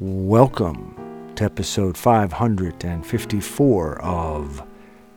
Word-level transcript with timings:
Welcome 0.00 1.32
to 1.36 1.44
episode 1.44 1.96
554 1.96 4.02
of 4.02 4.66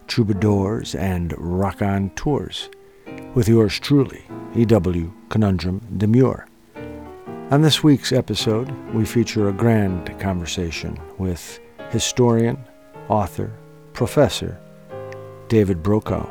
Troubadours 0.06 0.94
and 0.94 1.34
Rock 1.36 1.82
On 1.82 2.12
Tours 2.12 2.70
with 3.34 3.50
yours 3.50 3.80
truly, 3.80 4.24
E.W. 4.56 5.12
Conundrum 5.30 5.82
Demure. 5.98 6.46
On 7.50 7.64
this 7.64 7.84
week's 7.84 8.12
episode, 8.12 8.70
we 8.94 9.04
feature 9.04 9.50
a 9.50 9.54
grand 9.54 10.20
conversation 10.20 11.00
with 11.18 11.60
historian, 11.90 12.64
author, 13.10 13.52
professor 13.94 14.60
David 15.48 15.82
Brokaw. 15.82 16.30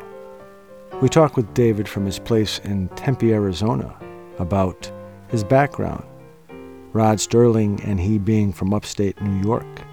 We 1.01 1.09
talk 1.09 1.35
with 1.35 1.53
David 1.53 1.89
from 1.89 2.05
his 2.05 2.17
place 2.17 2.59
in 2.59 2.87
Tempe, 2.95 3.33
Arizona, 3.33 3.93
about 4.39 4.89
his 5.27 5.43
background, 5.43 6.05
Rod 6.97 7.19
Sterling 7.19 7.79
and 7.83 7.99
he 7.99 8.17
being 8.17 8.51
from 8.51 8.73
upstate 8.73 9.21
New 9.21 9.47
York, 9.47 9.83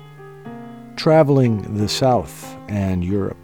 traveling 0.97 1.77
the 1.77 1.87
South 1.87 2.57
and 2.69 3.05
Europe, 3.05 3.37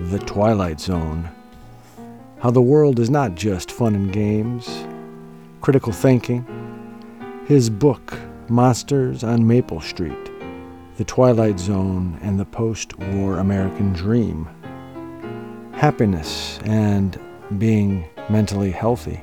the 0.00 0.18
Twilight 0.18 0.80
Zone, 0.80 1.28
how 2.40 2.50
the 2.50 2.60
world 2.60 2.98
is 2.98 3.10
not 3.10 3.36
just 3.36 3.70
fun 3.70 3.94
and 3.94 4.12
games, 4.12 4.68
critical 5.60 5.92
thinking, 5.92 6.44
his 7.46 7.70
book, 7.70 8.18
Monsters 8.48 9.22
on 9.22 9.46
Maple 9.46 9.80
Street, 9.80 10.32
The 10.96 11.04
Twilight 11.04 11.60
Zone 11.60 12.18
and 12.22 12.40
the 12.40 12.44
Post 12.44 12.98
War 12.98 13.38
American 13.38 13.92
Dream, 13.92 14.48
happiness 15.70 16.58
and 16.64 17.20
being 17.56 18.08
mentally 18.28 18.72
healthy, 18.72 19.22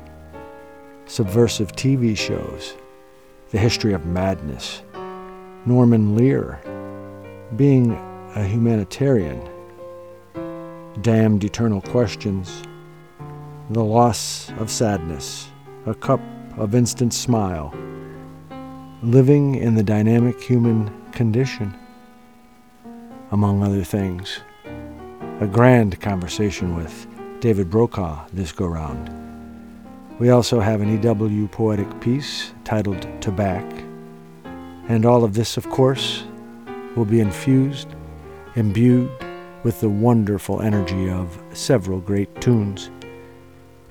subversive 1.05 1.74
TV 1.74 2.18
shows, 2.18 2.76
the 3.52 3.58
history 3.58 3.94
of 3.94 4.05
madness, 4.05 4.82
Norman 5.66 6.16
Lear, 6.16 6.62
being 7.58 7.91
a 8.36 8.46
humanitarian, 8.46 9.41
damned 11.02 11.44
eternal 11.44 11.82
questions, 11.82 12.63
the 13.70 13.84
loss 13.84 14.49
of 14.52 14.72
sadness, 14.72 15.49
a 15.85 15.94
cup 15.94 16.22
of 16.57 16.74
instant 16.76 17.13
smile, 17.13 17.74
living 19.04 19.55
in 19.55 19.76
the 19.76 19.84
dynamic 19.84 20.40
human 20.41 20.90
condition, 21.12 21.77
among 23.32 23.63
other 23.63 23.84
things. 23.84 24.40
A 25.41 25.48
grand 25.48 25.99
conversation 25.99 26.76
with 26.76 27.05
David 27.41 27.70
Brokaw 27.70 28.27
this 28.32 28.54
go 28.54 28.68
round. 28.68 29.30
We 30.22 30.30
also 30.30 30.60
have 30.60 30.82
an 30.82 31.02
EW 31.02 31.48
poetic 31.48 32.00
piece 32.00 32.54
titled 32.64 33.02
Tabac. 33.22 33.66
And 34.88 35.04
all 35.04 35.24
of 35.24 35.34
this, 35.34 35.58
of 35.58 35.68
course, 35.72 36.26
will 36.96 37.05
be 37.05 37.22
infused, 37.22 37.88
imbued 38.55 39.10
with 39.63 39.82
the 39.82 39.90
wonderful 39.90 40.62
energy 40.62 41.10
of 41.10 41.44
several 41.54 42.00
great 42.00 42.40
tunes. 42.40 42.91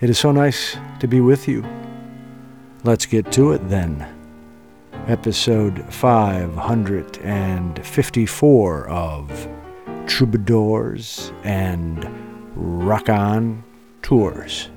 It 0.01 0.09
is 0.09 0.21
so 0.21 0.31
nice 0.31 0.77
to 1.01 1.09
be 1.09 1.21
with 1.21 1.49
you. 1.49 1.65
Let's 2.85 3.07
get 3.07 3.33
to 3.33 3.51
it 3.51 3.69
then. 3.69 4.07
Episode 5.09 5.85
554 5.93 8.89
of 8.89 9.49
troubadours, 10.07 11.33
and 11.43 12.09
rock 12.55 13.09
on 13.09 13.65
tours. 14.03 14.69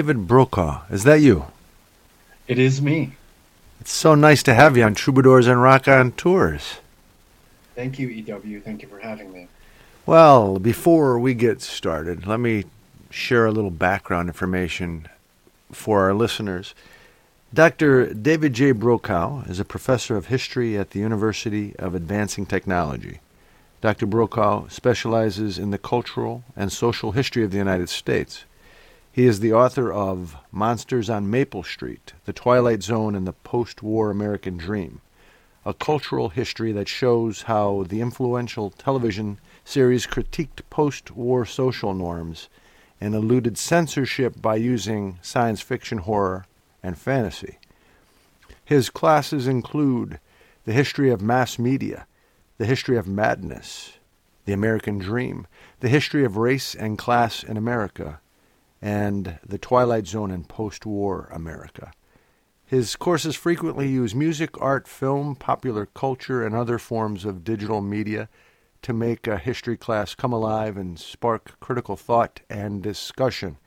David 0.00 0.26
Brokaw. 0.26 0.80
Is 0.88 1.04
that 1.04 1.20
you? 1.20 1.44
It 2.48 2.58
is 2.58 2.80
me. 2.80 3.16
It's 3.82 3.92
so 3.92 4.14
nice 4.14 4.42
to 4.44 4.54
have 4.54 4.74
you 4.74 4.82
on 4.82 4.94
Troubadours 4.94 5.46
and 5.46 5.60
Rock 5.60 5.88
on 5.88 6.12
Tours. 6.12 6.76
Thank 7.74 7.98
you, 7.98 8.08
EW. 8.08 8.62
Thank 8.62 8.80
you 8.80 8.88
for 8.88 8.98
having 9.00 9.30
me. 9.30 9.48
Well, 10.06 10.58
before 10.58 11.18
we 11.18 11.34
get 11.34 11.60
started, 11.60 12.26
let 12.26 12.40
me 12.40 12.64
share 13.10 13.44
a 13.44 13.52
little 13.52 13.70
background 13.70 14.30
information 14.30 15.06
for 15.70 16.04
our 16.04 16.14
listeners. 16.14 16.74
Dr. 17.52 18.14
David 18.14 18.54
J. 18.54 18.72
Brokaw 18.72 19.42
is 19.42 19.60
a 19.60 19.66
professor 19.66 20.16
of 20.16 20.28
history 20.28 20.78
at 20.78 20.92
the 20.92 21.00
University 21.00 21.76
of 21.76 21.94
Advancing 21.94 22.46
Technology. 22.46 23.20
Dr. 23.82 24.06
Brokaw 24.06 24.66
specializes 24.68 25.58
in 25.58 25.72
the 25.72 25.76
cultural 25.76 26.42
and 26.56 26.72
social 26.72 27.12
history 27.12 27.44
of 27.44 27.50
the 27.50 27.58
United 27.58 27.90
States. 27.90 28.46
He 29.20 29.26
is 29.26 29.40
the 29.40 29.52
author 29.52 29.92
of 29.92 30.34
Monsters 30.50 31.10
on 31.10 31.28
Maple 31.28 31.62
Street, 31.62 32.14
The 32.24 32.32
Twilight 32.32 32.82
Zone 32.82 33.14
and 33.14 33.26
the 33.26 33.34
Post 33.34 33.82
War 33.82 34.10
American 34.10 34.56
Dream, 34.56 35.02
a 35.62 35.74
cultural 35.74 36.30
history 36.30 36.72
that 36.72 36.88
shows 36.88 37.42
how 37.42 37.84
the 37.86 38.00
influential 38.00 38.70
television 38.70 39.38
series 39.62 40.06
critiqued 40.06 40.62
post 40.70 41.10
war 41.10 41.44
social 41.44 41.92
norms 41.92 42.48
and 42.98 43.14
eluded 43.14 43.58
censorship 43.58 44.40
by 44.40 44.56
using 44.56 45.18
science 45.20 45.60
fiction 45.60 45.98
horror 45.98 46.46
and 46.82 46.96
fantasy. 46.96 47.58
His 48.64 48.88
classes 48.88 49.46
include 49.46 50.18
the 50.64 50.72
history 50.72 51.10
of 51.10 51.20
mass 51.20 51.58
media, 51.58 52.06
the 52.56 52.64
history 52.64 52.96
of 52.96 53.06
madness, 53.06 53.98
the 54.46 54.54
American 54.54 54.96
dream, 54.96 55.46
the 55.80 55.90
history 55.90 56.24
of 56.24 56.38
race 56.38 56.74
and 56.74 56.96
class 56.96 57.42
in 57.44 57.58
America, 57.58 58.18
and 58.80 59.38
the 59.46 59.58
Twilight 59.58 60.06
Zone 60.06 60.30
in 60.30 60.44
post 60.44 60.86
war 60.86 61.28
America. 61.32 61.92
His 62.64 62.96
courses 62.96 63.34
frequently 63.34 63.88
use 63.88 64.14
music, 64.14 64.60
art, 64.60 64.86
film, 64.86 65.34
popular 65.34 65.86
culture, 65.86 66.44
and 66.44 66.54
other 66.54 66.78
forms 66.78 67.24
of 67.24 67.44
digital 67.44 67.80
media 67.80 68.28
to 68.82 68.92
make 68.92 69.26
a 69.26 69.38
history 69.38 69.76
class 69.76 70.14
come 70.14 70.32
alive 70.32 70.76
and 70.76 70.98
spark 70.98 71.58
critical 71.60 71.96
thought 71.96 72.40
and 72.48 72.82
discussion 72.82 73.58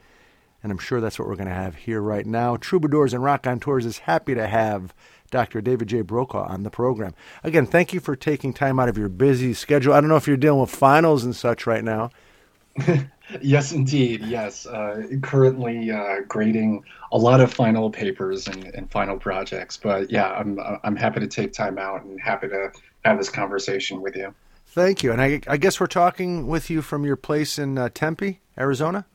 and 0.63 0.71
I'm 0.71 0.77
sure 0.77 1.01
that's 1.01 1.19
what 1.19 1.27
we're 1.27 1.35
going 1.35 1.49
to 1.49 1.53
have 1.53 1.75
here 1.75 2.01
right 2.01 2.25
now. 2.25 2.55
Troubadours 2.55 3.13
and 3.13 3.21
Rock 3.21 3.45
on 3.45 3.59
Tours 3.59 3.85
is 3.85 3.99
happy 3.99 4.33
to 4.33 4.47
have 4.47 4.93
Dr. 5.29 5.61
David 5.61 5.89
J. 5.89 6.01
Brokaw 6.01 6.47
on 6.47 6.63
the 6.63 6.69
program. 6.69 7.13
Again, 7.43 7.65
thank 7.65 7.91
you 7.91 7.99
for 7.99 8.15
taking 8.15 8.53
time 8.53 8.79
out 8.79 8.87
of 8.87 8.97
your 8.97 9.09
busy 9.09 9.53
schedule. 9.53 9.93
I 9.93 9.99
don't 9.99 10.07
know 10.07 10.15
if 10.15 10.25
you're 10.25 10.37
dealing 10.37 10.61
with 10.61 10.69
finals 10.69 11.25
and 11.25 11.35
such 11.35 11.67
right 11.67 11.83
now. 11.83 12.11
yes, 13.41 13.71
indeed. 13.71 14.21
Yes. 14.25 14.65
Uh, 14.65 15.03
currently 15.21 15.91
uh, 15.91 16.21
grading 16.27 16.83
a 17.11 17.17
lot 17.17 17.41
of 17.41 17.53
final 17.53 17.89
papers 17.89 18.47
and, 18.47 18.65
and, 18.65 18.91
final 18.91 19.17
projects. 19.17 19.77
But 19.77 20.11
yeah, 20.11 20.31
I'm, 20.31 20.59
I'm 20.83 20.95
happy 20.95 21.19
to 21.19 21.27
take 21.27 21.53
time 21.53 21.77
out 21.77 22.03
and 22.03 22.19
happy 22.19 22.47
to 22.47 22.71
have 23.05 23.17
this 23.17 23.29
conversation 23.29 24.01
with 24.01 24.15
you. 24.15 24.33
Thank 24.67 25.03
you. 25.03 25.11
And 25.11 25.21
I, 25.21 25.41
I 25.47 25.57
guess 25.57 25.79
we're 25.79 25.87
talking 25.87 26.47
with 26.47 26.69
you 26.69 26.81
from 26.81 27.05
your 27.05 27.15
place 27.15 27.59
in 27.59 27.77
uh, 27.77 27.89
Tempe, 27.93 28.39
Arizona? 28.57 29.05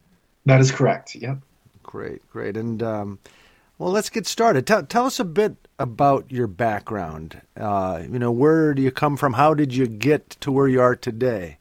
That 0.47 0.61
is 0.61 0.71
correct. 0.71 1.15
Yep. 1.15 1.39
Great, 1.83 2.29
great. 2.31 2.57
And 2.57 2.83
um, 2.83 3.19
well, 3.79 3.91
let's 3.91 4.11
get 4.11 4.27
started. 4.27 4.67
Tell, 4.67 4.85
tell 4.85 5.07
us 5.07 5.19
a 5.19 5.25
bit 5.25 5.57
about 5.79 6.31
your 6.31 6.47
background. 6.47 7.41
Uh, 7.57 8.03
you 8.11 8.19
know, 8.19 8.31
where 8.31 8.75
do 8.75 8.83
you 8.83 8.91
come 8.91 9.17
from? 9.17 9.33
How 9.33 9.55
did 9.55 9.75
you 9.75 9.87
get 9.87 10.31
to 10.41 10.53
where 10.53 10.69
you 10.69 10.81
are 10.81 10.95
today? 10.95 11.59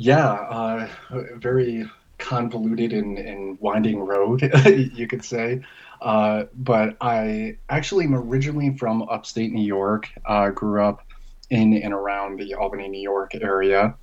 Yeah, 0.00 0.32
uh, 0.32 0.88
very 1.34 1.84
convoluted 2.18 2.92
and, 2.92 3.18
and 3.18 3.58
winding 3.58 3.98
road, 3.98 4.48
you 4.64 5.08
could 5.08 5.24
say. 5.24 5.62
Uh, 6.00 6.44
but 6.54 6.96
I 7.00 7.56
actually 7.68 8.04
am 8.04 8.14
originally 8.14 8.76
from 8.78 9.02
upstate 9.02 9.52
New 9.52 9.66
York. 9.66 10.08
Uh, 10.24 10.50
grew 10.50 10.84
up 10.84 11.04
in 11.50 11.74
and 11.74 11.92
around 11.92 12.38
the 12.38 12.54
Albany, 12.54 12.86
New 12.86 13.00
York 13.00 13.34
area. 13.34 13.96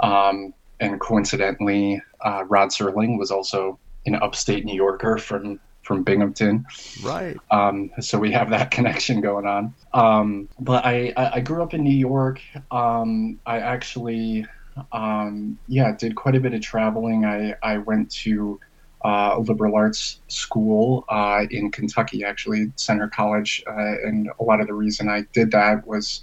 Um, 0.00 0.52
and 0.78 1.00
coincidentally, 1.00 2.02
uh, 2.20 2.44
Rod 2.46 2.68
Serling 2.68 3.18
was 3.18 3.30
also 3.30 3.78
an 4.04 4.16
upstate 4.16 4.66
New 4.66 4.76
Yorker 4.76 5.16
from 5.16 5.58
from 5.80 6.02
Binghamton. 6.02 6.66
Right. 7.02 7.36
Um, 7.50 7.90
so 8.00 8.18
we 8.18 8.32
have 8.32 8.50
that 8.50 8.70
connection 8.70 9.22
going 9.22 9.46
on. 9.46 9.74
Um, 9.94 10.48
but 10.58 10.84
I, 10.84 11.12
I, 11.16 11.40
grew 11.40 11.62
up 11.62 11.74
in 11.74 11.84
New 11.84 11.94
York. 11.94 12.40
Um, 12.70 13.38
I 13.44 13.58
actually, 13.60 14.46
um, 14.92 15.58
yeah, 15.68 15.94
did 15.96 16.16
quite 16.16 16.34
a 16.34 16.40
bit 16.40 16.54
of 16.54 16.60
traveling. 16.60 17.24
I, 17.24 17.54
I 17.62 17.78
went 17.78 18.10
to 18.22 18.60
uh, 19.04 19.34
a 19.36 19.40
liberal 19.40 19.74
arts 19.76 20.20
school 20.28 21.04
uh, 21.08 21.44
in 21.50 21.70
Kentucky, 21.70 22.24
actually, 22.24 22.72
Centre 22.76 23.08
College. 23.08 23.62
Uh, 23.66 24.00
and 24.02 24.30
a 24.40 24.42
lot 24.42 24.60
of 24.60 24.66
the 24.66 24.74
reason 24.74 25.08
I 25.08 25.24
did 25.32 25.50
that 25.50 25.86
was 25.86 26.22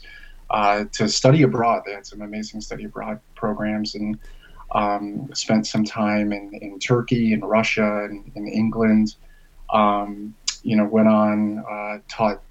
uh, 0.50 0.86
to 0.94 1.08
study 1.08 1.44
abroad. 1.44 1.84
They 1.86 1.94
had 1.94 2.06
some 2.06 2.22
amazing 2.22 2.62
study 2.62 2.86
abroad 2.86 3.20
programs. 3.36 3.96
And 3.96 4.18
um, 4.74 5.30
spent 5.34 5.68
some 5.68 5.84
time 5.84 6.32
in, 6.32 6.54
in 6.62 6.80
Turkey 6.80 7.34
and 7.34 7.44
Russia 7.44 8.06
and 8.06 8.32
in 8.36 8.48
England. 8.48 9.16
Um, 9.70 10.34
you 10.64 10.76
know, 10.76 10.86
went 10.86 11.08
on, 11.08 11.60
uh, 11.70 12.00
taught 12.10 12.42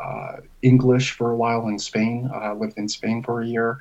uh, 0.00 0.38
English 0.62 1.12
for 1.12 1.30
a 1.30 1.36
while 1.36 1.68
in 1.68 1.78
Spain, 1.78 2.30
lived 2.56 2.78
in 2.78 2.88
Spain 2.88 3.22
for 3.22 3.42
a 3.42 3.46
year. 3.46 3.78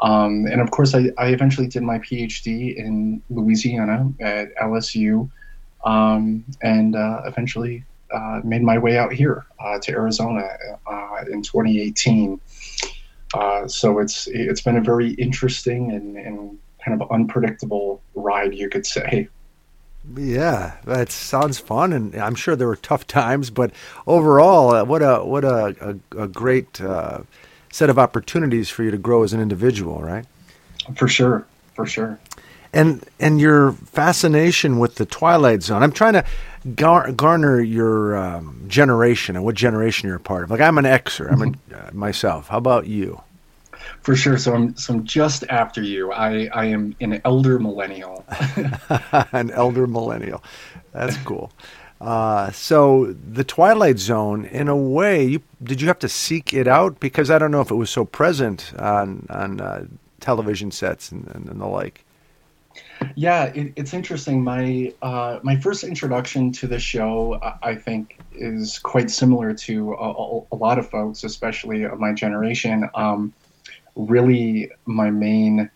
Um, 0.00 0.46
and 0.46 0.60
of 0.60 0.70
course, 0.70 0.94
I, 0.94 1.12
I, 1.18 1.28
eventually 1.28 1.68
did 1.68 1.82
my 1.82 1.98
PhD 1.98 2.74
in 2.74 3.22
Louisiana 3.30 4.12
at 4.20 4.54
LSU 4.56 5.30
um, 5.84 6.44
and 6.62 6.96
uh, 6.96 7.22
eventually 7.26 7.84
uh, 8.12 8.40
made 8.42 8.62
my 8.62 8.76
way 8.76 8.98
out 8.98 9.12
here 9.12 9.46
uh, 9.60 9.78
to 9.78 9.92
Arizona 9.92 10.48
in 11.30 11.42
2018. 11.42 12.40
so 13.66 13.98
it's 14.00 14.26
it's 14.26 14.60
been 14.60 14.76
a 14.76 14.80
very 14.80 15.10
interesting 15.12 15.92
and, 15.92 16.16
and 16.16 16.58
kind 16.84 17.00
of 17.00 17.10
unpredictable 17.10 18.02
ride, 18.14 18.54
you 18.54 18.68
could 18.68 18.86
say. 18.86 19.28
Yeah, 20.16 20.76
that 20.84 21.10
sounds 21.10 21.58
fun, 21.58 21.92
and 21.92 22.14
I'm 22.14 22.34
sure 22.34 22.56
there 22.56 22.68
were 22.68 22.76
tough 22.76 23.06
times, 23.22 23.50
but 23.50 23.72
overall, 24.06 24.74
uh, 24.74 24.84
what 24.84 25.02
a 25.02 25.24
what 25.24 25.44
a 25.44 25.98
a, 26.12 26.24
a 26.24 26.28
great 26.28 26.80
uh, 26.80 27.20
set 27.74 27.90
of 27.90 27.98
opportunities 27.98 28.70
for 28.70 28.84
you 28.84 28.92
to 28.92 28.96
grow 28.96 29.24
as 29.24 29.32
an 29.32 29.40
individual, 29.40 30.00
right? 30.00 30.24
For 30.96 31.08
sure, 31.08 31.44
for 31.74 31.86
sure. 31.86 32.20
And 32.72 33.04
and 33.18 33.40
your 33.40 33.72
fascination 33.72 34.78
with 34.78 34.94
the 34.94 35.04
Twilight 35.04 35.62
Zone. 35.64 35.82
I'm 35.82 35.90
trying 35.90 36.12
to 36.12 36.24
gar- 36.76 37.10
garner 37.10 37.60
your 37.60 38.16
um, 38.16 38.64
generation 38.68 39.34
and 39.34 39.44
what 39.44 39.56
generation 39.56 40.06
you're 40.06 40.18
a 40.18 40.20
part 40.20 40.44
of. 40.44 40.50
Like 40.52 40.60
I'm 40.60 40.78
an 40.78 40.84
Xer, 40.84 41.32
I'm 41.32 41.42
a, 41.42 41.46
mm-hmm. 41.46 41.74
uh, 41.74 41.90
myself. 41.92 42.46
How 42.46 42.58
about 42.58 42.86
you? 42.86 43.20
For 44.02 44.14
sure. 44.14 44.38
So 44.38 44.54
I'm 44.54 44.76
so 44.76 44.94
I'm 44.94 45.04
just 45.04 45.42
after 45.48 45.82
you. 45.82 46.12
I 46.12 46.48
I 46.54 46.66
am 46.66 46.94
an 47.00 47.20
elder 47.24 47.58
millennial. 47.58 48.24
an 49.32 49.50
elder 49.50 49.88
millennial. 49.88 50.44
That's 50.92 51.16
cool. 51.18 51.50
Uh, 52.00 52.50
so 52.50 53.12
the 53.12 53.44
Twilight 53.44 53.98
Zone, 53.98 54.44
in 54.46 54.68
a 54.68 54.76
way, 54.76 55.24
you, 55.24 55.42
did 55.62 55.80
you 55.80 55.88
have 55.88 55.98
to 56.00 56.08
seek 56.08 56.52
it 56.52 56.68
out 56.68 57.00
because 57.00 57.30
I 57.30 57.38
don't 57.38 57.50
know 57.50 57.60
if 57.60 57.70
it 57.70 57.76
was 57.76 57.90
so 57.90 58.04
present 58.04 58.72
on 58.78 59.26
on 59.30 59.60
uh, 59.60 59.86
television 60.20 60.70
sets 60.70 61.12
and, 61.12 61.26
and, 61.34 61.48
and, 61.48 61.60
the 61.60 61.66
like. 61.66 62.04
Yeah, 63.14 63.44
it, 63.44 63.72
it's 63.76 63.94
interesting. 63.94 64.42
My 64.42 64.92
uh, 65.02 65.38
my 65.42 65.56
first 65.56 65.84
introduction 65.84 66.52
to 66.52 66.66
the 66.66 66.78
show, 66.78 67.40
I 67.62 67.74
think, 67.74 68.18
is 68.32 68.78
quite 68.78 69.10
similar 69.10 69.54
to 69.54 69.94
a, 69.94 70.40
a 70.52 70.56
lot 70.56 70.78
of 70.78 70.90
folks, 70.90 71.24
especially 71.24 71.84
of 71.84 71.98
my 72.00 72.12
generation. 72.12 72.88
Um, 72.94 73.32
really 73.96 74.70
my 74.86 75.10
main 75.10 75.70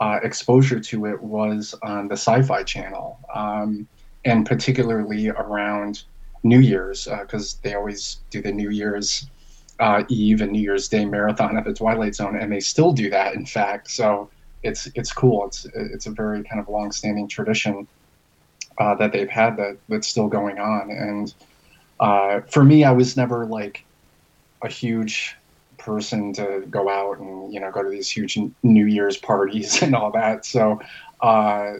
uh, 0.00 0.18
exposure 0.22 0.80
to 0.80 1.06
it 1.06 1.22
was 1.22 1.74
on 1.82 2.08
the 2.08 2.16
Sci-Fi 2.16 2.62
Channel, 2.62 3.18
um, 3.34 3.86
and 4.24 4.46
particularly 4.46 5.28
around 5.28 6.04
New 6.42 6.60
Year's 6.60 7.08
because 7.20 7.54
uh, 7.54 7.58
they 7.62 7.74
always 7.74 8.18
do 8.30 8.40
the 8.40 8.52
New 8.52 8.70
Year's 8.70 9.26
uh, 9.78 10.04
Eve 10.08 10.42
and 10.42 10.52
New 10.52 10.60
Year's 10.60 10.88
Day 10.88 11.04
marathon 11.04 11.56
at 11.56 11.64
the 11.64 11.72
Twilight 11.72 12.14
Zone, 12.14 12.36
and 12.36 12.52
they 12.52 12.60
still 12.60 12.92
do 12.92 13.10
that. 13.10 13.34
In 13.34 13.46
fact, 13.46 13.90
so 13.90 14.30
it's 14.62 14.88
it's 14.94 15.12
cool. 15.12 15.46
It's 15.46 15.66
it's 15.74 16.06
a 16.06 16.10
very 16.10 16.42
kind 16.44 16.60
of 16.60 16.68
long-standing 16.68 17.28
tradition 17.28 17.88
uh, 18.78 18.94
that 18.96 19.12
they've 19.12 19.28
had 19.28 19.56
that 19.56 19.78
that's 19.88 20.08
still 20.08 20.28
going 20.28 20.58
on. 20.58 20.90
And 20.90 21.34
uh, 21.98 22.40
for 22.50 22.64
me, 22.64 22.84
I 22.84 22.92
was 22.92 23.16
never 23.16 23.46
like 23.46 23.84
a 24.62 24.68
huge 24.68 25.36
person 25.78 26.32
to 26.34 26.66
go 26.68 26.90
out 26.90 27.18
and 27.18 27.52
you 27.52 27.58
know 27.58 27.70
go 27.70 27.82
to 27.82 27.88
these 27.88 28.10
huge 28.10 28.38
New 28.62 28.86
Year's 28.86 29.16
parties 29.16 29.82
and 29.82 29.94
all 29.94 30.10
that. 30.12 30.44
So, 30.44 30.80
uh, 31.22 31.74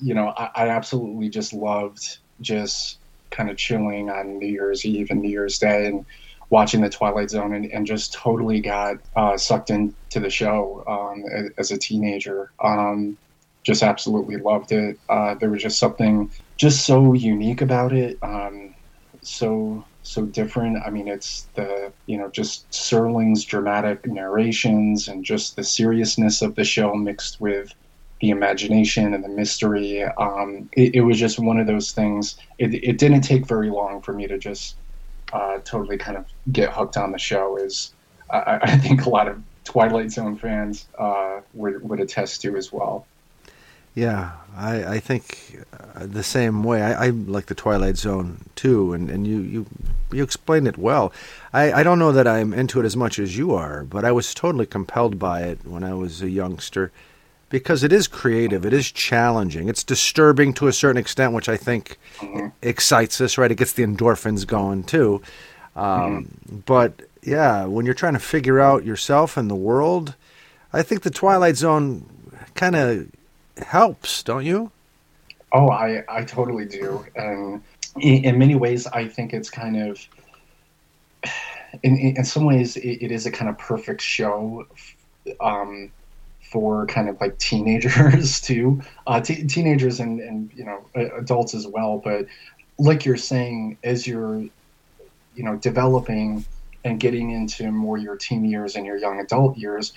you 0.00 0.14
know, 0.14 0.28
I, 0.36 0.50
I, 0.54 0.68
absolutely 0.68 1.28
just 1.28 1.52
loved 1.52 2.18
just 2.40 2.98
kind 3.30 3.50
of 3.50 3.56
chilling 3.56 4.08
on 4.08 4.38
New 4.38 4.48
Year's 4.48 4.84
Eve 4.86 5.10
and 5.10 5.20
New 5.20 5.28
Year's 5.28 5.58
Day 5.58 5.86
and 5.86 6.06
watching 6.48 6.80
the 6.80 6.88
Twilight 6.88 7.30
Zone 7.30 7.52
and, 7.52 7.66
and 7.66 7.86
just 7.86 8.12
totally 8.12 8.60
got 8.60 8.96
uh, 9.14 9.36
sucked 9.36 9.70
into 9.70 10.20
the 10.20 10.30
show 10.30 10.84
um, 10.86 11.24
as, 11.58 11.70
a 11.70 11.78
teenager. 11.78 12.50
Um, 12.60 13.18
just 13.64 13.82
absolutely 13.82 14.36
loved 14.36 14.72
it. 14.72 14.98
Uh, 15.08 15.34
there 15.34 15.50
was 15.50 15.62
just 15.62 15.78
something 15.78 16.30
just 16.56 16.86
so 16.86 17.12
unique 17.12 17.60
about 17.60 17.92
it. 17.92 18.18
Um, 18.22 18.74
so 19.22 19.84
so 20.04 20.24
different. 20.24 20.78
I 20.86 20.90
mean, 20.90 21.08
it's 21.08 21.48
the 21.54 21.92
you 22.06 22.16
know 22.16 22.30
just 22.30 22.70
Serling's 22.70 23.44
dramatic 23.44 24.06
narrations 24.06 25.08
and 25.08 25.24
just 25.24 25.56
the 25.56 25.64
seriousness 25.64 26.42
of 26.42 26.54
the 26.54 26.64
show 26.64 26.94
mixed 26.94 27.40
with 27.40 27.74
the 28.20 28.30
imagination 28.30 29.14
and 29.14 29.22
the 29.22 29.28
mystery. 29.28 30.02
Um, 30.02 30.68
it, 30.72 30.96
it, 30.96 31.00
was 31.02 31.18
just 31.18 31.38
one 31.38 31.58
of 31.58 31.66
those 31.66 31.92
things. 31.92 32.36
It, 32.58 32.74
it 32.74 32.98
didn't 32.98 33.22
take 33.22 33.46
very 33.46 33.70
long 33.70 34.00
for 34.00 34.12
me 34.12 34.26
to 34.26 34.38
just 34.38 34.76
uh, 35.32 35.58
totally 35.64 35.98
kind 35.98 36.16
of 36.16 36.24
get 36.52 36.72
hooked 36.72 36.96
on 36.96 37.12
the 37.12 37.18
show. 37.18 37.56
Is 37.56 37.92
I, 38.30 38.58
I 38.62 38.76
think 38.78 39.04
a 39.04 39.10
lot 39.10 39.28
of 39.28 39.42
Twilight 39.64 40.12
Zone 40.12 40.36
fans 40.36 40.86
uh, 40.98 41.40
would 41.54 41.86
would 41.88 42.00
attest 42.00 42.40
to 42.42 42.56
as 42.56 42.72
well. 42.72 43.06
Yeah, 43.94 44.32
I, 44.54 44.96
I 44.96 45.00
think 45.00 45.64
uh, 45.72 46.04
the 46.04 46.22
same 46.22 46.62
way. 46.62 46.82
I, 46.82 47.06
I, 47.06 47.08
like 47.08 47.46
the 47.46 47.54
Twilight 47.54 47.96
Zone 47.96 48.42
too, 48.54 48.92
and, 48.92 49.10
and 49.10 49.26
you, 49.26 49.38
you 49.40 49.66
you 50.12 50.22
explained 50.22 50.68
it 50.68 50.76
well. 50.76 51.14
I, 51.54 51.72
I 51.72 51.82
don't 51.82 51.98
know 51.98 52.12
that 52.12 52.28
I'm 52.28 52.52
into 52.52 52.78
it 52.78 52.84
as 52.84 52.94
much 52.94 53.18
as 53.18 53.38
you 53.38 53.54
are, 53.54 53.84
but 53.84 54.04
I 54.04 54.12
was 54.12 54.34
totally 54.34 54.66
compelled 54.66 55.18
by 55.18 55.44
it 55.44 55.60
when 55.64 55.82
I 55.82 55.94
was 55.94 56.20
a 56.20 56.28
youngster 56.28 56.92
because 57.48 57.84
it 57.84 57.92
is 57.92 58.08
creative, 58.08 58.66
it 58.66 58.72
is 58.72 58.90
challenging, 58.90 59.68
it's 59.68 59.84
disturbing 59.84 60.52
to 60.54 60.66
a 60.68 60.72
certain 60.72 60.98
extent, 60.98 61.32
which 61.32 61.48
I 61.48 61.56
think 61.56 61.98
mm-hmm. 62.16 62.48
excites 62.62 63.20
us. 63.20 63.38
Right, 63.38 63.50
it 63.50 63.56
gets 63.56 63.72
the 63.72 63.84
endorphins 63.84 64.46
going 64.46 64.84
too. 64.84 65.22
Um, 65.74 66.24
mm-hmm. 66.24 66.56
But 66.66 67.02
yeah, 67.22 67.66
when 67.66 67.84
you're 67.86 67.94
trying 67.94 68.14
to 68.14 68.20
figure 68.20 68.60
out 68.60 68.84
yourself 68.84 69.36
and 69.36 69.50
the 69.50 69.56
world, 69.56 70.14
I 70.72 70.82
think 70.82 71.02
the 71.02 71.10
Twilight 71.10 71.56
Zone 71.56 72.04
kind 72.54 72.76
of 72.76 73.06
helps, 73.58 74.22
don't 74.22 74.44
you? 74.44 74.70
Oh, 75.52 75.70
I, 75.70 76.04
I 76.08 76.24
totally 76.24 76.66
do. 76.66 77.04
And 77.14 77.62
in, 77.96 78.24
in 78.24 78.38
many 78.38 78.54
ways, 78.54 78.86
I 78.86 79.08
think 79.08 79.32
it's 79.32 79.50
kind 79.50 79.76
of, 79.76 80.08
in, 81.82 81.96
in 81.96 82.24
some 82.24 82.44
ways, 82.44 82.76
it, 82.76 83.02
it 83.02 83.12
is 83.12 83.26
a 83.26 83.30
kind 83.30 83.48
of 83.48 83.58
perfect 83.58 84.02
show 84.02 84.66
um, 85.40 85.90
for 86.50 86.86
kind 86.86 87.08
of 87.08 87.20
like 87.20 87.38
teenagers 87.38 88.40
too, 88.42 88.80
uh, 89.06 89.20
t- 89.20 89.46
teenagers 89.46 90.00
and, 90.00 90.20
and, 90.20 90.50
you 90.54 90.64
know, 90.64 90.84
adults 91.18 91.54
as 91.54 91.66
well. 91.66 91.98
But 91.98 92.26
like 92.78 93.04
you're 93.04 93.16
saying, 93.16 93.78
as 93.82 94.06
you're, 94.06 94.38
you 94.38 95.42
know, 95.42 95.56
developing 95.56 96.44
and 96.84 97.00
getting 97.00 97.30
into 97.30 97.70
more 97.70 97.98
your 97.98 98.16
teen 98.16 98.44
years 98.44 98.76
and 98.76 98.86
your 98.86 98.96
young 98.96 99.20
adult 99.20 99.56
years, 99.56 99.92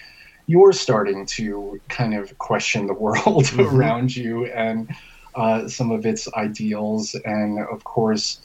you're 0.48 0.74
starting 0.74 1.26
to 1.28 1.80
kind 1.90 2.14
of 2.14 2.38
question 2.40 2.88
the 2.88 2.94
world 3.06 3.46
mm-hmm. 3.46 3.76
around 3.76 4.16
you 4.16 4.46
and 4.48 4.90
uh, 5.36 5.68
some 5.68 5.92
of 5.92 6.06
its 6.06 6.32
ideals. 6.34 7.16
And 7.26 7.60
of 7.60 7.84
course, 7.84 8.42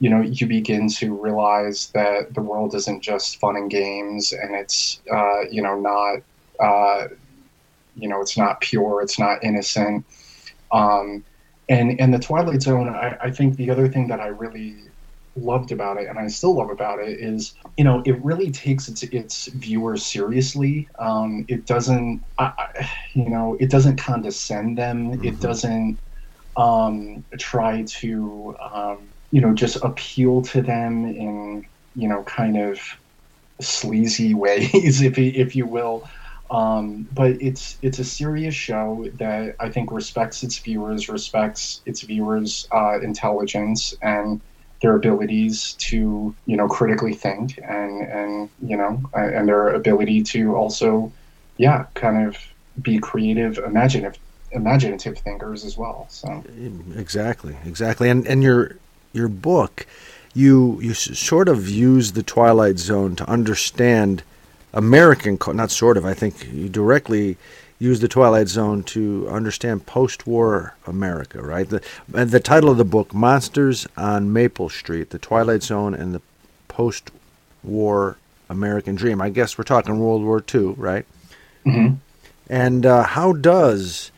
you 0.00 0.08
know, 0.08 0.20
you 0.20 0.46
begin 0.46 0.88
to 0.88 1.12
realize 1.14 1.88
that 1.88 2.32
the 2.34 2.40
world 2.40 2.74
isn't 2.74 3.02
just 3.02 3.40
fun 3.40 3.56
and 3.56 3.68
games, 3.68 4.32
and 4.32 4.54
it's, 4.54 5.00
uh, 5.12 5.40
you 5.50 5.60
know, 5.60 5.78
not, 5.80 6.22
uh, 6.60 7.08
you 7.98 8.08
know, 8.08 8.20
it's 8.20 8.36
not 8.36 8.60
pure, 8.60 9.02
it's 9.02 9.18
not 9.18 9.42
innocent. 9.42 10.04
Um, 10.72 11.24
and 11.68 12.00
and 12.00 12.14
the 12.14 12.18
Twilight 12.18 12.62
Zone, 12.62 12.88
I, 12.88 13.16
I 13.20 13.30
think 13.30 13.56
the 13.56 13.70
other 13.70 13.88
thing 13.88 14.08
that 14.08 14.20
I 14.20 14.28
really 14.28 14.76
loved 15.36 15.70
about 15.72 15.98
it, 15.98 16.08
and 16.08 16.18
I 16.18 16.26
still 16.28 16.54
love 16.54 16.70
about 16.70 17.00
it, 17.00 17.20
is 17.20 17.54
you 17.76 17.84
know 17.84 18.02
it 18.06 18.22
really 18.24 18.50
takes 18.50 18.88
its 18.88 19.02
its 19.04 19.46
viewers 19.48 20.04
seriously. 20.04 20.88
Um, 20.98 21.44
it 21.48 21.66
doesn't, 21.66 22.22
I, 22.38 22.88
you 23.14 23.28
know, 23.28 23.56
it 23.60 23.70
doesn't 23.70 23.96
condescend 23.96 24.78
them. 24.78 25.12
Mm-hmm. 25.12 25.24
It 25.24 25.40
doesn't 25.40 25.98
um, 26.56 27.24
try 27.38 27.82
to, 27.82 28.56
um, 28.72 29.08
you 29.30 29.40
know, 29.40 29.54
just 29.54 29.76
appeal 29.82 30.42
to 30.42 30.62
them 30.62 31.04
in 31.04 31.66
you 31.94 32.08
know 32.08 32.22
kind 32.22 32.56
of 32.56 32.80
sleazy 33.60 34.34
ways, 34.44 35.02
if 35.02 35.18
if 35.18 35.54
you 35.54 35.66
will. 35.66 36.08
Um, 36.50 37.06
but 37.12 37.42
it's 37.42 37.76
it's 37.82 37.98
a 37.98 38.04
serious 38.04 38.54
show 38.54 39.08
that 39.14 39.56
I 39.60 39.68
think 39.68 39.92
respects 39.92 40.42
its 40.42 40.58
viewers, 40.58 41.08
respects 41.08 41.82
its 41.84 42.02
viewers' 42.02 42.66
uh, 42.72 43.00
intelligence, 43.00 43.94
and 44.00 44.40
their 44.80 44.94
abilities 44.96 45.74
to 45.74 46.34
you 46.46 46.56
know 46.56 46.68
critically 46.68 47.14
think 47.14 47.58
and 47.58 48.02
and 48.02 48.50
you 48.62 48.76
know 48.76 49.02
and 49.12 49.48
their 49.48 49.68
ability 49.70 50.22
to 50.22 50.54
also 50.54 51.12
yeah 51.56 51.86
kind 51.94 52.26
of 52.26 52.36
be 52.80 52.98
creative 52.98 53.58
imaginative 53.58 54.18
imaginative 54.52 55.18
thinkers 55.18 55.64
as 55.64 55.76
well 55.76 56.06
so. 56.08 56.42
Exactly 56.96 57.56
exactly. 57.66 58.08
And 58.08 58.26
and 58.26 58.42
your 58.42 58.76
your 59.12 59.28
book 59.28 59.86
you 60.34 60.80
you 60.80 60.94
sort 60.94 61.48
of 61.48 61.68
use 61.68 62.12
the 62.12 62.22
twilight 62.22 62.78
zone 62.78 63.16
to 63.16 63.28
understand 63.28 64.22
american 64.72 65.38
not 65.54 65.70
sort 65.70 65.96
of 65.96 66.04
i 66.04 66.14
think 66.14 66.50
you 66.52 66.68
directly 66.68 67.36
use 67.78 68.00
the 68.00 68.08
Twilight 68.08 68.48
Zone 68.48 68.82
to 68.82 69.28
understand 69.28 69.86
post-war 69.86 70.74
America, 70.86 71.40
right? 71.40 71.68
The 71.68 71.80
the 72.08 72.40
title 72.40 72.70
of 72.70 72.76
the 72.76 72.84
book, 72.84 73.14
Monsters 73.14 73.86
on 73.96 74.32
Maple 74.32 74.68
Street: 74.68 75.10
The 75.10 75.18
Twilight 75.18 75.62
Zone 75.62 75.94
and 75.94 76.14
the 76.14 76.22
Post-War 76.66 78.16
American 78.48 78.96
Dream. 78.96 79.20
I 79.20 79.30
guess 79.30 79.56
we're 79.56 79.64
talking 79.64 79.98
World 79.98 80.22
War 80.22 80.42
II, 80.52 80.74
right? 80.76 81.06
Mm-hmm. 81.64 81.94
And 82.50 82.86
uh, 82.86 83.02
how 83.04 83.32
does 83.32 84.10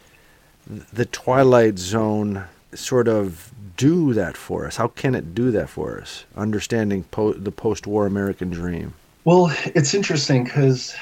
the 0.92 1.04
Twilight 1.04 1.78
Zone 1.78 2.44
sort 2.74 3.08
of 3.08 3.50
do 3.76 4.14
that 4.14 4.36
for 4.36 4.66
us? 4.66 4.76
How 4.76 4.88
can 4.88 5.14
it 5.14 5.34
do 5.34 5.50
that 5.50 5.68
for 5.68 6.00
us? 6.00 6.24
Understanding 6.36 7.04
po- 7.04 7.32
the 7.32 7.50
post-war 7.50 8.06
American 8.06 8.50
dream. 8.50 8.94
Well, 9.24 9.52
it's 9.74 9.92
interesting 9.92 10.44
because 10.44 10.94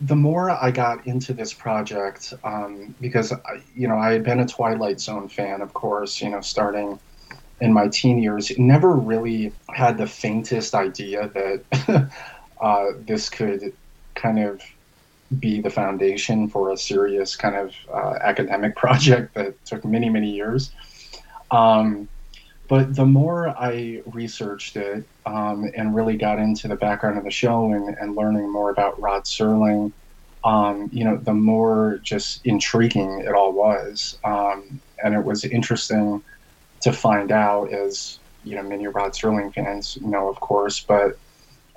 the 0.00 0.16
more 0.16 0.50
I 0.50 0.70
got 0.70 1.06
into 1.06 1.34
this 1.34 1.52
project, 1.52 2.32
um, 2.42 2.94
because 3.00 3.32
I, 3.32 3.62
you 3.74 3.86
know 3.86 3.96
I 3.96 4.12
had 4.12 4.24
been 4.24 4.40
a 4.40 4.46
Twilight 4.46 4.98
Zone 5.00 5.28
fan, 5.28 5.60
of 5.60 5.74
course, 5.74 6.20
you 6.22 6.30
know, 6.30 6.40
starting 6.40 6.98
in 7.60 7.72
my 7.72 7.88
teen 7.88 8.18
years, 8.18 8.56
never 8.58 8.94
really 8.94 9.52
had 9.74 9.98
the 9.98 10.06
faintest 10.06 10.74
idea 10.74 11.28
that 11.28 12.10
uh, 12.60 12.86
this 13.06 13.28
could 13.28 13.72
kind 14.14 14.38
of 14.38 14.62
be 15.38 15.60
the 15.60 15.70
foundation 15.70 16.48
for 16.48 16.70
a 16.70 16.76
serious 16.76 17.36
kind 17.36 17.56
of 17.56 17.74
uh, 17.92 18.18
academic 18.22 18.74
project 18.84 19.34
that 19.34 19.62
took 19.66 19.84
many 19.84 20.08
many 20.08 20.30
years. 20.30 20.72
Um, 21.50 22.08
but 22.68 22.94
the 22.94 23.06
more 23.06 23.48
I 23.48 24.02
researched 24.06 24.76
it 24.76 25.04
um, 25.24 25.70
and 25.76 25.94
really 25.94 26.16
got 26.16 26.38
into 26.38 26.68
the 26.68 26.76
background 26.76 27.18
of 27.18 27.24
the 27.24 27.30
show 27.30 27.72
and, 27.72 27.96
and 27.98 28.16
learning 28.16 28.50
more 28.50 28.70
about 28.70 29.00
Rod 29.00 29.24
Serling, 29.24 29.92
um, 30.44 30.88
you 30.92 31.04
know, 31.04 31.16
the 31.16 31.34
more 31.34 32.00
just 32.02 32.44
intriguing 32.44 33.20
it 33.20 33.34
all 33.34 33.52
was. 33.52 34.18
Um, 34.24 34.80
and 35.02 35.14
it 35.14 35.24
was 35.24 35.44
interesting 35.44 36.22
to 36.80 36.92
find 36.92 37.32
out, 37.32 37.72
as 37.72 38.18
you 38.44 38.54
know, 38.54 38.62
many 38.62 38.86
Rod 38.86 39.12
Serling 39.12 39.52
fans 39.52 39.98
know, 40.00 40.28
of 40.28 40.40
course, 40.40 40.80
but 40.80 41.18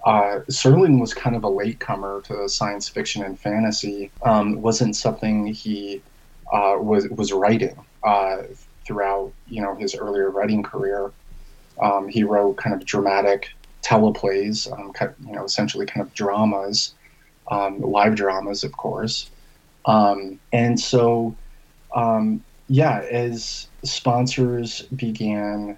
uh, 0.06 0.42
Serling 0.50 1.00
was 1.00 1.14
kind 1.14 1.36
of 1.36 1.44
a 1.44 1.50
latecomer 1.50 2.22
to 2.26 2.48
science 2.48 2.88
fiction 2.88 3.24
and 3.24 3.40
fantasy. 3.40 4.12
Um, 4.24 4.62
wasn't 4.62 4.96
something 4.96 5.48
he 5.48 6.02
uh, 6.54 6.78
was 6.80 7.10
was 7.10 7.34
writing. 7.34 7.78
Uh, 8.04 8.44
throughout 8.90 9.32
you 9.48 9.62
know 9.62 9.76
his 9.76 9.94
earlier 9.96 10.32
writing 10.32 10.64
career. 10.64 11.12
Um, 11.80 12.10
he 12.10 12.24
wrote 12.24 12.58
kind 12.58 12.76
of 12.76 12.84
dramatic 12.86 13.52
teleplays, 13.84 14.70
um, 14.74 14.92
you 15.26 15.34
know, 15.34 15.46
essentially 15.46 15.86
kind 15.86 16.06
of 16.06 16.14
dramas, 16.14 16.96
um, 17.50 17.80
live 17.80 18.16
dramas, 18.16 18.64
of 18.64 18.74
course. 18.74 19.30
Um, 19.86 20.40
and 20.52 20.78
so, 20.78 21.36
um, 21.96 22.44
yeah, 22.68 23.00
as 23.10 23.68
sponsors 23.84 24.82
began 24.82 25.78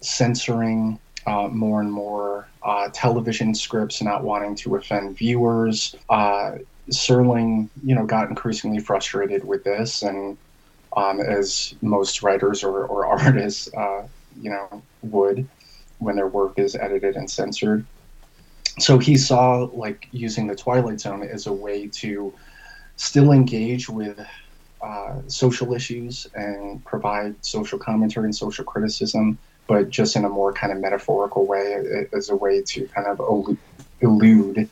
censoring 0.00 1.00
uh, 1.26 1.48
more 1.48 1.80
and 1.80 1.90
more 1.90 2.46
uh, 2.62 2.90
television 2.92 3.54
scripts, 3.54 4.02
not 4.02 4.22
wanting 4.22 4.54
to 4.56 4.76
offend 4.76 5.16
viewers, 5.16 5.96
uh, 6.10 6.52
Serling, 6.90 7.68
you 7.84 7.94
know, 7.94 8.04
got 8.04 8.28
increasingly 8.28 8.78
frustrated 8.78 9.44
with 9.44 9.64
this 9.64 10.02
and 10.02 10.36
um, 10.96 11.20
as 11.20 11.74
most 11.82 12.22
writers 12.22 12.62
or, 12.62 12.84
or 12.86 13.06
artists, 13.18 13.72
uh, 13.74 14.06
you 14.40 14.50
know, 14.50 14.82
would 15.02 15.46
when 15.98 16.16
their 16.16 16.26
work 16.26 16.58
is 16.58 16.74
edited 16.74 17.16
and 17.16 17.30
censored. 17.30 17.84
So 18.78 18.98
he 18.98 19.16
saw 19.16 19.68
like 19.72 20.08
using 20.12 20.46
the 20.46 20.56
Twilight 20.56 21.00
Zone 21.00 21.22
as 21.22 21.46
a 21.46 21.52
way 21.52 21.88
to 21.88 22.32
still 22.96 23.32
engage 23.32 23.88
with 23.88 24.18
uh, 24.80 25.20
social 25.28 25.74
issues 25.74 26.26
and 26.34 26.84
provide 26.84 27.34
social 27.44 27.78
commentary 27.78 28.24
and 28.24 28.34
social 28.34 28.64
criticism, 28.64 29.38
but 29.66 29.90
just 29.90 30.16
in 30.16 30.24
a 30.24 30.28
more 30.28 30.52
kind 30.52 30.72
of 30.72 30.80
metaphorical 30.80 31.46
way, 31.46 32.06
as 32.12 32.30
a 32.30 32.36
way 32.36 32.62
to 32.62 32.86
kind 32.88 33.06
of 33.06 33.56
elude 34.00 34.68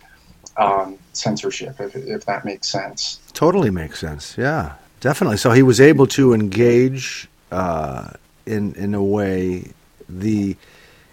um, 0.56 0.98
censorship, 1.12 1.80
if, 1.80 1.94
if 1.94 2.24
that 2.26 2.44
makes 2.44 2.68
sense. 2.68 3.20
Totally 3.32 3.70
makes 3.70 4.00
sense. 4.00 4.36
Yeah. 4.36 4.74
Definitely. 5.00 5.38
So 5.38 5.50
he 5.50 5.62
was 5.62 5.80
able 5.80 6.06
to 6.08 6.34
engage 6.34 7.28
uh, 7.50 8.10
in 8.46 8.74
in 8.74 8.94
a 8.94 9.02
way 9.02 9.72
the 10.08 10.56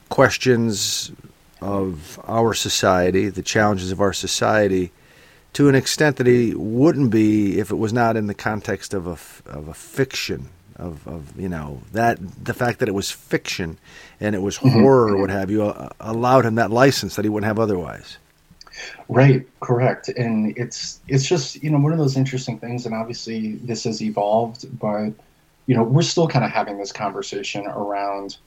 questions 0.09 1.11
of 1.61 2.19
our 2.25 2.53
society, 2.53 3.29
the 3.29 3.41
challenges 3.41 3.91
of 3.91 4.01
our 4.01 4.13
society, 4.13 4.91
to 5.53 5.69
an 5.69 5.75
extent 5.75 6.17
that 6.17 6.27
he 6.27 6.53
wouldn't 6.53 7.09
be 7.09 7.59
if 7.59 7.71
it 7.71 7.75
was 7.75 7.93
not 7.93 8.15
in 8.15 8.27
the 8.27 8.33
context 8.33 8.93
of 8.93 9.07
a 9.07 9.17
of 9.49 9.67
a 9.67 9.73
fiction 9.73 10.49
of, 10.77 11.07
of 11.07 11.39
you 11.39 11.49
know 11.49 11.81
that 11.91 12.19
the 12.43 12.53
fact 12.53 12.79
that 12.79 12.87
it 12.87 12.93
was 12.93 13.09
fiction 13.09 13.77
and 14.19 14.35
it 14.35 14.41
was 14.41 14.57
mm-hmm. 14.57 14.81
horror 14.81 15.15
or 15.15 15.21
what 15.21 15.29
have 15.29 15.49
you 15.49 15.63
uh, 15.63 15.89
allowed 15.99 16.45
him 16.45 16.55
that 16.55 16.71
license 16.71 17.15
that 17.15 17.25
he 17.25 17.29
wouldn't 17.29 17.47
have 17.47 17.59
otherwise. 17.59 18.17
Right, 19.09 19.47
correct, 19.61 20.09
and 20.09 20.53
it's 20.57 21.01
it's 21.07 21.27
just 21.27 21.61
you 21.63 21.69
know 21.69 21.79
one 21.79 21.91
of 21.93 21.97
those 21.97 22.17
interesting 22.17 22.59
things, 22.59 22.85
and 22.85 22.93
obviously 22.95 23.57
this 23.63 23.83
has 23.85 24.01
evolved, 24.01 24.65
but 24.77 25.11
you 25.65 25.75
know 25.75 25.83
we're 25.83 26.01
still 26.01 26.27
kind 26.27 26.45
of 26.45 26.51
having 26.51 26.77
this 26.77 26.91
conversation 26.91 27.65
around 27.67 28.37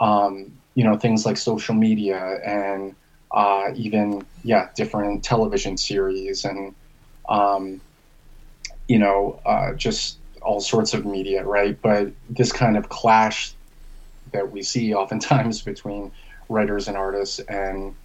um, 0.00 0.54
you 0.74 0.84
know 0.84 0.96
things 0.98 1.26
like 1.26 1.36
social 1.38 1.74
media 1.74 2.38
and 2.44 2.96
uh, 3.32 3.68
even 3.76 4.26
yeah 4.42 4.68
different 4.76 5.24
television 5.24 5.76
series 5.76 6.44
and 6.44 6.74
um, 7.28 7.82
you 8.88 8.98
know 8.98 9.40
uh, 9.46 9.74
just 9.74 10.18
all 10.42 10.60
sorts 10.60 10.94
of 10.94 11.04
media, 11.04 11.44
right? 11.44 11.80
But 11.82 12.14
this 12.28 12.52
kind 12.52 12.76
of 12.76 12.88
clash 12.88 13.54
that 14.32 14.50
we 14.52 14.62
see 14.62 14.94
oftentimes 14.94 15.62
between 15.64 16.12
writers 16.48 16.88
and 16.88 16.96
artists 16.96 17.40
and 17.48 17.96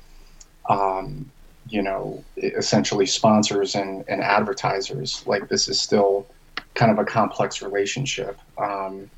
um, 0.69 1.31
you 1.67 1.81
know 1.81 2.23
essentially 2.37 3.05
sponsors 3.05 3.75
and, 3.75 4.05
and 4.07 4.21
advertisers. 4.21 5.25
Like 5.25 5.49
this 5.49 5.67
is 5.67 5.79
still 5.79 6.27
kind 6.73 6.91
of 6.91 6.99
a 6.99 7.05
complex 7.05 7.61
relationship. 7.61 8.39
Um, 8.57 9.09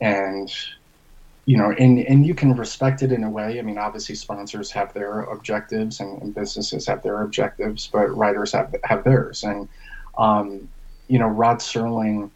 and 0.00 0.52
you 1.44 1.56
know 1.56 1.72
and, 1.72 1.98
and 2.00 2.26
you 2.26 2.34
can 2.34 2.54
respect 2.56 3.02
it 3.02 3.12
in 3.12 3.24
a 3.24 3.30
way. 3.30 3.58
I 3.58 3.62
mean 3.62 3.78
obviously 3.78 4.14
sponsors 4.14 4.70
have 4.72 4.92
their 4.92 5.22
objectives 5.22 6.00
and, 6.00 6.20
and 6.22 6.34
businesses 6.34 6.86
have 6.86 7.02
their 7.02 7.22
objectives 7.22 7.88
but 7.92 8.06
writers 8.08 8.52
have 8.52 8.74
have 8.84 9.04
theirs. 9.04 9.44
And 9.44 9.68
um, 10.18 10.68
you 11.08 11.18
know 11.18 11.28
rod 11.28 11.58
serling 11.58 12.30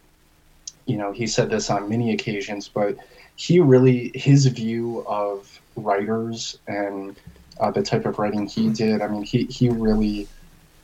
you 0.87 0.97
know 0.97 1.13
he 1.13 1.27
said 1.27 1.51
this 1.51 1.71
on 1.71 1.89
many 1.89 2.13
occasions 2.13 2.69
but 2.69 2.97
he 3.37 3.61
really 3.61 4.13
his 4.15 4.47
view 4.47 5.05
of 5.07 5.61
writers 5.77 6.59
and 6.67 7.17
uh, 7.61 7.71
the 7.71 7.83
type 7.83 8.07
of 8.07 8.19
writing 8.19 8.47
he 8.47 8.71
did. 8.71 9.03
I 9.03 9.09
mean, 9.09 9.23
he, 9.23 9.45
he 9.45 9.69
really 9.69 10.29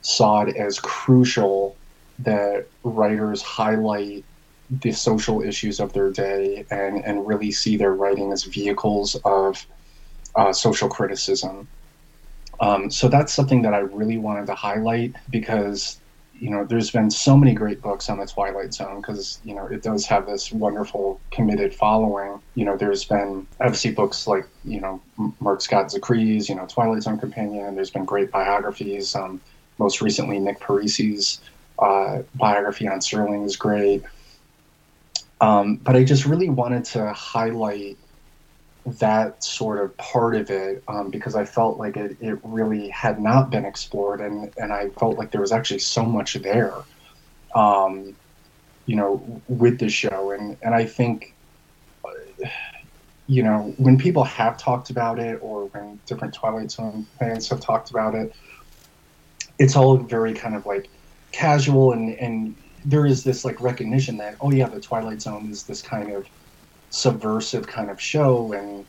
saw 0.01 0.41
it 0.41 0.55
as 0.55 0.79
crucial 0.79 1.75
that 2.19 2.67
writers 2.83 3.41
highlight 3.41 4.25
the 4.69 4.91
social 4.91 5.41
issues 5.41 5.79
of 5.79 5.93
their 5.93 6.11
day 6.11 6.65
and, 6.71 7.03
and 7.05 7.27
really 7.27 7.51
see 7.51 7.77
their 7.77 7.93
writing 7.93 8.31
as 8.31 8.43
vehicles 8.43 9.15
of 9.25 9.65
uh, 10.35 10.51
social 10.51 10.89
criticism. 10.89 11.67
Um, 12.59 12.89
so 12.89 13.07
that's 13.07 13.33
something 13.33 13.61
that 13.63 13.73
I 13.73 13.79
really 13.79 14.17
wanted 14.17 14.47
to 14.47 14.55
highlight 14.55 15.15
because 15.29 15.99
you 16.43 16.49
know, 16.49 16.65
there's 16.65 16.91
been 16.91 17.09
so 17.09 17.37
many 17.37 17.53
great 17.53 17.81
books 17.81 18.09
on 18.09 18.19
the 18.19 18.25
Twilight 18.25 18.73
Zone 18.73 18.99
because 18.99 19.39
you 19.45 19.55
know 19.55 19.65
it 19.67 19.81
does 19.81 20.05
have 20.07 20.25
this 20.25 20.51
wonderful 20.51 21.21
committed 21.31 21.73
following. 21.73 22.41
You 22.55 22.65
know, 22.65 22.75
there's 22.75 23.05
been 23.05 23.47
obviously 23.61 23.91
books 23.91 24.27
like 24.27 24.45
you 24.65 24.81
know 24.81 25.01
Marc 25.39 25.61
Scott 25.61 25.89
Zicree's 25.89 26.49
you 26.49 26.55
know 26.55 26.65
Twilight 26.65 27.03
Zone 27.03 27.17
Companion. 27.17 27.75
There's 27.75 27.91
been 27.91 28.03
great 28.03 28.29
biographies. 28.29 29.15
Um, 29.15 29.39
most 29.77 30.01
recently, 30.01 30.37
Nick 30.37 30.59
Parisi's 30.59 31.39
uh, 31.79 32.23
biography 32.35 32.89
on 32.89 32.99
Serling 32.99 33.45
is 33.45 33.55
great. 33.55 34.03
Um, 35.39 35.77
but 35.77 35.95
I 35.95 36.03
just 36.03 36.25
really 36.25 36.49
wanted 36.49 36.83
to 36.85 37.13
highlight 37.13 37.97
that 38.85 39.43
sort 39.43 39.79
of 39.79 39.95
part 39.97 40.35
of 40.35 40.49
it 40.49 40.83
um, 40.87 41.09
because 41.09 41.35
I 41.35 41.45
felt 41.45 41.77
like 41.77 41.95
it, 41.95 42.17
it 42.19 42.37
really 42.43 42.89
had 42.89 43.19
not 43.19 43.49
been 43.49 43.63
explored 43.65 44.19
and, 44.19 44.51
and 44.57 44.73
I 44.73 44.89
felt 44.89 45.17
like 45.17 45.31
there 45.31 45.41
was 45.41 45.53
actually 45.53 45.79
so 45.79 46.03
much 46.03 46.33
there, 46.35 46.75
um, 47.55 48.15
you 48.85 48.95
know, 48.95 49.41
with 49.47 49.79
the 49.79 49.89
show. 49.89 50.31
And, 50.31 50.57
and 50.61 50.75
I 50.75 50.85
think, 50.85 51.33
you 53.27 53.41
know, 53.41 53.73
when 53.77 53.97
people 53.97 54.25
have 54.25 54.57
talked 54.57 54.89
about 54.89 55.17
it 55.17 55.39
or 55.41 55.67
when 55.67 55.99
different 56.05 56.33
Twilight 56.33 56.71
Zone 56.71 57.07
fans 57.19 57.47
have 57.49 57.61
talked 57.61 57.89
about 57.89 58.15
it, 58.15 58.35
it's 59.59 59.77
all 59.77 59.95
very 59.95 60.33
kind 60.33 60.55
of 60.55 60.65
like 60.65 60.89
casual 61.31 61.93
and, 61.93 62.15
and 62.15 62.55
there 62.83 63.05
is 63.05 63.23
this 63.23 63.45
like 63.45 63.61
recognition 63.61 64.17
that, 64.17 64.35
oh 64.41 64.51
yeah, 64.51 64.67
the 64.67 64.81
Twilight 64.81 65.21
Zone 65.21 65.49
is 65.49 65.63
this 65.63 65.81
kind 65.81 66.11
of 66.11 66.27
subversive 66.93 67.65
kind 67.65 67.89
of 67.89 67.99
show 67.99 68.53
and 68.53 68.85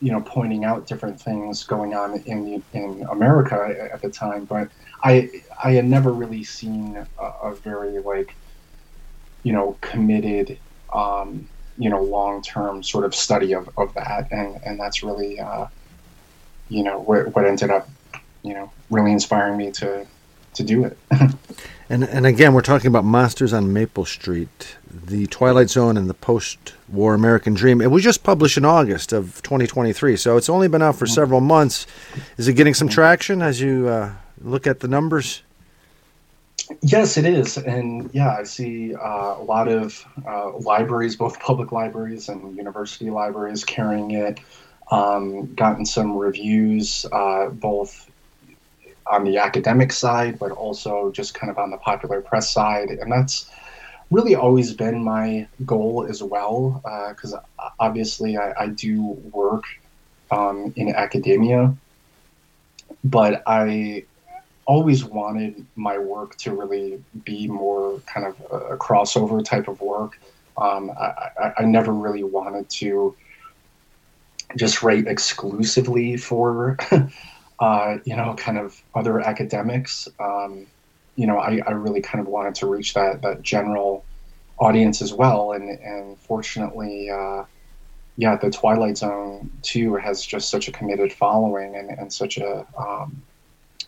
you 0.00 0.12
know 0.12 0.20
pointing 0.20 0.64
out 0.64 0.86
different 0.86 1.20
things 1.20 1.64
going 1.64 1.92
on 1.92 2.20
in 2.20 2.62
in 2.72 3.06
America 3.10 3.88
at 3.92 4.00
the 4.00 4.08
time 4.08 4.44
but 4.44 4.68
I 5.02 5.28
I 5.62 5.72
had 5.72 5.84
never 5.84 6.12
really 6.12 6.44
seen 6.44 6.96
a, 7.18 7.24
a 7.24 7.54
very 7.54 7.98
like 7.98 8.34
you 9.42 9.52
know 9.52 9.76
committed 9.80 10.58
um, 10.92 11.48
you 11.78 11.90
know 11.90 12.02
long 12.02 12.42
term 12.42 12.82
sort 12.82 13.04
of 13.04 13.14
study 13.14 13.52
of, 13.52 13.68
of 13.76 13.92
that. 13.94 14.30
And 14.30 14.60
and 14.64 14.78
that's 14.78 15.02
really 15.02 15.40
uh, 15.40 15.66
you 16.68 16.82
know 16.82 17.00
what, 17.00 17.34
what 17.34 17.44
ended 17.44 17.70
up 17.70 17.88
you 18.42 18.54
know 18.54 18.70
really 18.90 19.12
inspiring 19.12 19.56
me 19.56 19.70
to 19.72 20.06
to 20.54 20.62
do 20.62 20.84
it 20.84 20.98
And 21.92 22.04
and 22.04 22.24
again, 22.24 22.54
we're 22.54 22.62
talking 22.62 22.86
about 22.86 23.04
Monsters 23.04 23.52
on 23.52 23.70
Maple 23.70 24.06
Street, 24.06 24.76
the 24.90 25.26
Twilight 25.26 25.68
Zone, 25.68 25.98
and 25.98 26.08
the 26.08 26.14
post-war 26.14 27.12
American 27.12 27.52
Dream. 27.52 27.82
It 27.82 27.90
was 27.90 28.02
just 28.02 28.22
published 28.22 28.56
in 28.56 28.64
August 28.64 29.12
of 29.12 29.42
2023, 29.42 30.16
so 30.16 30.38
it's 30.38 30.48
only 30.48 30.68
been 30.68 30.80
out 30.80 30.96
for 30.96 31.06
several 31.06 31.42
months. 31.42 31.86
Is 32.38 32.48
it 32.48 32.54
getting 32.54 32.72
some 32.72 32.88
traction 32.88 33.42
as 33.42 33.60
you 33.60 33.88
uh, 33.88 34.10
look 34.40 34.66
at 34.66 34.80
the 34.80 34.88
numbers? 34.88 35.42
Yes, 36.80 37.18
it 37.18 37.26
is, 37.26 37.58
and 37.58 38.08
yeah, 38.14 38.36
I 38.38 38.44
see 38.44 38.94
uh, 38.94 39.36
a 39.36 39.44
lot 39.44 39.68
of 39.68 40.02
uh, 40.26 40.56
libraries, 40.56 41.16
both 41.16 41.38
public 41.40 41.72
libraries 41.72 42.30
and 42.30 42.56
university 42.56 43.10
libraries, 43.10 43.64
carrying 43.64 44.12
it. 44.12 44.40
Um, 44.90 45.52
gotten 45.54 45.84
some 45.84 46.16
reviews, 46.16 47.04
uh, 47.12 47.50
both 47.50 48.10
on 49.06 49.24
the 49.24 49.38
academic 49.38 49.92
side, 49.92 50.38
but 50.38 50.50
also 50.52 51.10
just 51.12 51.34
kind 51.34 51.50
of 51.50 51.58
on 51.58 51.70
the 51.70 51.76
popular 51.76 52.20
press 52.20 52.50
side. 52.50 52.90
And 52.90 53.10
that's 53.10 53.50
really 54.10 54.34
always 54.34 54.72
been 54.72 55.02
my 55.02 55.46
goal 55.64 56.06
as 56.08 56.22
well, 56.22 56.80
because 57.10 57.34
uh, 57.34 57.40
obviously 57.80 58.36
I, 58.36 58.52
I, 58.58 58.66
do 58.68 59.00
work 59.32 59.64
um, 60.30 60.72
in 60.76 60.94
academia, 60.94 61.74
but 63.04 63.42
I 63.46 64.04
always 64.66 65.04
wanted 65.04 65.66
my 65.76 65.98
work 65.98 66.36
to 66.36 66.54
really 66.54 67.02
be 67.24 67.48
more 67.48 68.00
kind 68.06 68.26
of 68.26 68.40
a, 68.52 68.76
crossover 68.76 69.44
type 69.44 69.66
of 69.66 69.80
work. 69.80 70.18
Um, 70.56 70.90
I, 70.90 71.30
I, 71.40 71.52
I 71.58 71.64
never 71.64 71.92
really 71.92 72.22
wanted 72.22 72.68
to 72.70 73.16
just 74.56 74.82
write 74.82 75.06
exclusively 75.06 76.16
for 76.16 76.76
uh, 77.62 77.98
you 78.04 78.16
know, 78.16 78.34
kind 78.34 78.58
of 78.58 78.82
other 78.92 79.20
academics. 79.20 80.08
Um, 80.18 80.66
you 81.14 81.28
know, 81.28 81.38
I, 81.38 81.60
I 81.64 81.70
really 81.70 82.00
kind 82.00 82.20
of 82.20 82.26
wanted 82.26 82.56
to 82.56 82.66
reach 82.66 82.92
that 82.94 83.22
that 83.22 83.42
general 83.42 84.04
audience 84.58 85.00
as 85.00 85.12
well, 85.12 85.52
and 85.52 85.68
and 85.68 86.18
fortunately, 86.18 87.08
uh, 87.08 87.44
yeah, 88.16 88.34
the 88.36 88.50
Twilight 88.50 88.98
Zone 88.98 89.48
too 89.62 89.94
has 89.94 90.26
just 90.26 90.50
such 90.50 90.66
a 90.66 90.72
committed 90.72 91.12
following 91.12 91.76
and, 91.76 91.90
and 91.90 92.12
such 92.12 92.36
a 92.36 92.66
um, 92.76 93.22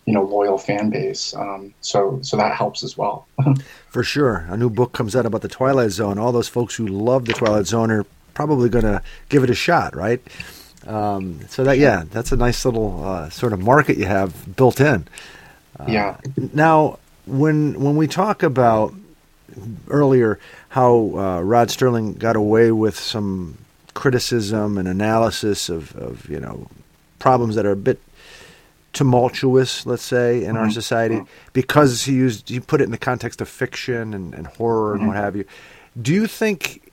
you 0.06 0.14
know 0.14 0.22
loyal 0.22 0.56
fan 0.56 0.88
base. 0.88 1.34
Um, 1.34 1.74
so 1.80 2.20
so 2.22 2.37
that 2.37 2.54
helps 2.54 2.84
as 2.84 2.96
well. 2.96 3.26
For 3.88 4.04
sure, 4.04 4.46
a 4.50 4.56
new 4.56 4.70
book 4.70 4.92
comes 4.92 5.16
out 5.16 5.26
about 5.26 5.42
the 5.42 5.48
Twilight 5.48 5.90
Zone. 5.90 6.16
All 6.16 6.30
those 6.30 6.48
folks 6.48 6.76
who 6.76 6.87
love 6.87 7.24
the 7.24 7.32
Twilight 7.32 7.66
Zone 7.66 7.90
are 7.90 8.06
probably 8.34 8.68
going 8.68 8.84
to 8.84 9.02
give 9.30 9.42
it 9.42 9.50
a 9.50 9.54
shot, 9.54 9.96
right? 9.96 10.22
Um, 10.86 11.40
so 11.48 11.64
that 11.64 11.78
yeah, 11.78 12.04
that's 12.10 12.32
a 12.32 12.36
nice 12.36 12.64
little 12.64 13.04
uh, 13.04 13.30
sort 13.30 13.52
of 13.52 13.60
market 13.60 13.96
you 13.96 14.06
have 14.06 14.56
built 14.56 14.80
in. 14.80 15.06
Uh, 15.78 15.86
yeah. 15.88 16.16
Now, 16.52 16.98
when 17.26 17.80
when 17.80 17.96
we 17.96 18.06
talk 18.06 18.42
about 18.42 18.94
earlier 19.88 20.38
how 20.68 21.12
uh, 21.16 21.40
Rod 21.40 21.70
Sterling 21.70 22.14
got 22.14 22.36
away 22.36 22.72
with 22.72 22.98
some 22.98 23.58
criticism 23.94 24.76
and 24.76 24.88
analysis 24.88 25.68
of, 25.68 25.94
of 25.96 26.28
you 26.28 26.40
know 26.40 26.68
problems 27.18 27.54
that 27.54 27.64
are 27.64 27.72
a 27.72 27.76
bit 27.76 28.00
tumultuous, 28.92 29.86
let's 29.86 30.02
say, 30.02 30.44
in 30.44 30.54
mm-hmm. 30.54 30.64
our 30.64 30.70
society, 30.70 31.20
because 31.52 32.04
he 32.04 32.12
used 32.12 32.48
he 32.48 32.60
put 32.60 32.80
it 32.80 32.84
in 32.84 32.90
the 32.90 32.98
context 32.98 33.40
of 33.40 33.48
fiction 33.48 34.14
and, 34.14 34.34
and 34.34 34.46
horror 34.46 34.94
mm-hmm. 34.94 35.00
and 35.00 35.08
what 35.08 35.16
have 35.16 35.36
you. 35.36 35.44
Do 36.00 36.12
you 36.12 36.26
think 36.26 36.92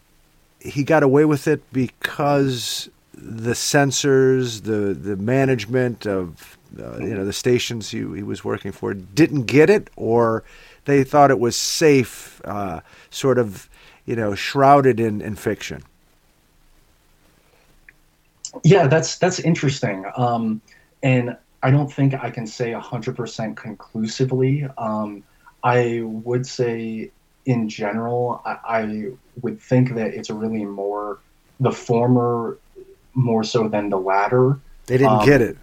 he 0.59 0.83
got 0.83 1.03
away 1.03 1.25
with 1.25 1.47
it 1.47 1.61
because 1.73 2.89
the 3.21 3.55
censors, 3.55 4.61
the 4.61 4.93
the 4.93 5.15
management 5.15 6.05
of 6.07 6.57
uh, 6.79 6.97
you 6.99 7.13
know 7.13 7.25
the 7.25 7.33
stations 7.33 7.91
he, 7.91 7.99
he 7.99 8.23
was 8.23 8.43
working 8.43 8.71
for 8.71 8.93
didn't 8.93 9.43
get 9.43 9.69
it, 9.69 9.89
or 9.95 10.43
they 10.85 11.03
thought 11.03 11.29
it 11.29 11.39
was 11.39 11.55
safe, 11.55 12.41
uh, 12.45 12.81
sort 13.09 13.37
of 13.37 13.69
you 14.05 14.15
know 14.15 14.33
shrouded 14.35 14.99
in, 14.99 15.21
in 15.21 15.35
fiction. 15.35 15.83
Yeah, 18.63 18.87
that's 18.87 19.17
that's 19.17 19.39
interesting. 19.39 20.05
Um, 20.17 20.61
and 21.03 21.37
I 21.63 21.71
don't 21.71 21.91
think 21.91 22.13
I 22.13 22.29
can 22.29 22.47
say 22.47 22.71
100% 22.71 23.55
conclusively. 23.55 24.67
Um, 24.77 25.23
I 25.63 26.01
would 26.03 26.45
say, 26.45 27.11
in 27.45 27.69
general, 27.69 28.41
I, 28.45 28.57
I, 28.65 29.07
would 29.41 29.61
think 29.61 29.95
that 29.95 30.13
it's 30.13 30.29
really 30.29 30.65
more 30.65 31.19
the 31.59 31.71
former 31.71 32.57
more 33.13 33.43
so 33.43 33.67
than 33.67 33.89
the 33.89 33.97
latter. 33.97 34.59
They 34.85 34.97
didn't 34.97 35.19
um, 35.19 35.25
get 35.25 35.41
it. 35.41 35.57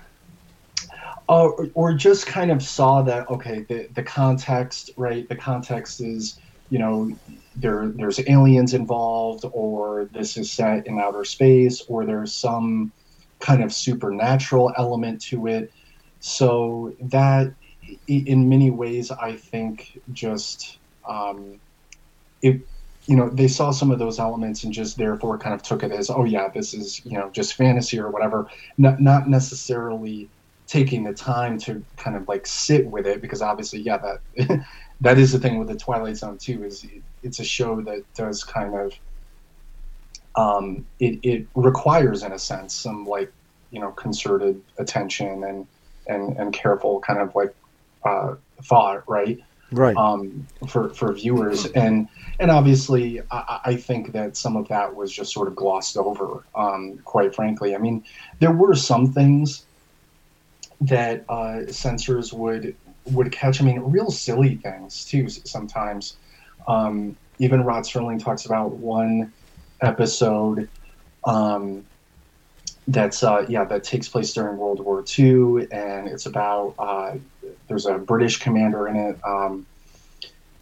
Uh, 1.28 1.48
or, 1.48 1.68
or 1.74 1.92
just 1.92 2.26
kind 2.26 2.50
of 2.50 2.62
saw 2.62 3.02
that, 3.02 3.28
okay, 3.28 3.61
the, 3.68 3.88
the 3.94 4.02
context, 4.02 4.90
right? 4.96 5.28
The 5.28 5.37
context 5.37 6.00
is, 6.00 6.38
you 6.70 6.78
know, 6.78 7.12
there 7.56 7.88
there's 7.88 8.20
aliens 8.28 8.72
involved, 8.72 9.44
or 9.52 10.08
this 10.12 10.37
is 10.37 10.50
set 10.50 10.87
in 10.87 10.98
outer 10.98 11.24
space, 11.24 11.82
or 11.88 12.06
there's 12.06 12.32
some 12.32 12.92
kind 13.40 13.62
of 13.62 13.72
supernatural 13.72 14.72
element 14.76 15.20
to 15.22 15.46
it. 15.46 15.72
So 16.20 16.94
that, 17.00 17.52
in 18.06 18.48
many 18.48 18.70
ways, 18.70 19.11
I 19.11 19.34
think 19.34 20.00
just 20.12 20.78
um, 21.06 21.58
it, 22.42 22.61
you 23.09 23.16
know, 23.16 23.31
they 23.31 23.49
saw 23.49 23.71
some 23.71 23.90
of 23.90 23.99
those 23.99 24.18
elements 24.18 24.64
and 24.64 24.73
just 24.73 24.99
therefore 24.99 25.38
kind 25.38 25.55
of 25.55 25.62
took 25.62 25.83
it 25.83 25.90
as, 25.90 26.11
oh 26.11 26.25
yeah, 26.25 26.49
this 26.49 26.75
is 26.75 27.05
you 27.07 27.18
know 27.18 27.31
just 27.31 27.55
fantasy 27.55 27.99
or 27.99 28.11
whatever. 28.11 28.49
Not 28.77 29.01
not 29.01 29.29
necessarily 29.29 30.29
taking 30.66 31.05
the 31.05 31.14
time 31.14 31.59
to 31.61 31.83
kind 31.97 32.16
of 32.16 32.29
like 32.29 32.47
sit 32.47 32.87
with 32.87 33.07
it 33.07 33.23
because 33.23 33.40
obviously, 33.40 33.81
yeah, 33.81 33.97
that 33.97 34.66
that 35.01 35.18
is 35.18 35.33
the 35.33 35.38
thing 35.38 35.59
with 35.59 35.68
the 35.68 35.75
Twilight 35.75 36.18
Zone 36.18 36.37
too. 36.37 36.64
Is 36.64 36.87
it's 37.23 37.40
a 37.40 37.44
show 37.44 37.81
that 37.81 38.05
does 38.14 38.44
kind 38.44 38.75
of 38.75 38.92
um, 40.37 40.87
it, 41.01 41.18
it 41.23 41.47
requires 41.55 42.23
in 42.23 42.33
a 42.33 42.38
sense 42.38 42.75
some 42.75 43.07
like 43.07 43.33
you 43.71 43.81
know 43.81 43.90
concerted 43.92 44.62
attention 44.79 45.44
and 45.44 45.66
and 46.07 46.37
and 46.37 46.53
careful 46.53 47.01
kind 47.01 47.21
of 47.21 47.35
like 47.35 47.55
uh, 48.05 48.35
thought 48.64 49.03
right 49.09 49.40
right. 49.70 49.96
um, 49.96 50.46
for 50.68 50.90
for 50.90 51.12
viewers. 51.12 51.66
And 51.66 52.09
and 52.40 52.50
obviously 52.50 53.20
I, 53.31 53.61
I, 53.64 53.76
think 53.76 54.12
that 54.12 54.37
some 54.37 54.57
of 54.57 54.68
that 54.68 54.94
was 54.94 55.12
just 55.12 55.33
sort 55.33 55.48
of 55.48 55.57
glossed 55.57 55.96
over 55.96 56.44
um, 56.54 56.98
quite 57.04 57.35
frankly. 57.35 57.74
I 57.74 57.78
mean 57.78 58.04
there 58.40 58.52
were 58.52 58.74
some 58.74 59.12
things 59.12 59.64
that 60.81 61.24
uh, 61.28 61.66
censors 61.66 62.33
would 62.33 62.74
would 63.07 63.33
catch. 63.33 63.61
I 63.61 63.64
mean 63.64 63.81
real 63.81 64.11
silly 64.11 64.57
things 64.57 65.04
too 65.04 65.28
sometimes. 65.28 66.16
Um, 66.66 67.16
even 67.38 67.64
rod 67.64 67.85
serling 67.85 68.22
talks 68.22 68.44
about 68.44 68.72
one 68.72 69.33
episode 69.81 70.68
um, 71.24 71.85
that's 72.88 73.22
uh, 73.22 73.44
yeah 73.48 73.64
that 73.64 73.85
takes 73.85 74.09
place 74.09 74.33
during 74.33 74.57
World 74.57 74.81
War 74.81 75.05
II, 75.18 75.68
and 75.70 76.09
it's 76.09 76.27
about 76.27 76.74
uh, 76.79 77.16
there's 77.68 77.87
a 77.87 77.98
British 77.98 78.38
commander 78.38 78.88
in 78.88 78.96
it, 78.96 79.18
um, 79.24 79.66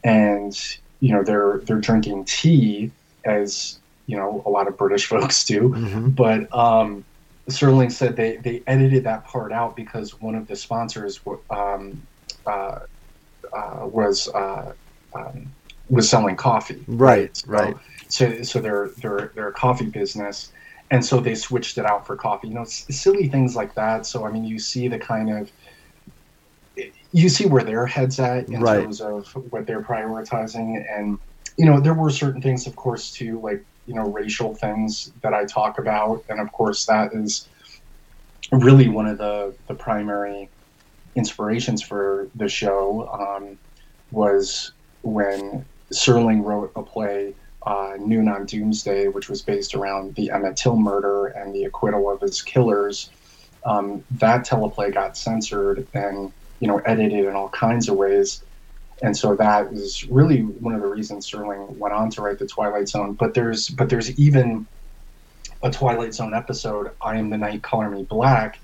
and 0.05 0.79
you 1.01 1.13
know 1.13 1.23
they're 1.23 1.59
they're 1.65 1.81
drinking 1.81 2.25
tea 2.25 2.91
as 3.25 3.79
you 4.07 4.17
know 4.17 4.43
a 4.45 4.51
lot 4.51 4.67
of 4.67 4.77
British 4.77 5.07
folks 5.13 5.45
do, 5.45 5.69
mm-hmm. 5.69 6.11
but 6.11 6.53
um, 6.53 7.05
Serling 7.49 7.93
said 7.93 8.17
they 8.17 8.37
they 8.39 8.61
edited 8.67 9.05
that 9.05 9.25
part 9.25 9.53
out 9.53 9.77
because 9.77 10.21
one 10.21 10.35
of 10.35 10.49
the 10.49 10.57
sponsors 10.57 11.21
um, 11.51 12.03
uh, 12.45 12.81
uh 13.53 13.87
was 13.87 14.29
uh, 14.35 14.73
um, 15.15 15.47
was 15.89 16.09
selling 16.09 16.35
coffee. 16.35 16.85
Right, 16.89 17.41
right. 17.47 17.77
So, 18.09 18.33
so, 18.33 18.43
so 18.43 18.61
they're 18.61 18.89
they're 18.99 19.31
they're 19.37 19.49
a 19.49 19.53
coffee 19.53 19.87
business 19.87 20.51
and 20.91 21.05
so 21.05 21.21
they 21.21 21.35
switched 21.35 21.79
it 21.79 21.85
out 21.85 22.07
for 22.07 22.17
coffee. 22.17 22.49
You 22.49 22.55
know, 22.55 22.65
silly 22.65 23.29
things 23.29 23.57
like 23.57 23.75
that. 23.75 24.07
So 24.07 24.25
I 24.25 24.31
mean, 24.31 24.45
you 24.45 24.59
see 24.59 24.89
the 24.89 24.99
kind 24.99 25.31
of 25.31 25.51
you 27.13 27.29
see 27.29 27.47
where 27.47 27.65
their 27.65 27.87
heads 27.87 28.21
at 28.21 28.49
in 28.49 28.61
right. 28.61 28.83
terms 28.83 29.01
of 29.01 29.27
what 29.51 29.67
they're 29.67 29.83
prioritizing, 29.83 30.85
and 30.91 31.19
you 31.57 31.65
know, 31.65 31.81
there 31.81 31.95
were 31.95 32.11
certain 32.11 32.43
things, 32.43 32.67
of 32.67 32.77
course, 32.77 33.11
too, 33.11 33.41
like 33.41 33.65
you 33.87 33.95
know, 33.95 34.11
racial 34.11 34.55
things 34.55 35.13
that 35.23 35.33
I 35.33 35.45
talk 35.45 35.79
about, 35.79 36.25
and 36.29 36.41
of 36.41 36.53
course, 36.53 36.87
that 36.87 37.15
is 37.15 37.49
really 38.53 38.89
one 38.89 39.07
of 39.07 39.19
the 39.19 39.55
the 39.67 39.75
primary 39.75 40.49
inspirations 41.15 41.83
for 41.83 42.29
the 42.35 42.49
show 42.49 43.09
um, 43.13 43.59
was 44.11 44.73
when 45.03 45.65
Serling 45.93 46.45
wrote 46.45 46.73
a 46.77 46.83
play 46.83 47.35
uh, 47.67 47.95
Noon 47.99 48.29
on 48.29 48.47
Doomsday, 48.47 49.09
which 49.09 49.29
was 49.29 49.43
based 49.43 49.75
around 49.75 50.15
the 50.15 50.31
Emmett 50.31 50.57
Till 50.57 50.77
murder 50.77 51.27
and 51.27 51.53
the 51.53 51.65
acquittal 51.65 52.09
of 52.09 52.21
his 52.21 52.41
killers. 52.41 53.11
Um, 53.65 54.05
that 54.13 54.47
teleplay 54.47 54.95
got 54.95 55.17
censored 55.17 55.87
and 55.93 56.33
you 56.61 56.69
know 56.69 56.79
edited 56.79 57.25
in 57.25 57.35
all 57.35 57.49
kinds 57.49 57.89
of 57.89 57.97
ways, 57.97 58.45
and 59.03 59.17
so 59.17 59.35
that 59.35 59.73
is 59.73 60.07
really 60.09 60.43
one 60.43 60.75
of 60.75 60.81
the 60.81 60.87
reasons 60.87 61.29
Serling 61.29 61.77
went 61.77 61.93
on 61.93 62.09
to 62.11 62.23
write 62.23 62.39
the 62.39 62.47
Twilight 62.47 62.89
Zone. 62.89 63.15
But 63.15 63.35
there's 63.35 63.69
but 63.69 63.91
there's 63.91 64.17
even 64.19 64.67
a 65.63 65.71
Twilight 65.71 66.15
Zone 66.15 66.35
episode, 66.35 66.93
I 67.01 67.17
Am 67.17 67.31
the 67.31 67.39
Night, 67.39 67.63
Color 67.63 67.91
Me 67.91 68.05
Black, 68.05 68.61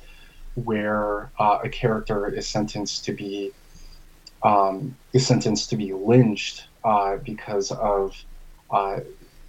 where 0.55 1.33
uh, 1.41 1.59
a 1.65 1.69
character 1.69 2.33
is 2.33 2.47
sentenced 2.47 3.05
to 3.07 3.13
be 3.13 3.51
um, 4.45 4.97
is 5.13 5.27
sentenced 5.27 5.71
to 5.71 5.77
be 5.77 5.93
lynched 5.93 6.69
uh, 6.85 7.17
because 7.17 7.73
of 7.73 8.17
uh, 8.73 9.01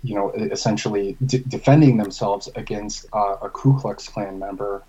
you 0.03 0.15
know, 0.15 0.31
essentially 0.31 1.15
defending 1.25 1.97
themselves 1.97 2.49
against 2.55 3.05
uh, 3.13 3.38
a 3.41 3.49
Ku 3.49 3.79
Klux 3.79 4.07
Klan 4.07 4.38
member. 4.38 4.83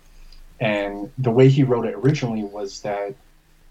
And 0.59 1.11
the 1.17 1.31
way 1.31 1.47
he 1.49 1.63
wrote 1.63 1.85
it 1.85 1.95
originally 1.95 2.43
was 2.43 2.81
that 2.81 3.15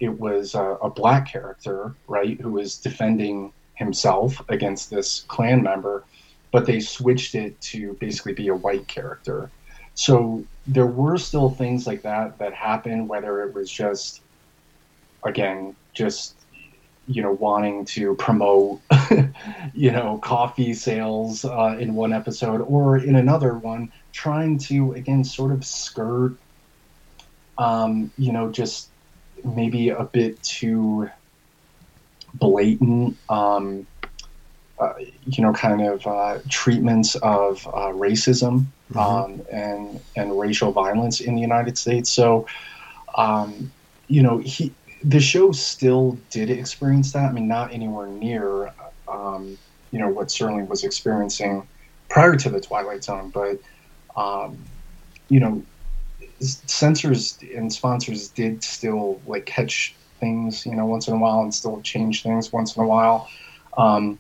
it 0.00 0.18
was 0.18 0.54
a, 0.54 0.78
a 0.82 0.90
black 0.90 1.28
character, 1.30 1.94
right, 2.08 2.40
who 2.40 2.52
was 2.52 2.78
defending 2.78 3.52
himself 3.74 4.42
against 4.48 4.90
this 4.90 5.24
Klan 5.28 5.62
member, 5.62 6.04
but 6.50 6.66
they 6.66 6.80
switched 6.80 7.34
it 7.34 7.60
to 7.60 7.94
basically 7.94 8.32
be 8.32 8.48
a 8.48 8.54
white 8.54 8.86
character. 8.86 9.50
So 9.94 10.44
there 10.66 10.86
were 10.86 11.18
still 11.18 11.50
things 11.50 11.86
like 11.86 12.02
that 12.02 12.38
that 12.38 12.54
happened, 12.54 13.08
whether 13.08 13.42
it 13.42 13.54
was 13.54 13.70
just, 13.70 14.22
again, 15.24 15.76
just 15.92 16.34
you 17.06 17.22
know 17.22 17.32
wanting 17.32 17.84
to 17.84 18.14
promote 18.16 18.80
you 19.74 19.90
know 19.90 20.18
coffee 20.18 20.72
sales 20.72 21.44
uh, 21.44 21.76
in 21.78 21.94
one 21.94 22.12
episode 22.12 22.60
or 22.62 22.96
in 22.96 23.16
another 23.16 23.54
one 23.54 23.92
trying 24.12 24.58
to 24.58 24.92
again 24.92 25.24
sort 25.24 25.52
of 25.52 25.64
skirt 25.64 26.34
um, 27.58 28.10
you 28.16 28.32
know 28.32 28.50
just 28.50 28.88
maybe 29.44 29.90
a 29.90 30.04
bit 30.04 30.42
too 30.42 31.08
blatant 32.34 33.16
um, 33.28 33.86
uh, 34.78 34.94
you 35.26 35.42
know 35.42 35.52
kind 35.52 35.82
of 35.82 36.06
uh, 36.06 36.38
treatments 36.48 37.14
of 37.16 37.66
uh, 37.68 37.92
racism 37.92 38.64
mm-hmm. 38.92 38.98
um, 38.98 39.42
and 39.52 40.00
and 40.16 40.38
racial 40.38 40.72
violence 40.72 41.20
in 41.20 41.34
the 41.34 41.40
United 41.40 41.76
States 41.76 42.10
so 42.10 42.46
um, 43.16 43.70
you 44.08 44.22
know 44.22 44.38
he 44.38 44.72
the 45.04 45.20
show 45.20 45.52
still 45.52 46.18
did 46.30 46.50
experience 46.50 47.12
that. 47.12 47.30
I 47.30 47.32
mean, 47.32 47.46
not 47.46 47.72
anywhere 47.72 48.06
near, 48.06 48.72
um, 49.06 49.58
you 49.90 49.98
know, 49.98 50.08
what 50.08 50.28
Serling 50.28 50.66
was 50.66 50.82
experiencing 50.82 51.66
prior 52.08 52.36
to 52.36 52.48
the 52.48 52.60
Twilight 52.60 53.04
Zone, 53.04 53.30
but, 53.30 53.58
um, 54.16 54.58
you 55.28 55.40
know, 55.40 55.62
censors 56.40 57.38
and 57.54 57.72
sponsors 57.72 58.28
did 58.28 58.62
still 58.64 59.20
like 59.26 59.46
catch 59.46 59.94
things, 60.20 60.64
you 60.64 60.74
know, 60.74 60.86
once 60.86 61.06
in 61.06 61.14
a 61.14 61.18
while 61.18 61.40
and 61.40 61.54
still 61.54 61.80
change 61.82 62.22
things 62.22 62.52
once 62.52 62.76
in 62.76 62.82
a 62.82 62.86
while. 62.86 63.28
Um, 63.76 64.18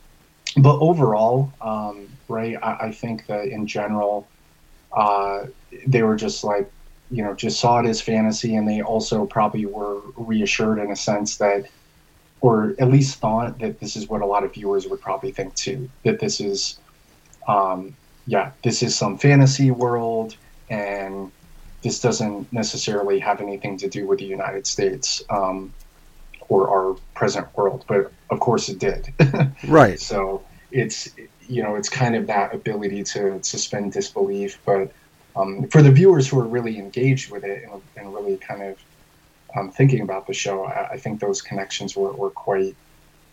but 0.56 0.78
overall, 0.78 1.52
um, 1.60 2.08
right, 2.28 2.56
I, 2.62 2.86
I, 2.86 2.92
think 2.92 3.26
that 3.26 3.46
in 3.46 3.66
general, 3.66 4.26
uh, 4.92 5.46
they 5.86 6.02
were 6.02 6.16
just 6.16 6.44
like 6.44 6.70
you 7.10 7.22
know 7.22 7.34
just 7.34 7.60
saw 7.60 7.80
it 7.80 7.86
as 7.86 8.00
fantasy 8.00 8.56
and 8.56 8.68
they 8.68 8.82
also 8.82 9.26
probably 9.26 9.66
were 9.66 10.00
reassured 10.16 10.78
in 10.78 10.90
a 10.90 10.96
sense 10.96 11.36
that 11.36 11.66
or 12.40 12.74
at 12.78 12.88
least 12.88 13.18
thought 13.20 13.58
that 13.58 13.80
this 13.80 13.96
is 13.96 14.08
what 14.08 14.20
a 14.20 14.26
lot 14.26 14.44
of 14.44 14.52
viewers 14.52 14.86
would 14.86 15.00
probably 15.00 15.32
think 15.32 15.54
too 15.54 15.88
that 16.04 16.20
this 16.20 16.40
is 16.40 16.78
um, 17.46 17.94
yeah 18.26 18.52
this 18.62 18.82
is 18.82 18.96
some 18.96 19.18
fantasy 19.18 19.70
world 19.70 20.36
and 20.70 21.30
this 21.82 22.00
doesn't 22.00 22.50
necessarily 22.52 23.18
have 23.18 23.40
anything 23.40 23.76
to 23.76 23.88
do 23.88 24.06
with 24.06 24.18
the 24.18 24.24
united 24.24 24.66
states 24.66 25.22
um, 25.30 25.72
or 26.48 26.68
our 26.68 26.96
present 27.14 27.46
world 27.56 27.84
but 27.86 28.10
of 28.34 28.40
course 28.40 28.68
it 28.68 28.78
did. 28.78 29.12
Right. 29.66 29.98
So 30.00 30.44
it's 30.70 31.10
you 31.48 31.62
know 31.62 31.76
it's 31.76 31.88
kind 31.88 32.16
of 32.16 32.26
that 32.26 32.54
ability 32.54 33.04
to 33.04 33.42
suspend 33.42 33.92
disbelief 33.92 34.58
but 34.66 34.92
um, 35.36 35.68
for 35.68 35.82
the 35.82 35.90
viewers 35.90 36.28
who 36.28 36.40
are 36.40 36.46
really 36.46 36.78
engaged 36.78 37.30
with 37.30 37.44
it 37.44 37.64
and, 37.64 37.82
and 37.96 38.14
really 38.14 38.36
kind 38.36 38.62
of 38.62 38.78
um, 39.56 39.70
thinking 39.70 40.00
about 40.00 40.26
the 40.26 40.34
show, 40.34 40.64
I, 40.64 40.90
I, 40.92 40.96
think 40.98 41.20
those 41.20 41.40
connections 41.40 41.96
were, 41.96 42.12
were 42.12 42.30
quite, 42.30 42.74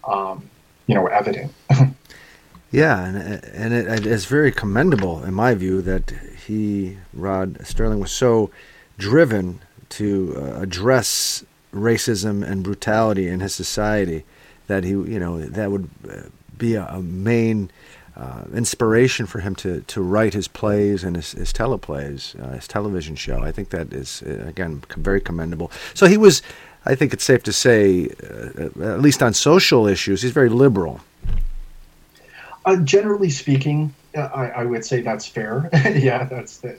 um, 0.03 0.49
you 0.87 0.95
know, 0.95 1.07
evident. 1.07 1.51
yeah, 2.71 3.05
and 3.05 3.43
and 3.43 3.73
it, 3.73 4.05
it's 4.05 4.25
very 4.25 4.51
commendable 4.51 5.23
in 5.23 5.33
my 5.33 5.53
view 5.55 5.81
that 5.81 6.11
he, 6.45 6.97
Rod 7.13 7.65
Sterling 7.65 7.99
was 7.99 8.11
so 8.11 8.51
driven 8.97 9.61
to 9.89 10.35
uh, 10.37 10.61
address 10.61 11.43
racism 11.73 12.43
and 12.43 12.63
brutality 12.63 13.27
in 13.27 13.39
his 13.39 13.55
society, 13.55 14.23
that 14.67 14.83
he, 14.83 14.91
you 14.91 15.19
know, 15.19 15.39
that 15.39 15.71
would 15.71 15.89
uh, 16.09 16.21
be 16.57 16.75
a, 16.75 16.85
a 16.85 17.01
main 17.01 17.71
uh, 18.15 18.43
inspiration 18.53 19.25
for 19.25 19.39
him 19.39 19.55
to, 19.55 19.81
to 19.81 20.01
write 20.01 20.33
his 20.33 20.47
plays 20.47 21.03
and 21.03 21.15
his, 21.15 21.31
his 21.31 21.53
teleplays, 21.53 22.39
uh, 22.41 22.55
his 22.55 22.67
television 22.67 23.15
show. 23.15 23.39
I 23.41 23.51
think 23.51 23.69
that 23.69 23.93
is, 23.93 24.21
uh, 24.23 24.45
again, 24.47 24.83
very 24.97 25.21
commendable. 25.21 25.71
So 25.93 26.07
he 26.07 26.17
was, 26.17 26.41
I 26.85 26.95
think 26.95 27.13
it's 27.13 27.23
safe 27.23 27.43
to 27.43 27.53
say, 27.53 28.09
uh, 28.23 28.83
at 28.83 29.01
least 29.01 29.23
on 29.23 29.33
social 29.33 29.87
issues, 29.87 30.21
he's 30.21 30.31
very 30.31 30.49
liberal. 30.49 31.01
Uh, 32.65 32.75
generally 32.77 33.29
speaking, 33.29 33.93
I, 34.15 34.51
I, 34.57 34.65
would 34.65 34.85
say 34.85 35.01
that's 35.01 35.25
fair. 35.25 35.69
yeah, 35.95 36.25
that's 36.25 36.57
the, 36.57 36.77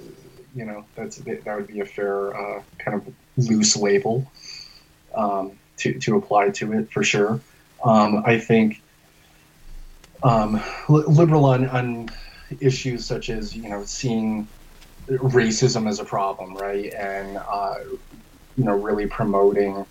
you 0.54 0.64
know 0.64 0.84
that's 0.94 1.16
that 1.16 1.46
would 1.46 1.66
be 1.66 1.80
a 1.80 1.86
fair 1.86 2.36
uh, 2.36 2.62
kind 2.78 2.96
of 2.96 3.14
loose 3.36 3.74
label 3.76 4.30
um, 5.14 5.52
to 5.78 5.98
to 5.98 6.16
apply 6.16 6.50
to 6.50 6.72
it 6.72 6.92
for 6.92 7.02
sure. 7.02 7.40
Um, 7.84 8.22
I 8.24 8.38
think 8.38 8.81
um, 10.24 10.62
liberal 10.88 11.44
on, 11.44 11.68
on 11.68 12.08
issues 12.60 13.04
such 13.04 13.30
as 13.30 13.56
you 13.56 13.68
know 13.68 13.84
seeing 13.84 14.46
racism 15.08 15.88
as 15.88 15.98
a 15.98 16.04
problem, 16.04 16.54
right, 16.56 16.92
and 16.94 17.38
uh, 17.38 17.76
you 18.56 18.64
know 18.64 18.76
really 18.76 19.06
promoting 19.06 19.84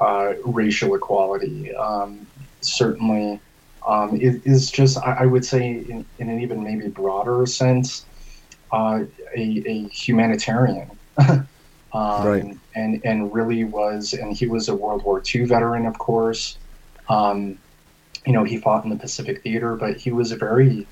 uh, 0.00 0.34
racial 0.44 0.94
equality. 0.94 1.74
Um, 1.74 2.26
certainly, 2.60 3.40
um, 3.86 4.16
it 4.20 4.42
is 4.44 4.70
just 4.70 4.98
I, 4.98 5.18
I 5.20 5.26
would 5.26 5.44
say 5.44 5.84
in, 5.88 6.04
in, 6.18 6.28
an 6.28 6.40
even 6.40 6.62
maybe 6.62 6.88
broader 6.88 7.44
sense, 7.46 8.04
uh, 8.72 9.04
a, 9.36 9.64
a, 9.66 9.88
humanitarian. 9.88 10.90
Um, 11.94 12.26
right. 12.26 12.58
and 12.74 13.04
and 13.04 13.34
really 13.34 13.64
was 13.64 14.14
and 14.14 14.34
he 14.34 14.46
was 14.46 14.70
a 14.70 14.74
World 14.74 15.04
War 15.04 15.22
II 15.22 15.44
veteran, 15.44 15.84
of 15.84 15.98
course. 15.98 16.56
Um, 17.10 17.58
you 18.26 18.32
know, 18.32 18.44
he 18.44 18.58
fought 18.58 18.84
in 18.84 18.90
the 18.90 18.96
Pacific 18.96 19.42
Theater, 19.42 19.76
but 19.76 19.96
he 19.96 20.12
was 20.12 20.32
very, 20.32 20.86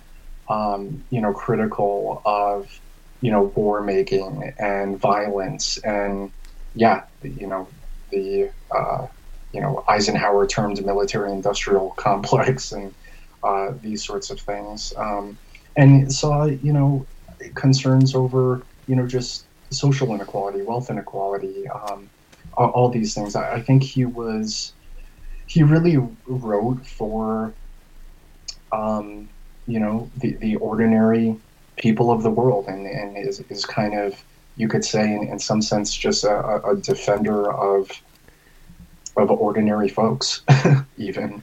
um, 0.49 1.05
you 1.11 1.21
know, 1.21 1.33
critical 1.33 2.23
of, 2.25 2.81
you 3.21 3.31
know, 3.31 3.45
war 3.55 3.83
making 3.83 4.53
and 4.59 4.99
violence 4.99 5.79
and, 5.79 6.33
yeah, 6.75 7.05
you 7.23 7.47
know, 7.47 7.69
the, 8.11 8.51
uh, 8.75 9.07
you 9.53 9.61
know, 9.61 9.85
Eisenhower 9.89 10.47
termed 10.47 10.85
military 10.85 11.31
industrial 11.31 11.91
complex 11.97 12.73
and 12.73 12.95
uh, 13.43 13.73
these 13.81 14.05
sorts 14.05 14.31
of 14.31 14.41
things. 14.41 14.93
Um, 14.97 15.39
and 15.77 16.13
saw, 16.13 16.45
you 16.45 16.73
know, 16.73 17.07
concerns 17.55 18.15
over, 18.15 18.63
you 18.87 18.97
know, 18.97 19.07
just 19.07 19.45
social 19.71 20.13
inequality, 20.13 20.63
wealth 20.63 20.91
inequality, 20.91 21.69
um, 21.69 22.11
all, 22.57 22.91
these 22.91 23.15
things. 23.15 23.37
I, 23.37 23.55
I 23.55 23.63
think 23.63 23.83
he 23.83 24.05
was 24.05 24.73
he 25.51 25.65
really 25.65 25.97
wrote 26.29 26.87
for 26.87 27.53
um, 28.71 29.29
you 29.67 29.81
know 29.81 30.09
the, 30.19 30.35
the 30.35 30.55
ordinary 30.57 31.37
people 31.77 32.13
of 32.13 32.23
the 32.23 32.31
world 32.31 32.67
and, 32.69 32.87
and 32.87 33.17
is, 33.17 33.41
is 33.49 33.65
kind 33.65 33.99
of 33.99 34.15
you 34.57 34.69
could 34.69 34.85
say 34.85 35.13
in, 35.13 35.27
in 35.27 35.39
some 35.41 35.61
sense 35.61 35.93
just 35.93 36.23
a, 36.23 36.65
a 36.65 36.77
defender 36.77 37.53
of 37.53 37.91
of 39.17 39.29
ordinary 39.29 39.89
folks 39.89 40.43
even 40.97 41.43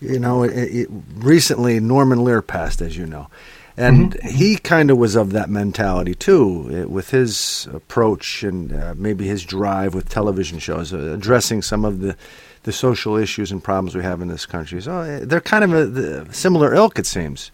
you 0.00 0.20
know 0.20 0.44
it, 0.44 0.52
it, 0.52 0.88
recently 1.16 1.80
norman 1.80 2.22
lear 2.22 2.40
passed 2.40 2.80
as 2.80 2.96
you 2.96 3.06
know 3.06 3.28
and 3.76 4.12
mm-hmm. 4.12 4.28
he 4.28 4.56
kind 4.56 4.88
of 4.88 4.98
was 4.98 5.16
of 5.16 5.32
that 5.32 5.50
mentality 5.50 6.14
too 6.14 6.68
it, 6.70 6.88
with 6.88 7.10
his 7.10 7.66
approach 7.72 8.44
and 8.44 8.72
uh, 8.72 8.94
maybe 8.96 9.26
his 9.26 9.44
drive 9.44 9.94
with 9.94 10.08
television 10.08 10.60
shows 10.60 10.94
uh, 10.94 10.98
addressing 10.98 11.60
some 11.60 11.84
of 11.84 11.98
the 11.98 12.16
the 12.62 12.72
social 12.72 13.16
issues 13.16 13.52
and 13.52 13.62
problems 13.62 13.94
we 13.94 14.02
have 14.02 14.20
in 14.20 14.28
this 14.28 14.46
country. 14.46 14.80
So 14.82 15.00
eh, 15.00 15.20
they're 15.22 15.40
kind 15.40 15.64
of 15.64 15.72
a, 15.72 16.22
a 16.22 16.32
similar 16.32 16.74
ilk, 16.74 16.98
it 16.98 17.06
seems. 17.06 17.50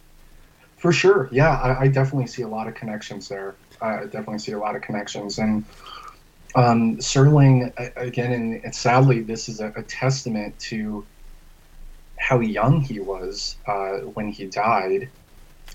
For 0.78 0.92
sure, 0.92 1.28
yeah, 1.32 1.56
I, 1.56 1.84
I, 1.84 1.88
definitely 1.88 2.26
see 2.26 2.42
a 2.42 2.48
lot 2.48 2.68
of 2.68 2.74
connections 2.74 3.28
there. 3.28 3.54
I 3.80 4.04
definitely 4.04 4.38
see 4.38 4.52
a 4.52 4.58
lot 4.58 4.76
of 4.76 4.82
connections, 4.82 5.38
and 5.38 5.64
um, 6.54 6.96
Serling 6.98 7.72
again, 7.96 8.32
and, 8.32 8.64
and, 8.64 8.74
sadly, 8.74 9.20
this 9.20 9.48
is 9.48 9.60
a, 9.60 9.72
a, 9.76 9.82
testament 9.82 10.58
to 10.60 11.04
how 12.18 12.40
young 12.40 12.80
he 12.80 13.00
was 13.00 13.56
uh, 13.66 13.98
when 14.14 14.28
he 14.28 14.46
died. 14.46 15.08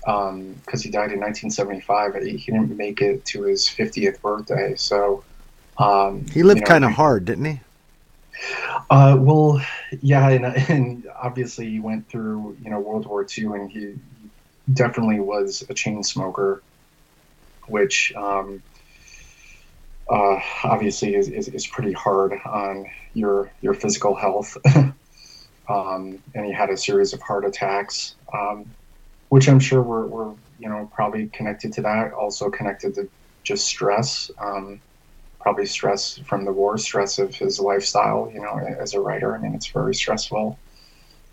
Because 0.00 0.30
um, 0.30 0.56
he 0.66 0.90
died 0.90 1.12
in 1.12 1.20
1975, 1.20 2.14
he 2.24 2.36
didn't 2.38 2.76
make 2.76 3.00
it 3.00 3.24
to 3.26 3.42
his 3.42 3.66
50th 3.66 4.20
birthday. 4.20 4.74
So 4.74 5.22
um, 5.78 6.26
he 6.32 6.42
lived 6.42 6.58
you 6.58 6.64
know, 6.64 6.68
kind 6.68 6.84
of 6.84 6.92
hard, 6.92 7.24
didn't 7.24 7.44
he? 7.44 7.60
Uh, 8.90 9.16
well, 9.18 9.60
yeah, 10.00 10.28
and, 10.28 10.44
and, 10.70 11.08
obviously 11.16 11.68
he 11.68 11.80
went 11.80 12.08
through 12.08 12.56
you 12.62 12.70
know 12.70 12.80
World 12.80 13.06
War 13.06 13.26
II, 13.26 13.44
and 13.46 13.70
he 13.70 13.94
definitely 14.72 15.20
was 15.20 15.64
a 15.68 15.74
chain 15.74 16.02
smoker, 16.02 16.62
which 17.66 18.12
um, 18.16 18.62
uh, 20.10 20.40
obviously 20.64 21.14
is, 21.14 21.28
is, 21.28 21.48
is, 21.48 21.66
pretty 21.66 21.92
hard 21.92 22.34
on 22.44 22.86
your 23.14 23.50
your 23.60 23.74
physical 23.74 24.14
health. 24.14 24.56
um, 25.68 26.18
and 26.34 26.46
he 26.46 26.52
had 26.52 26.70
a 26.70 26.76
series 26.76 27.12
of 27.12 27.20
heart 27.22 27.44
attacks, 27.44 28.14
um, 28.32 28.64
which 29.28 29.48
I'm 29.48 29.60
sure 29.60 29.82
were, 29.82 30.06
were 30.06 30.34
you 30.58 30.68
know 30.68 30.90
probably 30.94 31.28
connected 31.28 31.72
to 31.74 31.82
that, 31.82 32.12
also 32.12 32.50
connected 32.50 32.94
to 32.96 33.08
just 33.42 33.66
stress. 33.66 34.30
Um, 34.38 34.80
probably 35.42 35.66
stress 35.66 36.18
from 36.18 36.44
the 36.44 36.52
war, 36.52 36.78
stress 36.78 37.18
of 37.18 37.34
his 37.34 37.58
lifestyle, 37.58 38.30
you 38.32 38.40
know, 38.40 38.58
as 38.78 38.94
a 38.94 39.00
writer. 39.00 39.34
I 39.34 39.38
mean, 39.38 39.54
it's 39.54 39.66
very 39.66 39.94
stressful 39.94 40.58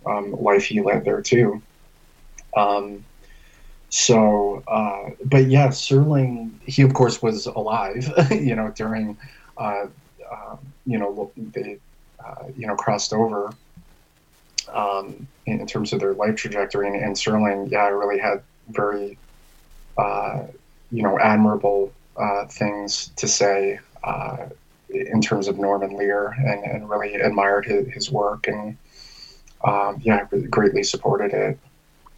um, 0.06 0.32
life 0.32 0.66
he 0.66 0.82
led 0.82 1.06
there 1.06 1.22
too. 1.22 1.62
Um, 2.56 3.06
so, 3.90 4.64
uh, 4.68 5.12
but 5.26 5.48
yeah, 5.48 5.70
Serling, 5.70 6.52
he 6.66 6.82
of 6.84 6.94
course 6.94 7.22
was 7.22 7.46
alive, 7.48 8.12
you 8.32 8.56
know, 8.56 8.72
during, 8.76 9.18
uh, 9.58 9.88
uh, 10.30 10.58
you 10.86 10.98
know, 10.98 11.32
they, 11.38 11.78
uh, 12.24 12.46
you 12.58 12.68
know, 12.68 12.76
crossed 12.76 13.14
over 13.14 13.54
um, 14.72 15.28
in, 15.46 15.60
in, 15.60 15.68
terms 15.68 15.94
of 15.94 16.00
their 16.00 16.14
life 16.14 16.36
trajectory. 16.36 16.88
And, 16.88 16.96
and 16.96 17.16
Serling, 17.16 17.72
yeah, 17.72 17.88
really 17.88 18.20
had 18.20 18.44
very, 18.70 19.18
uh, 19.98 20.44
you 20.92 21.02
know, 21.02 21.18
admirable 21.20 21.92
uh, 22.16 22.46
things 22.46 23.12
to 23.16 23.28
say 23.28 23.80
in 24.90 25.22
terms 25.22 25.48
of 25.48 25.58
Norman 25.58 25.96
Lear 25.96 26.30
and, 26.30 26.64
and 26.64 26.90
really 26.90 27.16
admired 27.16 27.66
his, 27.66 27.88
his 27.90 28.12
work 28.12 28.48
and 28.48 28.78
um, 29.64 30.00
yeah, 30.02 30.26
greatly 30.50 30.84
supported 30.84 31.34
it. 31.34 31.60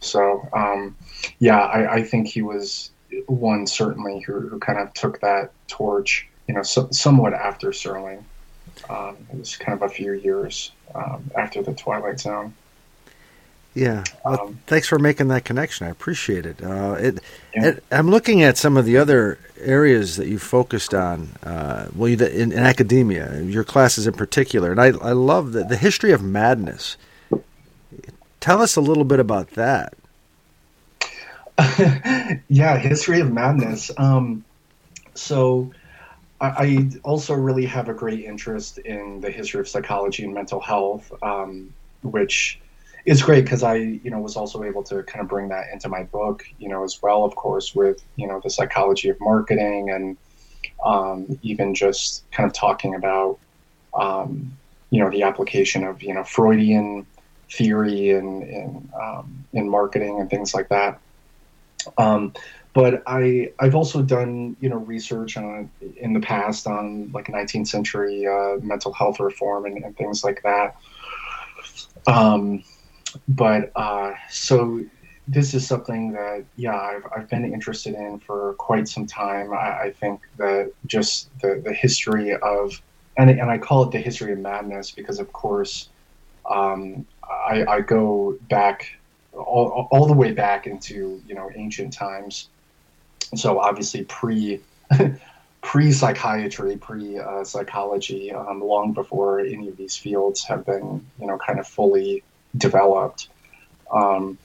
So 0.00 0.48
um, 0.52 0.96
yeah, 1.38 1.60
I, 1.60 1.94
I, 1.94 2.02
think 2.02 2.28
he 2.28 2.42
was 2.42 2.90
one 3.26 3.66
certainly 3.66 4.20
who, 4.20 4.40
who 4.40 4.58
kind 4.58 4.78
of 4.78 4.92
took 4.94 5.20
that 5.20 5.52
torch, 5.68 6.28
you 6.48 6.54
know, 6.54 6.62
so, 6.62 6.88
somewhat 6.90 7.34
after 7.34 7.68
Serling. 7.68 8.22
Um, 8.88 9.16
it 9.32 9.38
was 9.38 9.56
kind 9.56 9.80
of 9.80 9.88
a 9.88 9.92
few 9.92 10.12
years 10.12 10.72
um, 10.94 11.30
after 11.36 11.62
the 11.62 11.74
Twilight 11.74 12.20
Zone. 12.20 12.54
Yeah. 13.74 14.04
Well, 14.24 14.40
um, 14.40 14.60
thanks 14.66 14.86
for 14.86 14.98
making 14.98 15.28
that 15.28 15.44
connection. 15.44 15.86
I 15.86 15.90
appreciate 15.90 16.44
it. 16.44 16.62
Uh, 16.62 16.96
it, 16.98 17.18
yeah. 17.54 17.66
it, 17.68 17.84
I'm 17.90 18.10
looking 18.10 18.42
at 18.42 18.58
some 18.58 18.76
of 18.76 18.84
the 18.84 18.98
other 18.98 19.38
areas 19.60 20.16
that 20.16 20.28
you 20.28 20.38
focused 20.38 20.92
on. 20.92 21.28
Uh, 21.42 21.88
well, 21.94 22.08
you, 22.08 22.16
in, 22.24 22.52
in, 22.52 22.58
academia, 22.58 23.40
your 23.42 23.64
classes 23.64 24.06
in 24.06 24.12
particular, 24.12 24.70
and 24.72 24.80
I, 24.80 24.88
I 24.88 25.12
love 25.12 25.52
the, 25.52 25.64
the 25.64 25.76
history 25.76 26.12
of 26.12 26.22
madness. 26.22 26.96
Tell 28.40 28.60
us 28.60 28.76
a 28.76 28.80
little 28.80 29.04
bit 29.04 29.20
about 29.20 29.50
that. 29.52 29.94
yeah, 32.48 32.76
history 32.76 33.20
of 33.20 33.32
madness. 33.32 33.90
Um, 33.96 34.44
so, 35.14 35.70
I, 36.40 36.46
I, 36.46 36.90
also 37.04 37.34
really 37.34 37.66
have 37.66 37.88
a 37.88 37.94
great 37.94 38.24
interest 38.24 38.78
in 38.78 39.20
the 39.20 39.30
history 39.30 39.60
of 39.60 39.68
psychology 39.68 40.24
and 40.24 40.34
mental 40.34 40.60
health, 40.60 41.12
um, 41.22 41.72
which 42.02 42.58
it's 43.04 43.22
great 43.22 43.44
because 43.44 43.62
I, 43.62 43.74
you 43.76 44.10
know, 44.10 44.20
was 44.20 44.36
also 44.36 44.62
able 44.62 44.82
to 44.84 45.02
kind 45.02 45.22
of 45.22 45.28
bring 45.28 45.48
that 45.48 45.66
into 45.72 45.88
my 45.88 46.04
book, 46.04 46.44
you 46.58 46.68
know, 46.68 46.84
as 46.84 47.00
well, 47.02 47.24
of 47.24 47.34
course, 47.34 47.74
with 47.74 48.02
you 48.16 48.26
know 48.26 48.40
the 48.42 48.50
psychology 48.50 49.08
of 49.08 49.20
marketing 49.20 49.90
and 49.90 50.16
um, 50.84 51.38
even 51.42 51.74
just 51.74 52.30
kind 52.30 52.46
of 52.46 52.52
talking 52.52 52.94
about, 52.94 53.38
um, 53.94 54.56
you 54.90 55.00
know, 55.00 55.10
the 55.10 55.22
application 55.22 55.84
of 55.84 56.02
you 56.02 56.14
know 56.14 56.24
Freudian 56.24 57.06
theory 57.50 58.10
and 58.10 58.42
in, 58.42 58.90
um, 59.00 59.44
in 59.52 59.68
marketing 59.68 60.20
and 60.20 60.30
things 60.30 60.54
like 60.54 60.68
that. 60.68 61.00
Um, 61.98 62.32
but 62.74 63.02
I 63.06 63.52
I've 63.58 63.74
also 63.74 64.02
done 64.02 64.56
you 64.60 64.68
know 64.68 64.78
research 64.78 65.36
on 65.36 65.70
in 65.96 66.12
the 66.12 66.20
past 66.20 66.66
on 66.66 67.10
like 67.12 67.26
19th 67.26 67.66
century 67.66 68.26
uh, 68.26 68.56
mental 68.62 68.92
health 68.92 69.20
reform 69.20 69.66
and, 69.66 69.84
and 69.84 69.96
things 69.96 70.24
like 70.24 70.42
that. 70.42 70.76
Um, 72.06 72.64
but 73.28 73.72
uh, 73.76 74.14
so 74.30 74.84
this 75.28 75.54
is 75.54 75.66
something 75.66 76.12
that 76.12 76.44
yeah 76.56 76.76
I've, 76.76 77.06
I've 77.16 77.28
been 77.28 77.44
interested 77.44 77.94
in 77.94 78.18
for 78.18 78.54
quite 78.54 78.88
some 78.88 79.06
time. 79.06 79.52
I, 79.52 79.80
I 79.80 79.94
think 79.98 80.20
that 80.38 80.72
just 80.86 81.30
the, 81.40 81.60
the 81.64 81.72
history 81.72 82.34
of 82.34 82.80
and, 83.18 83.28
and 83.28 83.50
i 83.50 83.58
call 83.58 83.82
it 83.82 83.90
the 83.90 83.98
history 83.98 84.32
of 84.32 84.38
madness 84.38 84.90
because 84.90 85.18
of 85.18 85.30
course 85.34 85.90
um, 86.48 87.06
I, 87.22 87.64
I 87.66 87.80
go 87.80 88.38
back 88.48 88.96
all, 89.32 89.88
all 89.90 90.06
the 90.06 90.12
way 90.12 90.32
back 90.32 90.66
into 90.66 91.22
you 91.26 91.34
know 91.34 91.50
ancient 91.54 91.92
times. 91.92 92.48
So 93.34 93.58
obviously 93.58 94.04
pre 94.04 94.60
pre 95.62 95.92
psychiatry 95.92 96.76
pre 96.76 97.18
uh, 97.18 97.44
psychology 97.44 98.32
um, 98.32 98.60
long 98.60 98.92
before 98.92 99.40
any 99.40 99.68
of 99.68 99.76
these 99.76 99.96
fields 99.96 100.44
have 100.44 100.66
been 100.66 101.06
you 101.20 101.26
know 101.26 101.38
kind 101.38 101.58
of 101.58 101.66
fully 101.66 102.22
developed 102.56 103.28
um, 103.92 104.38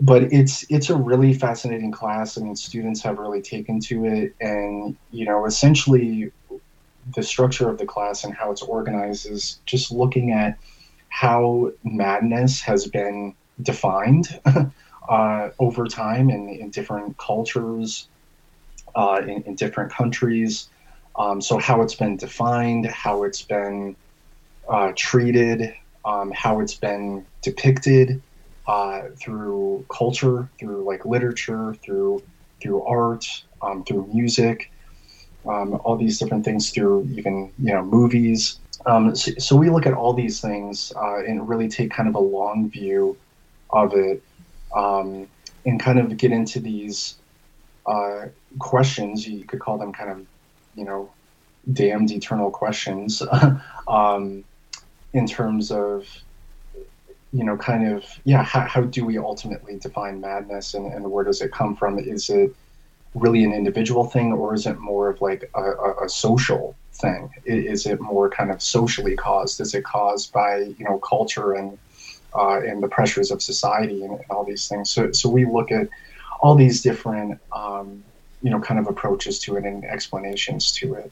but 0.00 0.24
it's 0.32 0.66
it's 0.70 0.90
a 0.90 0.96
really 0.96 1.32
fascinating 1.32 1.92
class. 1.92 2.36
I 2.36 2.42
mean, 2.42 2.56
students 2.56 3.00
have 3.02 3.18
really 3.18 3.40
taken 3.40 3.80
to 3.80 4.04
it, 4.04 4.34
and 4.40 4.96
you 5.12 5.24
know, 5.24 5.46
essentially, 5.46 6.32
the 7.14 7.22
structure 7.22 7.68
of 7.68 7.78
the 7.78 7.86
class 7.86 8.24
and 8.24 8.34
how 8.34 8.50
it's 8.50 8.62
organized 8.62 9.26
is 9.26 9.60
just 9.66 9.92
looking 9.92 10.32
at 10.32 10.58
how 11.08 11.70
madness 11.84 12.60
has 12.62 12.88
been 12.88 13.34
defined 13.62 14.40
uh, 15.08 15.50
over 15.60 15.86
time 15.86 16.28
in, 16.28 16.48
in 16.48 16.70
different 16.70 17.16
cultures, 17.18 18.08
uh, 18.96 19.20
in, 19.22 19.42
in, 19.42 19.54
different 19.54 19.92
countries. 19.92 20.68
Um, 21.16 21.40
so 21.40 21.58
how 21.58 21.82
it's 21.82 21.94
been 21.94 22.16
defined, 22.16 22.86
how 22.86 23.22
it's 23.22 23.42
been 23.42 23.94
uh, 24.68 24.92
treated, 24.96 25.72
um, 26.04 26.32
how 26.32 26.60
it's 26.60 26.74
been 26.74 27.24
depicted 27.42 28.22
uh, 28.66 29.02
through 29.20 29.84
culture, 29.90 30.48
through 30.58 30.84
like 30.84 31.04
literature, 31.04 31.74
through 31.84 32.22
through 32.62 32.82
art, 32.84 33.26
um, 33.62 33.84
through 33.84 34.08
music, 34.12 34.70
um, 35.46 35.74
all 35.84 35.96
these 35.96 36.18
different 36.18 36.44
things 36.44 36.70
through 36.70 37.08
even 37.12 37.52
you 37.58 37.72
know 37.72 37.82
movies. 37.84 38.58
Um, 38.86 39.14
so, 39.14 39.32
so, 39.38 39.56
we 39.56 39.70
look 39.70 39.86
at 39.86 39.94
all 39.94 40.12
these 40.12 40.40
things 40.40 40.92
uh, 40.96 41.24
and 41.24 41.48
really 41.48 41.68
take 41.68 41.90
kind 41.90 42.08
of 42.08 42.14
a 42.14 42.20
long 42.20 42.70
view 42.70 43.16
of 43.70 43.94
it 43.94 44.22
um, 44.74 45.28
and 45.64 45.80
kind 45.80 45.98
of 45.98 46.16
get 46.16 46.32
into 46.32 46.60
these 46.60 47.16
uh, 47.86 48.26
questions. 48.58 49.26
You 49.26 49.44
could 49.44 49.60
call 49.60 49.78
them 49.78 49.92
kind 49.92 50.10
of 50.10 50.26
you 50.74 50.84
know 50.84 51.10
damned 51.72 52.10
eternal 52.10 52.50
questions 52.50 53.22
um, 53.88 54.44
in 55.14 55.26
terms 55.26 55.70
of 55.70 56.06
you 57.34 57.42
know, 57.42 57.56
kind 57.56 57.88
of, 57.88 58.04
yeah, 58.22 58.44
how, 58.44 58.60
how 58.60 58.80
do 58.82 59.04
we 59.04 59.18
ultimately 59.18 59.76
define 59.76 60.20
madness 60.20 60.74
and, 60.74 60.92
and 60.92 61.10
where 61.10 61.24
does 61.24 61.42
it 61.42 61.50
come 61.50 61.74
from? 61.74 61.98
Is 61.98 62.30
it 62.30 62.54
really 63.16 63.42
an 63.42 63.52
individual 63.52 64.04
thing 64.04 64.32
or 64.32 64.54
is 64.54 64.66
it 64.66 64.78
more 64.78 65.08
of 65.08 65.20
like 65.20 65.50
a, 65.56 65.60
a, 65.60 66.04
a 66.04 66.08
social 66.08 66.76
thing? 66.92 67.28
Is 67.44 67.86
it 67.86 68.00
more 68.00 68.30
kind 68.30 68.52
of 68.52 68.62
socially 68.62 69.16
caused? 69.16 69.60
Is 69.60 69.74
it 69.74 69.82
caused 69.82 70.32
by, 70.32 70.58
you 70.58 70.84
know, 70.84 70.98
culture 70.98 71.54
and, 71.54 71.76
uh, 72.36 72.60
and 72.60 72.80
the 72.80 72.88
pressures 72.88 73.32
of 73.32 73.42
society 73.42 74.04
and, 74.04 74.12
and, 74.12 74.30
all 74.30 74.44
these 74.44 74.68
things? 74.68 74.90
So, 74.90 75.10
so 75.10 75.28
we 75.28 75.44
look 75.44 75.72
at 75.72 75.88
all 76.40 76.54
these 76.54 76.82
different, 76.82 77.40
um, 77.50 78.04
you 78.42 78.50
know, 78.50 78.60
kind 78.60 78.78
of 78.78 78.86
approaches 78.86 79.40
to 79.40 79.56
it 79.56 79.64
and 79.64 79.84
explanations 79.84 80.70
to 80.72 80.94
it. 80.94 81.10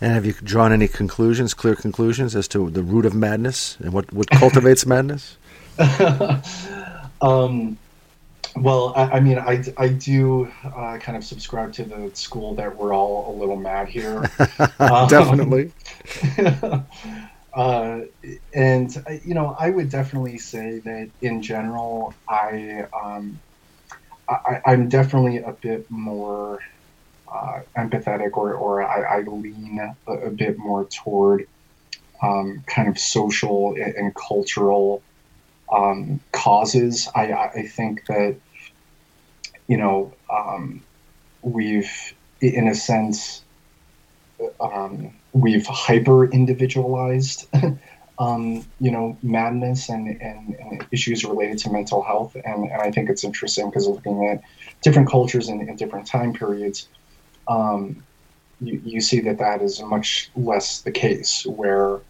And 0.00 0.12
have 0.12 0.24
you 0.24 0.32
drawn 0.32 0.72
any 0.72 0.86
conclusions, 0.86 1.54
clear 1.54 1.74
conclusions, 1.74 2.36
as 2.36 2.46
to 2.48 2.70
the 2.70 2.82
root 2.82 3.04
of 3.04 3.14
madness 3.14 3.76
and 3.80 3.92
what, 3.92 4.12
what 4.12 4.30
cultivates 4.30 4.86
madness? 4.94 5.36
um, 7.20 7.76
well, 8.56 8.92
I, 8.94 9.02
I, 9.02 9.20
mean, 9.20 9.38
I, 9.38 9.64
I 9.76 9.88
do 9.88 10.50
uh, 10.64 10.98
kind 10.98 11.16
of 11.16 11.24
subscribe 11.24 11.72
to 11.74 11.84
the 11.84 12.10
school 12.14 12.54
that 12.54 12.76
we're 12.76 12.94
all 12.94 13.34
a 13.34 13.34
little 13.38 13.56
mad 13.56 13.88
here. 13.88 14.30
definitely. 14.78 15.72
Um, 16.38 16.86
uh, 17.54 18.00
and, 18.54 19.20
you 19.24 19.34
know, 19.34 19.56
I 19.58 19.70
would 19.70 19.90
definitely 19.90 20.38
say 20.38 20.78
that 20.80 21.10
in 21.22 21.42
general, 21.42 22.14
I, 22.28 22.86
um, 22.92 23.40
I, 24.28 24.60
I'm 24.64 24.88
definitely 24.88 25.38
a 25.38 25.52
bit 25.52 25.90
more 25.90 26.60
uh, 27.32 27.60
empathetic 27.76 28.36
or, 28.36 28.54
or 28.54 28.82
I, 28.82 29.18
I 29.18 29.22
lean 29.22 29.80
a, 30.06 30.12
a, 30.12 30.30
bit 30.30 30.58
more 30.58 30.84
toward 30.84 31.46
um, 32.22 32.64
kind 32.66 32.88
of 32.88 32.98
social 32.98 33.74
and, 33.74 34.14
cultural 34.14 35.02
um, 35.70 36.20
causes. 36.32 37.08
I, 37.14 37.32
I 37.32 37.66
think 37.66 38.06
that, 38.06 38.36
you 39.66 39.76
know, 39.76 40.14
um, 40.30 40.82
we've, 41.42 42.14
in 42.40 42.68
a 42.68 42.74
sense, 42.74 43.42
um, 44.60 45.12
we've 45.32 45.66
hyper 45.66 46.24
individualized, 46.24 47.48
um, 48.18 48.64
you 48.80 48.90
know, 48.90 49.16
madness 49.22 49.88
and, 49.88 50.08
and, 50.20 50.54
and, 50.54 50.86
issues 50.90 51.24
related 51.24 51.58
to 51.58 51.70
mental 51.70 52.02
health. 52.02 52.34
And, 52.34 52.70
and 52.70 52.80
I 52.80 52.90
think 52.90 53.10
it's 53.10 53.24
interesting 53.24 53.68
because 53.68 53.86
looking 53.86 54.26
at 54.26 54.42
different 54.82 55.08
cultures 55.08 55.48
and, 55.48 55.60
and 55.68 55.78
different 55.78 56.06
time 56.06 56.32
periods, 56.32 56.88
um, 57.48 58.02
you, 58.60 58.80
you 58.84 59.00
see 59.00 59.20
that 59.20 59.38
that 59.38 59.62
is 59.62 59.80
much 59.82 60.30
less 60.36 60.80
the 60.82 60.90
case, 60.90 61.44
where 61.46 62.00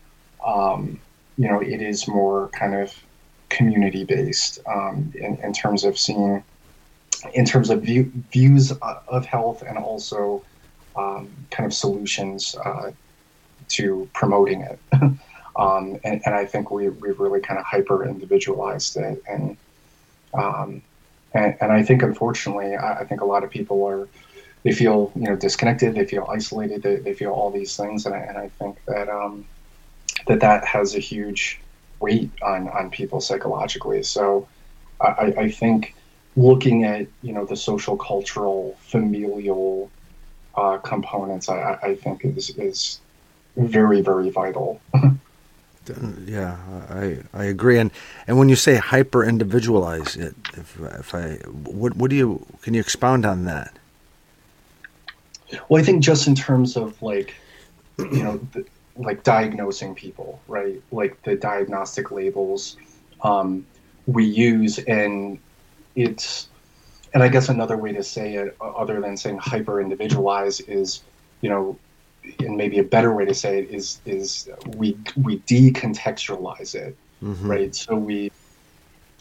um, 0.44 1.00
you 1.36 1.48
know 1.48 1.60
it 1.60 1.80
is 1.82 2.08
more 2.08 2.48
kind 2.48 2.74
of 2.74 2.94
community 3.48 4.04
based 4.04 4.58
um, 4.66 5.12
in, 5.14 5.36
in 5.36 5.52
terms 5.52 5.84
of 5.84 5.98
seeing, 5.98 6.42
in 7.34 7.44
terms 7.44 7.70
of 7.70 7.82
view, 7.82 8.12
views 8.30 8.72
of 8.72 9.24
health 9.24 9.62
and 9.62 9.78
also 9.78 10.44
um, 10.96 11.30
kind 11.50 11.66
of 11.66 11.72
solutions 11.72 12.54
uh, 12.64 12.90
to 13.68 14.08
promoting 14.12 14.62
it. 14.62 14.78
Um, 15.56 15.98
and, 16.04 16.22
and, 16.24 16.36
I 16.36 16.44
think 16.44 16.70
we, 16.70 16.88
we've 16.88 17.18
really 17.18 17.40
kind 17.40 17.58
of 17.58 17.66
hyper 17.66 18.06
individualized 18.06 18.96
it. 18.96 19.20
And, 19.28 19.56
um, 20.32 20.82
and, 21.34 21.56
and, 21.60 21.72
I 21.72 21.82
think, 21.82 22.04
unfortunately, 22.04 22.76
I, 22.76 23.00
I, 23.00 23.04
think 23.04 23.22
a 23.22 23.24
lot 23.24 23.42
of 23.42 23.50
people 23.50 23.84
are 23.84 24.06
they 24.62 24.72
feel 24.72 25.12
you 25.14 25.22
know 25.22 25.36
disconnected, 25.36 25.94
they 25.94 26.04
feel 26.04 26.26
isolated, 26.28 26.82
they, 26.82 26.96
they 26.96 27.14
feel 27.14 27.30
all 27.30 27.50
these 27.50 27.76
things, 27.76 28.06
and 28.06 28.14
I, 28.14 28.18
and 28.18 28.38
I 28.38 28.48
think 28.58 28.78
that 28.86 29.08
um, 29.08 29.46
that 30.26 30.40
that 30.40 30.64
has 30.64 30.94
a 30.94 30.98
huge 30.98 31.60
weight 32.00 32.30
on 32.42 32.68
on 32.68 32.90
people 32.90 33.20
psychologically. 33.20 34.02
So 34.02 34.48
I, 35.00 35.34
I 35.38 35.50
think 35.50 35.94
looking 36.36 36.84
at 36.84 37.06
you 37.22 37.32
know 37.32 37.44
the 37.44 37.56
social, 37.56 37.96
cultural, 37.96 38.76
familial 38.80 39.90
uh, 40.54 40.78
components, 40.78 41.48
I, 41.48 41.78
I 41.82 41.94
think 41.94 42.24
is 42.24 42.50
is 42.50 43.00
very 43.56 44.00
very 44.00 44.30
vital. 44.30 44.80
yeah, 46.26 46.56
I 46.90 47.18
I 47.32 47.44
agree. 47.44 47.78
And 47.78 47.90
and 48.26 48.38
when 48.38 48.48
you 48.48 48.56
say 48.56 48.76
hyper 48.76 49.24
individualize 49.24 50.16
it, 50.16 50.34
if 50.54 50.78
if 50.80 51.14
I 51.14 51.34
what 51.64 51.96
what 51.96 52.10
do 52.10 52.16
you 52.16 52.46
can 52.62 52.74
you 52.74 52.80
expound 52.80 53.24
on 53.24 53.44
that? 53.44 53.72
Well, 55.68 55.80
I 55.80 55.84
think 55.84 56.02
just 56.02 56.26
in 56.26 56.34
terms 56.34 56.76
of 56.76 57.00
like, 57.02 57.34
you 57.98 58.22
know, 58.22 58.40
the, 58.52 58.64
like 58.96 59.22
diagnosing 59.22 59.94
people, 59.94 60.40
right? 60.48 60.82
Like 60.90 61.22
the 61.22 61.36
diagnostic 61.36 62.10
labels 62.10 62.76
um, 63.22 63.66
we 64.06 64.24
use, 64.24 64.78
and 64.78 65.38
it's, 65.94 66.48
and 67.14 67.22
I 67.22 67.28
guess 67.28 67.48
another 67.48 67.76
way 67.76 67.92
to 67.92 68.02
say 68.02 68.34
it, 68.34 68.56
other 68.60 69.00
than 69.00 69.16
saying 69.16 69.38
hyper 69.38 69.80
individualize, 69.80 70.60
is, 70.60 71.02
you 71.40 71.48
know, 71.48 71.78
and 72.40 72.56
maybe 72.56 72.78
a 72.78 72.84
better 72.84 73.14
way 73.14 73.24
to 73.24 73.34
say 73.34 73.60
it 73.60 73.70
is 73.70 74.00
is 74.04 74.48
we 74.76 74.96
we 75.16 75.38
decontextualize 75.40 76.74
it, 76.74 76.96
mm-hmm. 77.22 77.50
right? 77.50 77.74
So 77.74 77.96
we 77.96 78.30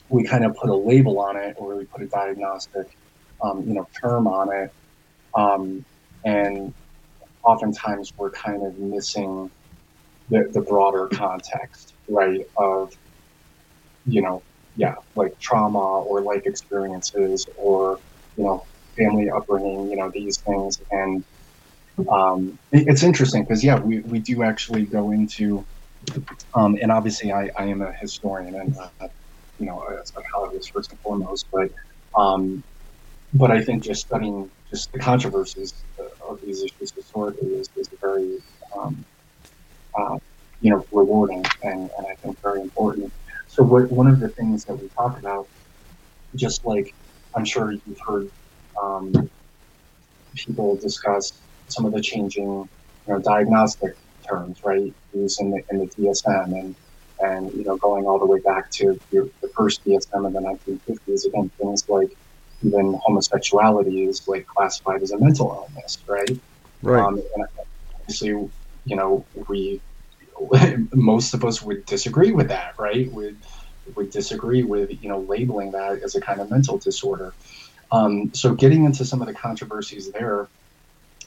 we 0.10 0.24
kind 0.24 0.46
of 0.46 0.56
put 0.56 0.70
a 0.70 0.76
label 0.76 1.20
on 1.20 1.38
it, 1.38 1.56
or 1.58 1.76
we 1.76 1.86
put 1.86 2.02
a 2.02 2.08
diagnostic, 2.08 2.88
um, 3.42 3.64
you 3.68 3.74
know, 3.74 3.88
term 4.00 4.28
on 4.28 4.52
it. 4.52 4.74
Um, 5.36 5.86
and 6.26 6.74
oftentimes 7.44 8.12
we're 8.18 8.32
kind 8.32 8.66
of 8.66 8.78
missing 8.78 9.50
the, 10.30 10.50
the 10.52 10.62
broader 10.62 11.08
context, 11.14 11.96
right? 12.10 12.42
Of, 12.58 12.92
you 14.06 14.22
know, 14.22 14.44
yeah, 14.76 14.96
like 15.16 15.32
trauma 15.42 15.80
or 15.80 16.22
life 16.22 16.44
experiences 16.46 17.48
or, 17.56 18.00
you 18.36 18.44
know, 18.44 18.64
family 18.98 19.30
upbringing, 19.30 19.90
you 19.90 19.98
know, 19.98 20.12
these 20.14 20.40
things. 20.46 20.78
And 20.92 21.24
um, 22.12 22.60
it's 22.72 23.04
interesting 23.04 23.44
because, 23.44 23.64
yeah, 23.64 23.80
we, 23.80 24.02
we 24.02 24.20
do 24.20 24.44
actually 24.44 24.86
go 24.86 25.12
into, 25.12 25.66
um, 26.54 26.78
and 26.82 26.92
obviously 26.92 27.32
I, 27.32 27.50
I 27.58 27.66
am 27.66 27.82
a 27.82 27.92
historian 28.00 28.56
and, 28.56 28.76
uh, 28.78 29.08
you 29.58 29.66
know, 29.66 29.80
a 29.80 30.06
psychologist 30.06 30.72
first 30.74 30.92
and 30.92 31.00
foremost, 31.02 31.48
but, 31.52 31.70
um, 32.20 32.64
but 33.34 33.52
I 33.52 33.62
think 33.64 33.84
just 33.84 34.02
studying 34.02 34.52
just 34.70 34.92
the 34.92 35.00
controversies 35.00 35.86
of 36.28 36.40
these 36.42 36.64
issues 36.64 36.92
historically 36.94 37.50
is, 37.56 37.70
is 37.76 37.90
very, 38.02 38.40
um, 38.76 39.06
uh, 39.98 40.18
you 40.62 40.72
know, 40.72 40.86
rewarding 40.92 41.44
and, 41.64 41.90
and 41.98 42.08
I 42.08 42.16
think 42.16 42.38
very 42.42 42.62
important. 42.62 43.14
So 43.48 43.64
what, 43.64 43.92
one 43.92 44.08
of 44.08 44.20
the 44.20 44.30
things 44.30 44.66
that 44.66 44.76
we 44.76 44.90
talk 44.90 45.18
about 45.20 45.48
just 46.36 46.66
like 46.66 46.94
I'm 47.36 47.46
sure 47.46 47.72
you've 47.72 48.00
heard 48.06 48.30
um, 48.82 49.30
people 50.36 50.76
discuss 50.78 51.34
some 51.68 51.86
of 51.86 51.94
the 51.94 52.02
changing, 52.02 52.44
you 52.46 52.70
know, 53.08 53.20
diagnostic 53.20 53.94
terms, 54.28 54.60
right? 54.64 54.94
Used 55.14 55.42
in 55.42 55.52
the 55.52 55.62
in 55.72 55.80
the 55.80 55.88
DSM 55.88 56.46
and 56.60 56.76
and 57.20 57.52
you 57.54 57.64
know 57.64 57.78
going 57.78 58.06
all 58.06 58.20
the 58.20 58.26
way 58.26 58.40
back 58.40 58.70
to 58.72 59.00
your, 59.12 59.30
the 59.42 59.50
first 59.56 59.84
DSM 59.86 60.28
in 60.28 60.34
the 60.34 60.40
1950s. 60.40 61.26
Again, 61.28 61.52
things 61.60 61.88
like 61.90 62.10
even 62.64 63.00
homosexuality 63.04 64.06
is 64.06 64.28
like 64.28 64.48
classified 64.48 65.02
as 65.04 65.12
a 65.12 65.18
mental 65.18 65.68
illness, 65.70 65.98
right? 66.08 66.40
Right. 66.82 67.04
Um, 67.04 67.22
and 67.36 67.46
obviously, 67.96 68.30
you 68.30 68.96
know, 68.96 69.26
we 69.48 69.82
most 70.94 71.34
of 71.34 71.44
us 71.44 71.62
would 71.62 71.86
disagree 71.86 72.32
with 72.32 72.48
that, 72.50 72.76
right? 72.78 73.12
Would 73.12 73.38
would 73.96 74.10
disagree 74.12 74.64
with 74.64 74.92
you 75.02 75.10
know 75.10 75.20
labeling 75.22 75.72
that 75.72 76.02
as 76.04 76.16
a 76.16 76.22
kind 76.22 76.42
of 76.42 76.50
mental 76.50 76.78
disorder. 76.78 77.34
Um, 77.92 78.34
so 78.34 78.54
getting 78.54 78.84
into 78.84 79.06
some 79.06 79.22
of 79.22 79.28
the 79.28 79.34
controversies 79.34 80.12
there, 80.12 80.48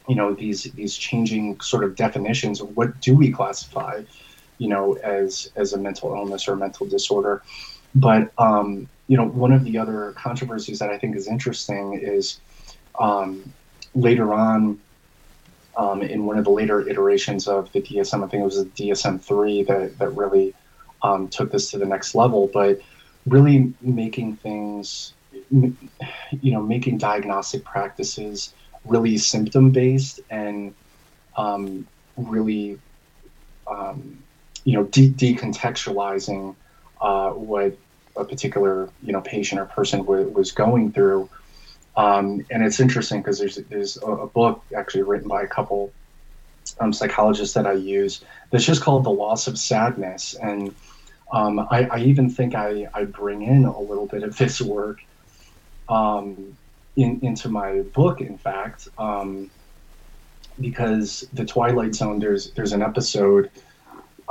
you 0.09 0.15
know, 0.15 0.35
these 0.35 0.65
these 0.65 0.97
changing 0.97 1.61
sort 1.61 1.85
of 1.85 1.97
definitions. 1.97 2.61
Of 2.61 2.77
what 2.77 3.01
do 3.01 3.15
we 3.15 3.31
classify, 3.31 4.03
you 4.59 4.69
know, 4.69 4.95
as 4.97 5.51
as 5.57 5.73
a 5.73 5.79
mental 5.79 6.15
illness 6.15 6.49
or 6.49 6.57
mental 6.57 6.87
disorder? 6.87 7.43
But 7.95 8.31
um, 8.39 8.89
you 9.11 9.17
know, 9.17 9.27
one 9.27 9.51
of 9.51 9.65
the 9.65 9.77
other 9.77 10.13
controversies 10.13 10.79
that 10.79 10.91
I 10.91 10.97
think 10.97 11.17
is 11.17 11.27
interesting 11.27 11.95
is 12.01 12.39
um, 12.97 13.53
later 13.93 14.33
on 14.33 14.79
um, 15.77 16.01
in 16.01 16.27
one 16.27 16.39
of 16.39 16.45
the 16.45 16.51
later 16.51 16.89
iterations 16.89 17.49
of 17.49 17.73
the 17.73 17.81
DSM, 17.81 18.25
I 18.25 18.29
think 18.29 18.43
it 18.43 18.45
was 18.45 18.59
the 18.59 18.67
DSM 18.67 19.21
three 19.21 19.65
that 19.65 19.99
that 19.99 20.11
really 20.11 20.55
um, 21.03 21.27
took 21.27 21.51
this 21.51 21.73
to 21.73 21.79
the 21.79 21.87
next 21.87 22.15
level. 22.15 22.49
But 22.55 22.83
really 23.27 23.75
making 23.81 24.37
things, 24.37 25.13
you 25.51 25.75
know, 26.53 26.63
making 26.63 26.99
diagnostic 26.99 27.65
practices 27.65 28.55
really 28.85 29.19
symptom 29.19 29.73
based 29.73 30.21
and 30.31 30.73
um, 31.37 31.85
really, 32.17 32.79
um, 33.67 34.23
you 34.63 34.75
know, 34.75 34.85
de- 34.85 35.11
decontextualizing 35.11 36.55
uh, 37.01 37.31
what 37.31 37.77
a 38.21 38.25
particular 38.25 38.89
you 39.03 39.13
know 39.13 39.21
patient 39.21 39.61
or 39.61 39.67
person 39.67 40.01
w- 40.01 40.29
was 40.29 40.53
going 40.53 40.93
through. 40.93 41.29
Um, 41.97 42.47
and 42.51 42.65
it's 42.65 42.79
interesting 42.79 43.21
because 43.21 43.39
there's 43.39 43.57
there's 43.57 43.97
a, 43.99 44.07
a, 44.07 44.27
book 44.27 44.63
actually 44.77 45.03
written 45.03 45.29
by 45.29 45.43
a 45.43 45.47
couple 45.47 45.93
um, 46.79 46.93
psychologists 46.93 47.55
that 47.55 47.67
I 47.67 47.73
use 47.73 48.25
that's 48.51 48.65
just 48.65 48.83
called 48.83 49.05
The 49.05 49.11
Loss 49.11 49.49
of 49.49 49.59
Sadness. 49.59 50.35
And 50.35 50.75
um, 51.33 51.61
I, 51.71 51.89
I, 51.91 51.99
even 51.99 52.31
think 52.31 52.55
I, 52.55 52.89
I 52.95 53.05
bring 53.05 53.43
in 53.43 53.65
a 53.65 53.81
little 53.81 54.07
bit 54.07 54.23
of 54.23 54.37
this 54.37 54.61
work 54.61 55.01
um, 55.89 56.57
in, 56.97 57.21
into 57.23 57.49
my 57.49 57.81
book, 57.81 58.21
in 58.21 58.39
fact, 58.39 58.89
um, 58.99 59.51
because 60.61 61.27
the 61.33 61.45
Twilight 61.45 61.95
Zone, 61.95 62.19
there's 62.19 62.51
there's 62.53 62.73
an 62.73 62.83
episode 62.83 63.51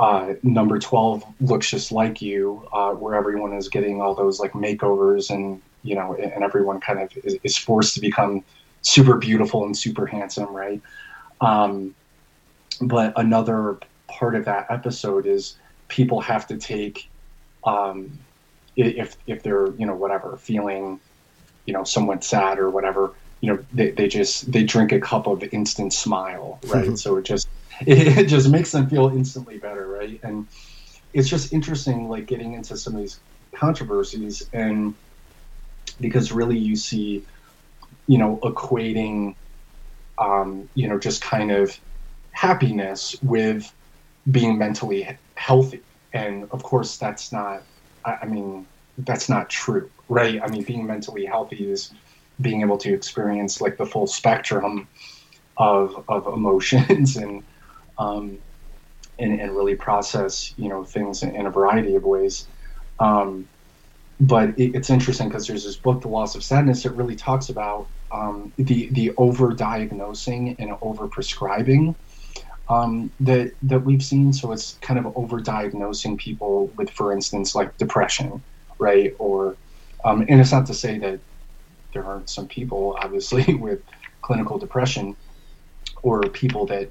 uh, 0.00 0.32
number 0.42 0.78
12 0.78 1.22
looks 1.42 1.70
just 1.70 1.92
like 1.92 2.22
you, 2.22 2.66
uh, 2.72 2.92
where 2.92 3.14
everyone 3.14 3.52
is 3.52 3.68
getting 3.68 4.00
all 4.00 4.14
those 4.14 4.40
like 4.40 4.52
makeovers 4.52 5.28
and, 5.28 5.60
you 5.82 5.94
know, 5.94 6.14
and 6.14 6.42
everyone 6.42 6.80
kind 6.80 7.00
of 7.00 7.12
is, 7.22 7.36
is 7.42 7.58
forced 7.58 7.94
to 7.94 8.00
become 8.00 8.42
super 8.80 9.18
beautiful 9.18 9.66
and 9.66 9.76
super 9.76 10.06
handsome, 10.06 10.56
right? 10.56 10.80
Um, 11.42 11.94
but 12.80 13.12
another 13.16 13.78
part 14.08 14.34
of 14.34 14.46
that 14.46 14.70
episode 14.70 15.26
is 15.26 15.56
people 15.88 16.22
have 16.22 16.46
to 16.46 16.56
take, 16.56 17.10
um, 17.64 18.18
if, 18.76 19.18
if 19.26 19.42
they're, 19.42 19.70
you 19.72 19.84
know, 19.84 19.94
whatever, 19.94 20.38
feeling, 20.38 20.98
you 21.66 21.74
know, 21.74 21.84
somewhat 21.84 22.24
sad 22.24 22.58
or 22.58 22.70
whatever, 22.70 23.12
you 23.42 23.52
know, 23.52 23.62
they, 23.74 23.90
they 23.90 24.08
just, 24.08 24.50
they 24.50 24.62
drink 24.62 24.92
a 24.92 25.00
cup 25.00 25.26
of 25.26 25.42
instant 25.52 25.92
smile, 25.92 26.58
right? 26.68 26.86
Mm-hmm. 26.86 26.94
So 26.94 27.18
it 27.18 27.24
just, 27.26 27.48
it, 27.86 28.24
just 28.26 28.48
makes 28.48 28.72
them 28.72 28.88
feel 28.88 29.08
instantly 29.08 29.58
better, 29.58 29.86
right? 29.86 30.20
And 30.22 30.46
it's 31.12 31.28
just 31.28 31.52
interesting, 31.52 32.08
like 32.08 32.26
getting 32.26 32.54
into 32.54 32.76
some 32.76 32.94
of 32.94 33.00
these 33.00 33.20
controversies, 33.54 34.48
and 34.52 34.94
because 36.00 36.32
really 36.32 36.58
you 36.58 36.76
see, 36.76 37.24
you 38.06 38.18
know, 38.18 38.38
equating, 38.42 39.34
um, 40.18 40.68
you 40.74 40.88
know, 40.88 40.98
just 40.98 41.22
kind 41.22 41.50
of 41.50 41.78
happiness 42.32 43.16
with 43.22 43.72
being 44.30 44.58
mentally 44.58 45.16
healthy, 45.34 45.82
and 46.12 46.48
of 46.50 46.62
course 46.62 46.96
that's 46.96 47.32
not. 47.32 47.62
I, 48.04 48.18
I 48.22 48.26
mean, 48.26 48.66
that's 48.98 49.28
not 49.28 49.50
true, 49.50 49.90
right? 50.08 50.40
I 50.42 50.48
mean, 50.48 50.62
being 50.62 50.86
mentally 50.86 51.24
healthy 51.24 51.70
is 51.70 51.92
being 52.40 52.62
able 52.62 52.78
to 52.78 52.92
experience 52.94 53.60
like 53.60 53.76
the 53.76 53.86
full 53.86 54.06
spectrum 54.06 54.88
of 55.56 56.04
of 56.08 56.26
emotions 56.26 57.16
and 57.24 57.42
um, 58.00 58.38
and, 59.18 59.38
and 59.38 59.54
really 59.54 59.76
process 59.76 60.52
you 60.56 60.68
know 60.68 60.82
things 60.82 61.22
in, 61.22 61.36
in 61.36 61.46
a 61.46 61.50
variety 61.50 61.94
of 61.94 62.02
ways. 62.02 62.48
Um, 62.98 63.46
but 64.18 64.50
it, 64.58 64.74
it's 64.74 64.90
interesting 64.90 65.28
because 65.28 65.46
there's 65.46 65.64
this 65.64 65.76
book, 65.76 66.02
The 66.02 66.08
Loss 66.08 66.34
of 66.34 66.42
Sadness, 66.42 66.82
that 66.82 66.90
really 66.92 67.16
talks 67.16 67.48
about 67.50 67.86
um, 68.10 68.52
the 68.56 68.88
the 68.92 69.12
over 69.16 69.52
diagnosing 69.52 70.56
and 70.58 70.76
over 70.82 71.06
prescribing 71.06 71.94
um, 72.68 73.10
that 73.20 73.52
that 73.62 73.84
we've 73.84 74.02
seen. 74.02 74.32
So 74.32 74.52
it's 74.52 74.78
kind 74.80 74.98
of 74.98 75.16
over 75.16 75.40
diagnosing 75.40 76.16
people 76.16 76.68
with, 76.76 76.90
for 76.90 77.12
instance, 77.12 77.54
like 77.54 77.76
depression, 77.78 78.42
right? 78.78 79.14
Or 79.18 79.56
um, 80.04 80.24
and 80.28 80.40
it's 80.40 80.52
not 80.52 80.66
to 80.66 80.74
say 80.74 80.98
that 80.98 81.20
there 81.92 82.04
aren't 82.04 82.30
some 82.30 82.48
people, 82.48 82.96
obviously, 83.00 83.54
with 83.66 83.80
clinical 84.22 84.58
depression 84.58 85.16
or 86.02 86.22
people 86.22 86.66
that 86.66 86.88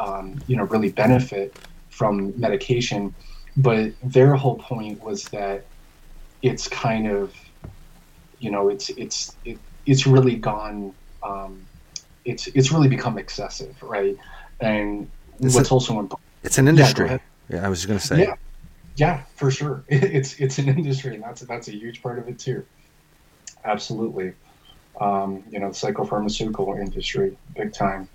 um, 0.00 0.40
you 0.46 0.56
know 0.56 0.64
really 0.64 0.90
benefit 0.90 1.54
from 1.90 2.38
medication. 2.40 3.14
But 3.56 3.92
their 4.02 4.34
whole 4.34 4.56
point 4.56 5.02
was 5.02 5.24
that 5.24 5.64
it's 6.42 6.66
kind 6.68 7.06
of 7.06 7.34
you 8.38 8.50
know 8.50 8.68
it's 8.68 8.88
it's 8.90 9.36
it, 9.44 9.58
it's 9.86 10.06
really 10.06 10.36
gone 10.36 10.94
um, 11.22 11.64
it's 12.24 12.46
it's 12.48 12.72
really 12.72 12.88
become 12.88 13.18
excessive 13.18 13.80
right? 13.82 14.16
And 14.60 15.10
it's 15.38 15.54
what's 15.54 15.70
a, 15.70 15.74
also 15.74 15.98
important 15.98 16.26
it's 16.42 16.58
an 16.58 16.68
industry. 16.68 17.06
Yeah, 17.06 17.18
yeah 17.50 17.66
i 17.66 17.68
was 17.68 17.84
going 17.86 17.98
to 17.98 18.06
say. 18.06 18.20
Yeah. 18.20 18.34
Yeah 18.96 19.22
for 19.36 19.50
sure. 19.50 19.84
It's 19.88 20.34
it's 20.40 20.58
an 20.58 20.68
industry 20.68 21.14
and 21.14 21.22
that's 21.22 21.42
that's 21.42 21.68
a 21.68 21.72
huge 21.72 22.02
part 22.02 22.18
of 22.18 22.28
it 22.28 22.38
too. 22.38 22.64
Absolutely. 23.64 24.32
Um, 25.00 25.44
you 25.50 25.58
know 25.60 25.68
the 25.68 25.74
psychopharmaceutical 25.74 26.80
industry 26.80 27.36
big 27.54 27.72
time. 27.72 28.08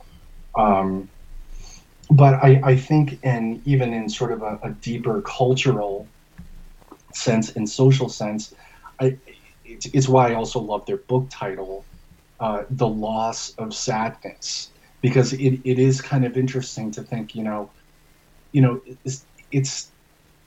Um, 0.55 1.09
but 2.09 2.35
I, 2.35 2.61
I 2.63 2.75
think 2.75 3.23
in 3.23 3.61
even 3.65 3.93
in 3.93 4.09
sort 4.09 4.31
of 4.31 4.41
a, 4.41 4.59
a 4.63 4.69
deeper 4.71 5.21
cultural 5.21 6.07
sense 7.13 7.55
and 7.55 7.69
social 7.69 8.09
sense, 8.09 8.53
I, 8.99 9.17
it's, 9.65 9.85
it's 9.87 10.07
why 10.07 10.31
I 10.31 10.35
also 10.35 10.59
love 10.59 10.85
their 10.85 10.97
book 10.97 11.27
title, 11.29 11.83
uh, 12.39 12.63
"The 12.69 12.87
Loss 12.87 13.55
of 13.57 13.73
Sadness," 13.73 14.69
because 15.01 15.33
it, 15.33 15.59
it 15.63 15.79
is 15.79 16.01
kind 16.01 16.25
of 16.25 16.37
interesting 16.37 16.91
to 16.91 17.01
think, 17.01 17.35
you 17.35 17.43
know, 17.43 17.69
you 18.51 18.61
know, 18.61 18.81
it's, 19.03 19.25
it's 19.51 19.91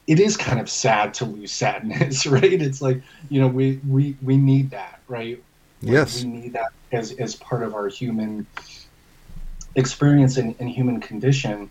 it 0.06 0.20
is 0.20 0.36
kind 0.36 0.58
of 0.58 0.70
sad 0.70 1.12
to 1.14 1.24
lose 1.26 1.52
sadness, 1.52 2.26
right? 2.26 2.62
It's 2.62 2.80
like 2.80 3.02
you 3.28 3.40
know 3.40 3.48
we 3.48 3.80
we 3.86 4.16
we 4.22 4.36
need 4.36 4.70
that, 4.70 5.00
right? 5.08 5.42
Yes, 5.80 6.22
we 6.22 6.30
need 6.30 6.52
that 6.54 6.72
as 6.92 7.12
as 7.12 7.36
part 7.36 7.62
of 7.62 7.74
our 7.74 7.88
human 7.88 8.46
experience 9.78 10.36
in, 10.36 10.54
in 10.58 10.66
human 10.66 11.00
condition. 11.00 11.70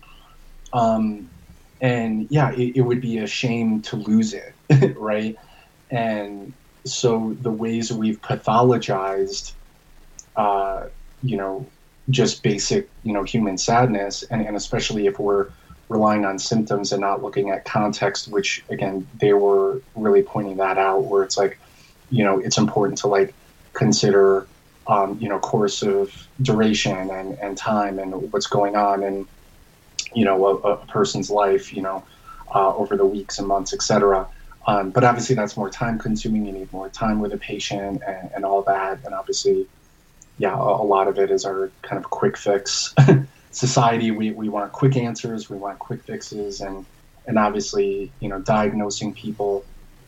Um, 0.72 1.28
and 1.80 2.26
yeah, 2.30 2.50
it, 2.52 2.76
it, 2.76 2.80
would 2.80 3.00
be 3.00 3.18
a 3.18 3.26
shame 3.26 3.82
to 3.82 3.96
lose 3.96 4.34
it, 4.34 4.54
right? 4.96 5.36
And 5.90 6.52
so 6.84 7.36
the 7.40 7.50
ways 7.50 7.92
we've 7.92 8.20
pathologized, 8.20 9.52
uh, 10.36 10.88
you 11.22 11.36
know, 11.36 11.66
just 12.10 12.42
basic, 12.42 12.88
you 13.04 13.12
know, 13.12 13.22
human 13.22 13.58
sadness, 13.58 14.22
and, 14.24 14.44
and 14.44 14.56
especially 14.56 15.06
if 15.06 15.18
we're 15.18 15.48
relying 15.88 16.24
on 16.24 16.38
symptoms 16.38 16.92
and 16.92 17.00
not 17.00 17.22
looking 17.22 17.50
at 17.50 17.64
context, 17.64 18.28
which 18.28 18.64
again, 18.70 19.06
they 19.20 19.34
were 19.34 19.80
really 19.94 20.22
pointing 20.22 20.56
that 20.56 20.78
out, 20.78 21.04
where 21.04 21.22
it's 21.22 21.36
like, 21.36 21.58
you 22.10 22.24
know, 22.24 22.38
it's 22.38 22.58
important 22.58 22.98
to 22.98 23.06
like 23.06 23.34
consider 23.74 24.46
um, 24.88 25.18
you 25.20 25.28
know, 25.28 25.38
course 25.38 25.82
of 25.82 26.26
duration 26.40 27.10
and, 27.10 27.38
and 27.38 27.56
time 27.56 27.98
and 27.98 28.32
what's 28.32 28.46
going 28.46 28.74
on 28.74 29.02
in, 29.02 29.26
you 30.14 30.24
know, 30.24 30.46
a, 30.46 30.54
a 30.56 30.86
person's 30.86 31.30
life, 31.30 31.74
you 31.74 31.82
know, 31.82 32.02
uh, 32.54 32.74
over 32.74 32.96
the 32.96 33.04
weeks 33.04 33.38
and 33.38 33.46
months, 33.46 33.74
etc. 33.74 34.26
Um, 34.66 34.90
but 34.90 35.04
obviously, 35.04 35.34
that's 35.36 35.56
more 35.56 35.70
time 35.70 35.98
consuming. 35.98 36.46
You 36.46 36.52
need 36.52 36.72
more 36.72 36.88
time 36.88 37.20
with 37.20 37.32
a 37.34 37.36
patient 37.36 38.02
and, 38.06 38.30
and 38.34 38.44
all 38.44 38.62
that. 38.62 39.04
And 39.04 39.14
obviously, 39.14 39.66
yeah, 40.38 40.56
a, 40.56 40.60
a, 40.60 40.84
lot 40.84 41.06
of 41.06 41.18
it 41.18 41.30
is 41.30 41.44
our 41.44 41.70
kind 41.82 42.02
of 42.02 42.10
quick 42.10 42.38
fix 42.38 42.94
society. 43.50 44.10
We, 44.10 44.30
we 44.30 44.48
want 44.48 44.72
quick 44.72 44.96
answers, 44.96 45.50
we 45.50 45.58
want 45.58 45.78
quick 45.78 46.02
fixes, 46.02 46.60
and 46.62 46.86
and 47.26 47.38
obviously, 47.38 48.10
you 48.20 48.28
know, 48.30 48.40
diagnosing 48.40 49.12
people 49.12 49.64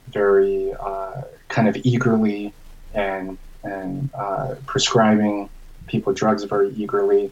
very 0.09 0.73
uh, 0.73 1.23
kind 1.49 1.69
of 1.69 1.77
eagerly 1.85 2.55
uh, 3.65 4.55
prescribing 4.67 5.49
people 5.87 6.13
drugs 6.13 6.45
very 6.45 6.71
eagerly 6.71 7.31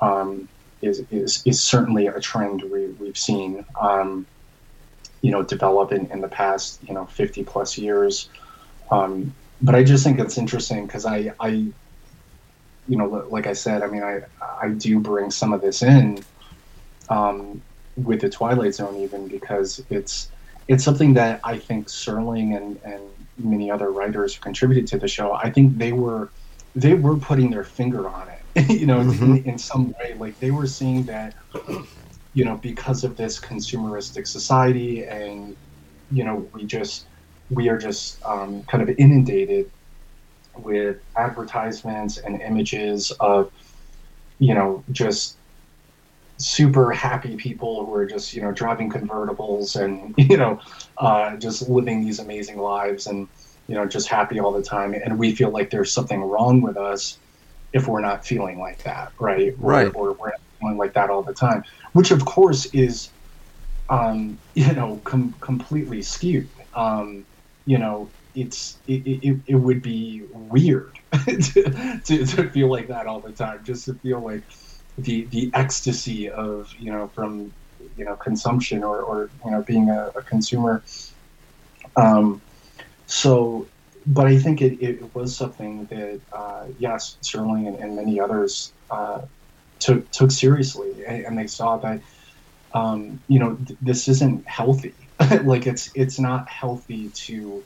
um, 0.00 0.48
is, 0.82 1.04
is, 1.10 1.42
is 1.44 1.60
certainly 1.60 2.06
a 2.06 2.20
trend 2.20 2.62
we, 2.62 2.86
we've 2.86 3.18
seen, 3.18 3.64
um, 3.80 4.26
you 5.22 5.30
know, 5.30 5.42
develop 5.42 5.92
in, 5.92 6.06
in 6.06 6.20
the 6.20 6.28
past, 6.28 6.80
you 6.86 6.94
know, 6.94 7.06
50 7.06 7.44
plus 7.44 7.78
years. 7.78 8.28
Um, 8.90 9.34
but 9.62 9.74
I 9.74 9.82
just 9.82 10.04
think 10.04 10.20
it's 10.20 10.36
interesting 10.36 10.86
because 10.86 11.06
I, 11.06 11.32
I, 11.40 11.48
you 11.48 12.96
know, 12.98 13.06
like 13.30 13.46
I 13.46 13.54
said, 13.54 13.82
I 13.82 13.86
mean, 13.86 14.02
I, 14.02 14.22
I 14.42 14.68
do 14.68 15.00
bring 15.00 15.30
some 15.30 15.52
of 15.52 15.62
this 15.62 15.82
in 15.82 16.22
um, 17.08 17.62
with 17.96 18.20
the 18.20 18.28
Twilight 18.28 18.74
Zone 18.74 18.96
even 18.96 19.28
because 19.28 19.82
it's, 19.88 20.30
it's 20.68 20.84
something 20.84 21.14
that 21.14 21.40
I 21.44 21.58
think 21.58 21.88
Serling 21.88 22.56
and, 22.56 22.80
and 22.84 23.02
many 23.38 23.70
other 23.70 23.90
writers 23.90 24.34
who 24.34 24.40
contributed 24.40 24.86
to 24.88 24.98
the 24.98 25.08
show, 25.08 25.32
I 25.32 25.50
think 25.50 25.78
they 25.78 25.92
were, 25.92 26.30
they 26.74 26.94
were 26.94 27.16
putting 27.16 27.50
their 27.50 27.64
finger 27.64 28.08
on 28.08 28.28
it, 28.28 28.70
you 28.80 28.86
know, 28.86 28.98
mm-hmm. 28.98 29.36
in, 29.36 29.44
in 29.44 29.58
some 29.58 29.92
way. 29.92 30.14
Like 30.18 30.38
they 30.40 30.50
were 30.50 30.66
seeing 30.66 31.04
that, 31.04 31.34
you 32.34 32.44
know, 32.44 32.56
because 32.56 33.04
of 33.04 33.16
this 33.16 33.38
consumeristic 33.38 34.26
society, 34.26 35.04
and 35.04 35.56
you 36.10 36.24
know, 36.24 36.48
we 36.52 36.64
just 36.64 37.06
we 37.50 37.68
are 37.68 37.78
just 37.78 38.24
um, 38.24 38.62
kind 38.64 38.82
of 38.82 38.94
inundated 38.98 39.70
with 40.56 40.98
advertisements 41.16 42.18
and 42.18 42.40
images 42.40 43.10
of, 43.20 43.50
you 44.38 44.54
know, 44.54 44.84
just 44.92 45.36
super 46.36 46.90
happy 46.90 47.36
people 47.36 47.86
who 47.86 47.94
are 47.94 48.06
just 48.06 48.34
you 48.34 48.42
know 48.42 48.50
driving 48.50 48.90
convertibles 48.90 49.80
and 49.80 50.14
you 50.30 50.36
know 50.36 50.60
uh, 50.98 51.36
just 51.36 51.68
living 51.68 52.04
these 52.04 52.18
amazing 52.18 52.58
lives 52.58 53.06
and 53.06 53.28
you 53.66 53.74
know, 53.74 53.86
just 53.86 54.08
happy 54.08 54.38
all 54.40 54.52
the 54.52 54.62
time. 54.62 54.94
And 54.94 55.18
we 55.18 55.34
feel 55.34 55.50
like 55.50 55.70
there's 55.70 55.92
something 55.92 56.22
wrong 56.22 56.60
with 56.60 56.76
us 56.76 57.18
if 57.72 57.88
we're 57.88 58.00
not 58.00 58.26
feeling 58.26 58.58
like 58.58 58.82
that, 58.84 59.12
right? 59.18 59.54
Right. 59.58 59.86
Or, 59.94 60.10
or 60.10 60.12
we're 60.12 60.32
feeling 60.60 60.76
like 60.76 60.94
that 60.94 61.10
all 61.10 61.22
the 61.22 61.34
time, 61.34 61.64
which 61.92 62.10
of 62.10 62.24
course 62.24 62.66
is, 62.66 63.10
um, 63.88 64.38
you 64.54 64.72
know, 64.72 65.00
com- 65.04 65.34
completely 65.40 66.02
skewed. 66.02 66.48
Um, 66.74 67.26
you 67.66 67.78
know, 67.78 68.10
it's 68.34 68.78
it, 68.86 69.06
it, 69.06 69.40
it 69.46 69.54
would 69.54 69.80
be 69.80 70.24
weird 70.30 70.98
to, 71.12 72.00
to, 72.04 72.26
to 72.26 72.50
feel 72.50 72.68
like 72.68 72.88
that 72.88 73.06
all 73.06 73.20
the 73.20 73.32
time, 73.32 73.60
just 73.64 73.86
to 73.86 73.94
feel 73.94 74.20
like 74.20 74.42
the 74.98 75.26
the 75.26 75.50
ecstasy 75.54 76.30
of 76.30 76.68
you 76.78 76.92
know 76.92 77.08
from 77.14 77.52
you 77.96 78.04
know 78.04 78.16
consumption 78.16 78.82
or, 78.82 79.00
or 79.02 79.30
you 79.44 79.50
know 79.50 79.62
being 79.66 79.90
a, 79.90 80.10
a 80.16 80.22
consumer. 80.22 80.84
Um, 81.96 82.42
so, 83.06 83.68
but 84.06 84.26
I 84.26 84.38
think 84.38 84.62
it, 84.62 84.82
it 84.82 85.14
was 85.14 85.36
something 85.36 85.86
that, 85.86 86.20
uh, 86.32 86.66
yes, 86.78 87.18
Serling 87.22 87.68
and, 87.68 87.76
and 87.76 87.96
many 87.96 88.18
others 88.20 88.72
uh, 88.90 89.22
took 89.78 90.10
took 90.10 90.30
seriously, 90.30 91.04
and, 91.06 91.26
and 91.26 91.38
they 91.38 91.46
saw 91.46 91.76
that, 91.78 92.00
um, 92.74 93.20
you 93.28 93.38
know, 93.38 93.56
th- 93.56 93.78
this 93.82 94.08
isn't 94.08 94.48
healthy. 94.48 94.94
like 95.44 95.66
it's 95.66 95.90
it's 95.94 96.18
not 96.18 96.48
healthy 96.48 97.12
to 97.26 97.64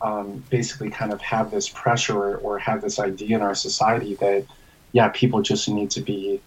um, 0.00 0.44
basically 0.48 0.90
kind 0.90 1.12
of 1.12 1.20
have 1.20 1.50
this 1.50 1.68
pressure 1.68 2.36
or 2.36 2.58
have 2.58 2.82
this 2.82 2.98
idea 2.98 3.36
in 3.36 3.42
our 3.42 3.54
society 3.54 4.16
that, 4.20 4.46
yeah, 4.92 5.08
people 5.08 5.42
just 5.42 5.68
need 5.68 5.90
to 5.92 6.00
be, 6.00 6.40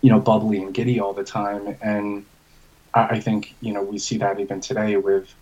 you 0.00 0.10
know, 0.10 0.20
bubbly 0.20 0.62
and 0.62 0.74
giddy 0.74 1.00
all 1.00 1.12
the 1.12 1.24
time, 1.24 1.76
and 1.82 2.24
I, 2.94 3.06
I 3.06 3.20
think 3.20 3.54
you 3.60 3.72
know 3.72 3.82
we 3.82 3.98
see 3.98 4.18
that 4.18 4.40
even 4.40 4.60
today 4.60 4.96
with 4.96 5.34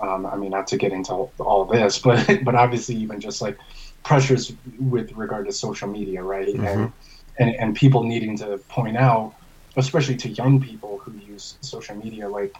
um, 0.00 0.26
I 0.26 0.36
mean, 0.36 0.50
not 0.50 0.66
to 0.68 0.76
get 0.76 0.92
into 0.92 1.12
all, 1.12 1.32
all 1.38 1.64
this, 1.64 1.98
but 2.06 2.44
but 2.44 2.54
obviously 2.54 2.96
even 2.96 3.20
just 3.20 3.40
like 3.42 3.58
pressures 4.02 4.52
with 4.78 5.12
regard 5.12 5.46
to 5.46 5.52
social 5.52 5.88
media, 5.88 6.22
right? 6.22 6.48
Mm-hmm. 6.48 6.66
And, 6.66 6.92
and 7.38 7.54
and 7.56 7.76
people 7.76 8.02
needing 8.02 8.36
to 8.38 8.58
point 8.68 8.96
out, 8.96 9.34
especially 9.76 10.16
to 10.16 10.28
young 10.28 10.60
people 10.60 10.98
who 10.98 11.12
use 11.12 11.56
social 11.60 11.96
media, 11.96 12.28
like 12.28 12.54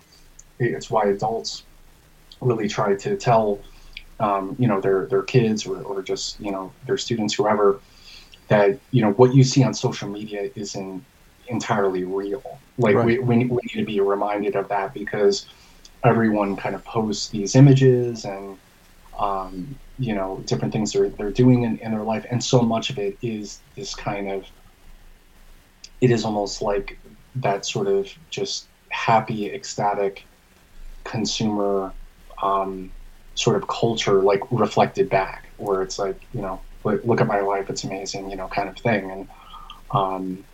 it's 0.58 0.90
why 0.90 1.06
adults 1.06 1.64
really 2.40 2.68
try 2.68 2.94
to 2.94 3.16
tell, 3.16 3.60
um, 4.18 4.56
you 4.58 4.68
know, 4.68 4.80
their 4.80 5.06
their 5.06 5.22
kids 5.22 5.66
or, 5.66 5.82
or 5.82 6.02
just 6.02 6.40
you 6.40 6.50
know 6.50 6.72
their 6.86 6.98
students, 6.98 7.34
whoever, 7.34 7.80
that 8.50 8.78
you 8.90 9.00
know 9.00 9.12
what 9.12 9.32
you 9.34 9.42
see 9.42 9.62
on 9.62 9.72
social 9.72 10.08
media 10.08 10.50
isn't 10.54 11.02
entirely 11.46 12.04
real. 12.04 12.58
Like 12.78 12.96
right. 12.96 13.06
we, 13.06 13.18
we 13.18 13.36
we 13.46 13.60
need 13.62 13.74
to 13.74 13.84
be 13.84 14.00
reminded 14.00 14.56
of 14.56 14.68
that 14.68 14.92
because 14.92 15.46
everyone 16.04 16.56
kind 16.56 16.74
of 16.74 16.84
posts 16.84 17.28
these 17.28 17.54
images 17.54 18.24
and 18.24 18.58
um, 19.18 19.78
you 19.98 20.14
know 20.14 20.42
different 20.46 20.72
things 20.72 20.92
they're 20.92 21.10
they're 21.10 21.30
doing 21.30 21.62
in, 21.62 21.78
in 21.78 21.92
their 21.92 22.02
life, 22.02 22.26
and 22.30 22.42
so 22.42 22.60
much 22.60 22.90
of 22.90 22.98
it 22.98 23.16
is 23.22 23.60
this 23.76 23.94
kind 23.94 24.30
of 24.30 24.44
it 26.00 26.10
is 26.10 26.24
almost 26.24 26.60
like 26.60 26.98
that 27.36 27.64
sort 27.64 27.86
of 27.86 28.12
just 28.30 28.66
happy, 28.88 29.46
ecstatic 29.46 30.24
consumer 31.04 31.92
um, 32.42 32.90
sort 33.36 33.56
of 33.56 33.68
culture, 33.68 34.22
like 34.22 34.42
reflected 34.50 35.08
back, 35.08 35.46
where 35.58 35.82
it's 35.82 36.00
like 36.00 36.20
you 36.34 36.42
know 36.42 36.60
look, 36.84 37.04
look 37.04 37.20
at 37.20 37.26
my 37.26 37.40
life, 37.40 37.70
it's 37.70 37.84
amazing, 37.84 38.30
you 38.30 38.36
know, 38.36 38.48
kind 38.48 38.68
of 38.68 38.76
thing, 38.76 39.10
and 39.10 39.28
um, 39.90 40.44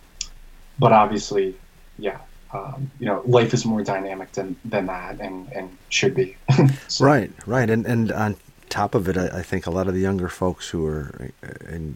but 0.79 0.91
obviously, 0.91 1.55
yeah, 1.97 2.19
um, 2.53 2.89
you 2.99 3.05
know, 3.05 3.21
life 3.25 3.53
is 3.53 3.65
more 3.65 3.83
dynamic 3.83 4.31
than, 4.31 4.55
than 4.63 4.85
that 4.87 5.19
and, 5.19 5.51
and 5.51 5.75
should 5.89 6.15
be. 6.15 6.37
so. 6.87 7.05
Right, 7.05 7.31
right. 7.45 7.69
And, 7.69 7.85
and 7.85 8.11
on 8.11 8.35
top 8.69 8.95
of 8.95 9.07
it, 9.07 9.17
I, 9.17 9.39
I, 9.39 9.41
think 9.41 9.65
a 9.65 9.71
lot 9.71 9.87
of 9.87 9.93
the 9.93 9.99
younger 9.99 10.29
folks 10.29 10.69
who 10.69 10.85
are 10.85 11.31
in, 11.67 11.95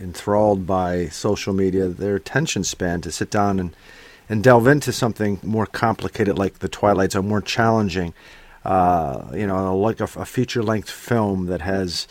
enthralled 0.00 0.66
by 0.66 1.06
social 1.06 1.52
media, 1.52 1.88
their 1.88 2.16
attention 2.16 2.64
span 2.64 3.00
to 3.02 3.12
sit 3.12 3.30
down 3.30 3.58
and, 3.58 3.76
and 4.28 4.42
delve 4.42 4.66
into 4.66 4.92
something 4.92 5.38
more 5.42 5.66
complicated 5.66 6.38
like 6.38 6.60
The 6.60 6.68
Twilight 6.68 7.12
Zone, 7.12 7.28
more 7.28 7.42
challenging, 7.42 8.14
uh, 8.64 9.30
you 9.34 9.46
know, 9.46 9.76
like 9.76 10.00
a, 10.00 10.04
a 10.04 10.24
feature 10.24 10.62
length 10.62 10.90
film 10.90 11.46
that 11.46 11.60
has 11.60 12.06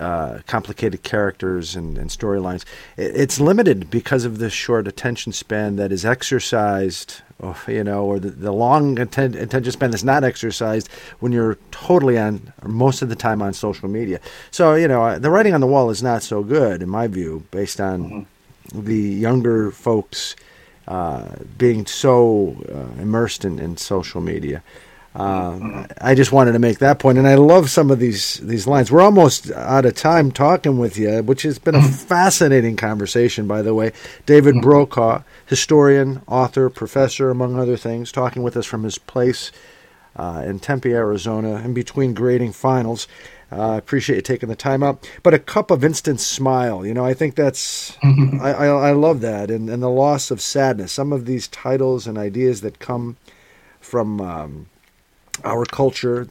uh, 0.00 0.38
complicated 0.46 1.02
characters 1.02 1.76
and, 1.76 1.98
and 1.98 2.10
storylines. 2.10 2.64
It, 2.96 3.16
it's 3.16 3.40
limited 3.40 3.90
because 3.90 4.24
of 4.24 4.38
the 4.38 4.50
short 4.50 4.88
attention 4.88 5.32
span 5.32 5.76
that 5.76 5.92
is 5.92 6.04
exercised, 6.04 7.20
or, 7.38 7.56
you 7.68 7.84
know, 7.84 8.04
or 8.04 8.18
the, 8.18 8.30
the 8.30 8.52
long 8.52 8.98
atten- 8.98 9.34
attention 9.34 9.72
span 9.72 9.90
that's 9.90 10.04
not 10.04 10.24
exercised 10.24 10.88
when 11.20 11.32
you're 11.32 11.58
totally 11.70 12.18
on, 12.18 12.52
most 12.62 13.02
of 13.02 13.08
the 13.08 13.16
time 13.16 13.42
on 13.42 13.52
social 13.52 13.88
media. 13.88 14.20
So, 14.50 14.74
you 14.74 14.88
know, 14.88 15.18
the 15.18 15.30
writing 15.30 15.54
on 15.54 15.60
the 15.60 15.66
wall 15.66 15.90
is 15.90 16.02
not 16.02 16.22
so 16.22 16.42
good, 16.42 16.82
in 16.82 16.88
my 16.88 17.06
view, 17.06 17.44
based 17.50 17.80
on 17.80 18.02
mm-hmm. 18.02 18.84
the 18.84 18.98
younger 18.98 19.70
folks 19.70 20.36
uh, 20.88 21.36
being 21.58 21.86
so 21.86 22.56
uh, 22.68 23.00
immersed 23.00 23.44
in, 23.44 23.58
in 23.58 23.76
social 23.76 24.20
media. 24.20 24.62
Uh, 25.14 25.86
I 26.00 26.14
just 26.14 26.32
wanted 26.32 26.52
to 26.52 26.58
make 26.58 26.78
that 26.78 26.98
point, 26.98 27.18
and 27.18 27.28
I 27.28 27.34
love 27.34 27.68
some 27.68 27.90
of 27.90 27.98
these 27.98 28.38
these 28.38 28.66
lines. 28.66 28.90
We're 28.90 29.02
almost 29.02 29.50
out 29.50 29.84
of 29.84 29.94
time 29.94 30.32
talking 30.32 30.78
with 30.78 30.96
you, 30.96 31.22
which 31.22 31.42
has 31.42 31.58
been 31.58 31.74
a 31.74 31.82
fascinating 31.82 32.76
conversation, 32.76 33.46
by 33.46 33.60
the 33.60 33.74
way. 33.74 33.92
David 34.24 34.54
mm-hmm. 34.54 34.62
Brokaw, 34.62 35.22
historian, 35.44 36.22
author, 36.26 36.70
professor, 36.70 37.28
among 37.28 37.58
other 37.58 37.76
things, 37.76 38.10
talking 38.10 38.42
with 38.42 38.56
us 38.56 38.64
from 38.64 38.84
his 38.84 38.96
place 38.96 39.52
uh, 40.16 40.42
in 40.46 40.58
Tempe, 40.58 40.92
Arizona, 40.92 41.56
in 41.56 41.74
between 41.74 42.14
grading 42.14 42.52
finals. 42.52 43.06
Uh, 43.50 43.56
I 43.56 43.74
uh, 43.74 43.76
appreciate 43.76 44.16
you 44.16 44.22
taking 44.22 44.48
the 44.48 44.56
time 44.56 44.82
out. 44.82 45.06
But 45.22 45.34
a 45.34 45.38
cup 45.38 45.70
of 45.70 45.84
instant 45.84 46.20
smile, 46.20 46.86
you 46.86 46.94
know, 46.94 47.04
I 47.04 47.12
think 47.12 47.34
that's, 47.34 47.92
mm-hmm. 47.96 48.40
I, 48.40 48.54
I, 48.54 48.66
I, 48.66 48.92
love 48.92 49.20
that. 49.20 49.50
And, 49.50 49.68
and 49.68 49.82
the 49.82 49.90
loss 49.90 50.30
of 50.30 50.40
sadness. 50.40 50.90
Some 50.90 51.12
of 51.12 51.26
these 51.26 51.48
titles 51.48 52.06
and 52.06 52.16
ideas 52.16 52.62
that 52.62 52.78
come 52.78 53.18
from 53.78 54.22
um, 54.22 54.66
our 55.44 55.64
culture 55.64 56.28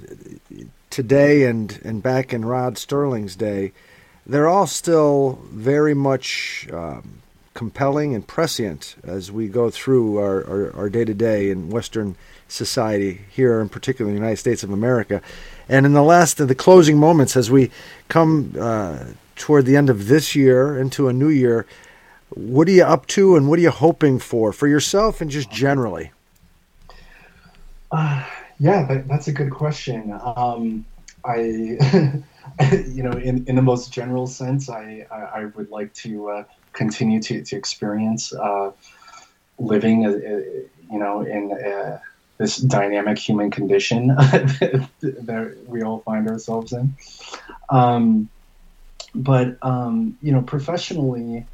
today 0.90 1.46
and, 1.46 1.80
and 1.84 2.04
back 2.04 2.34
in 2.34 2.46
Rod 2.46 2.76
Serling's 2.76 3.36
day, 3.36 3.72
they're 4.26 4.48
all 4.48 4.68
still 4.68 5.40
very 5.52 5.94
much 5.94 6.68
um, 6.72 7.22
compelling 7.54 8.14
and 8.14 8.26
prescient 8.26 8.96
as 9.04 9.32
we 9.32 9.48
go 9.48 9.70
through 9.70 10.18
our 10.20 10.90
day 10.90 11.06
to 11.06 11.14
day 11.14 11.50
in 11.50 11.70
Western 11.70 12.16
society 12.48 13.22
here, 13.30 13.60
in 13.60 13.70
particular 13.70 14.10
in 14.10 14.16
the 14.16 14.20
United 14.20 14.38
States 14.38 14.64
of 14.64 14.72
America. 14.72 15.22
And 15.68 15.86
in 15.86 15.94
the 15.94 16.04
last, 16.04 16.40
of 16.40 16.48
the 16.48 16.56
closing 16.56 16.98
moments, 16.98 17.36
as 17.36 17.50
we 17.50 17.72
come 18.08 18.56
uh, 18.60 19.06
toward 19.36 19.66
the 19.66 19.78
end 19.78 19.90
of 19.90 20.08
this 20.08 20.36
year 20.36 20.78
into 20.78 21.08
a 21.08 21.14
new 21.14 21.30
year, 21.30 21.66
what 22.30 22.68
are 22.68 22.72
you 22.72 22.84
up 22.84 23.08
to 23.08 23.36
and 23.36 23.50
what 23.50 23.60
are 23.60 23.62
you 23.62 23.72
hoping 23.72 24.20
for 24.20 24.54
for 24.54 24.68
yourself 24.68 25.22
and 25.22 25.32
just 25.32 25.52
generally? 25.52 26.12
Uh, 27.92 28.26
yeah, 28.62 28.86
that, 28.86 29.08
that's 29.08 29.28
a 29.28 29.32
good 29.32 29.50
question. 29.50 30.16
Um, 30.24 30.86
I, 31.26 31.40
you 32.88 33.02
know, 33.02 33.12
in, 33.14 33.44
in 33.48 33.56
the 33.56 33.62
most 33.64 33.92
general 33.92 34.28
sense, 34.28 34.70
I, 34.70 35.08
I, 35.10 35.16
I 35.16 35.46
would 35.46 35.72
like 35.72 35.92
to 35.96 36.30
uh, 36.30 36.44
continue 36.72 37.20
to, 37.24 37.44
to 37.44 37.56
experience 37.56 38.32
uh, 38.32 38.70
living, 39.58 40.06
uh, 40.06 40.12
you 40.92 41.00
know, 41.00 41.22
in 41.22 41.52
uh, 41.52 41.98
this 42.38 42.58
dynamic 42.58 43.18
human 43.18 43.50
condition 43.50 44.08
that 44.10 45.58
we 45.66 45.82
all 45.82 46.02
find 46.02 46.28
ourselves 46.28 46.72
in. 46.72 46.96
Um, 47.72 48.30
but 49.16 49.58
um, 49.64 50.20
you 50.22 50.34
know, 50.34 50.44
professionally, 50.44 51.48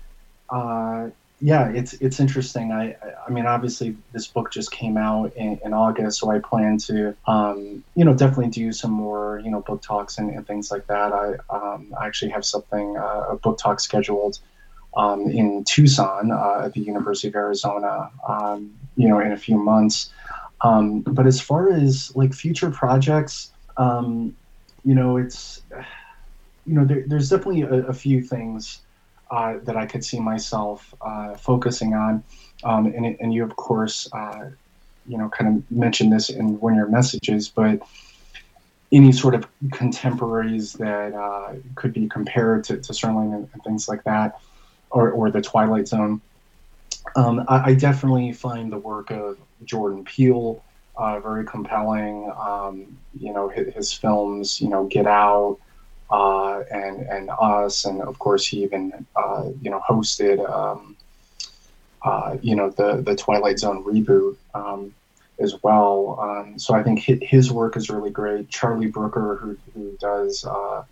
uh, 0.50 1.08
yeah, 1.40 1.70
it's 1.70 1.94
it's 1.94 2.20
interesting. 2.20 2.72
I 2.72 2.96
I 3.26 3.30
mean, 3.30 3.46
obviously, 3.46 3.96
this 4.12 4.26
book 4.26 4.52
just 4.52 4.72
came 4.72 4.98
out 4.98 5.36
in, 5.36 5.60
in 5.64 5.74
August, 5.74 6.20
so 6.20 6.32
I 6.32 6.40
plan 6.40 6.80
to 6.80 7.16
um, 7.28 7.84
you 7.96 8.06
know 8.06 8.16
definitely 8.16 8.50
do 8.50 8.72
some 8.72 8.92
more 8.92 9.40
you 9.44 9.52
know 9.52 9.62
book 9.62 9.84
talks 9.84 10.18
and, 10.18 10.32
and 10.32 10.48
things 10.48 10.72
like 10.72 10.88
that. 10.88 11.14
I 11.14 11.36
um, 11.50 11.94
I 12.00 12.08
actually 12.08 12.32
have 12.32 12.44
something 12.44 12.98
uh, 12.98 13.26
a 13.30 13.36
book 13.36 13.60
talk 13.60 13.80
scheduled 13.80 14.40
um, 14.96 15.30
in 15.30 15.64
Tucson 15.64 16.32
uh, 16.32 16.64
at 16.66 16.74
the 16.74 16.82
University 16.82 17.28
of 17.28 17.36
Arizona, 17.36 18.10
um, 18.28 18.74
you 18.96 19.08
know, 19.08 19.20
in 19.20 19.32
a 19.32 19.38
few 19.38 19.58
months. 19.58 20.12
Um, 20.62 21.02
but 21.02 21.28
as 21.28 21.40
far 21.40 21.72
as 21.72 22.16
like 22.16 22.34
future 22.34 22.72
projects, 22.72 23.52
um, 23.78 24.36
you 24.84 24.96
know, 24.96 25.18
it's 25.18 25.62
you 26.66 26.74
know, 26.74 26.84
there, 26.84 27.04
there's 27.06 27.30
definitely 27.30 27.62
a, 27.62 27.88
a 27.88 27.94
few 27.94 28.24
things 28.24 28.82
uh, 29.32 29.58
that 29.64 29.76
I 29.76 29.86
could 29.86 30.04
see 30.04 30.20
myself 30.20 30.94
uh, 31.02 31.36
focusing 31.36 31.94
on. 31.94 32.24
Um, 32.64 32.88
and, 32.88 33.06
and 33.20 33.34
you, 33.34 33.44
of 33.44 33.56
course, 33.56 34.10
uh, 34.14 34.50
you 35.08 35.18
know, 35.18 35.30
kind 35.30 35.58
of 35.58 35.72
mentioned 35.72 36.12
this 36.12 36.30
in 36.30 36.60
one 36.60 36.74
of 36.74 36.78
your 36.78 36.88
messages, 36.88 37.50
but 37.50 37.82
any 38.92 39.12
sort 39.12 39.36
of 39.36 39.48
contemporaries 39.72 40.74
that 40.74 41.14
uh, 41.14 41.54
could 41.76 41.94
be 41.94 42.08
compared 42.08 42.64
to, 42.66 42.78
to 42.78 42.94
Serling 42.94 43.36
and, 43.36 43.50
and, 43.54 43.64
things 43.64 43.90
like 43.90 44.04
that, 44.06 44.40
or, 44.92 45.12
or 45.12 45.30
the 45.30 45.42
Twilight 45.42 45.88
Zone. 45.88 46.22
Um, 47.16 47.46
I, 47.48 47.72
I, 47.72 47.74
definitely 47.74 48.32
find 48.32 48.72
the 48.72 48.78
work 48.78 49.12
of 49.12 49.38
Jordan 49.66 50.06
Peele 50.06 50.64
uh, 50.96 51.20
very 51.20 51.46
compelling. 51.46 52.32
Um, 52.38 52.98
you 53.20 53.34
know, 53.34 53.50
his, 53.50 53.74
his, 53.74 53.94
films, 53.94 54.62
you 54.62 54.70
know, 54.70 54.86
Get 54.86 55.08
Out, 55.08 55.58
uh, 56.10 56.64
and 56.72 57.02
and 57.02 57.30
us, 57.40 57.86
and 57.86 58.02
of 58.02 58.20
course 58.20 58.46
he 58.46 58.64
even 58.64 59.06
uh, 59.16 59.50
you 59.62 59.70
know 59.70 59.82
hosted 59.88 60.48
um, 60.50 60.96
uh, 62.04 62.38
you 62.42 62.56
know 62.56 62.70
the 62.70 63.02
the 63.02 63.16
Twilight 63.16 63.60
Zone 63.60 63.84
reboot 63.84 64.38
um, 64.54 64.94
as 65.40 65.62
well. 65.64 66.18
Um, 66.20 66.60
so 66.60 66.74
I 66.74 66.84
think 66.84 67.00
his 67.00 67.52
work 67.52 67.76
is 67.78 67.90
really 67.90 68.12
great. 68.12 68.50
Charlie 68.50 68.88
Brooker, 68.88 69.36
who 69.36 69.58
who 69.74 69.98
does 70.00 70.46
uh, 70.46 70.84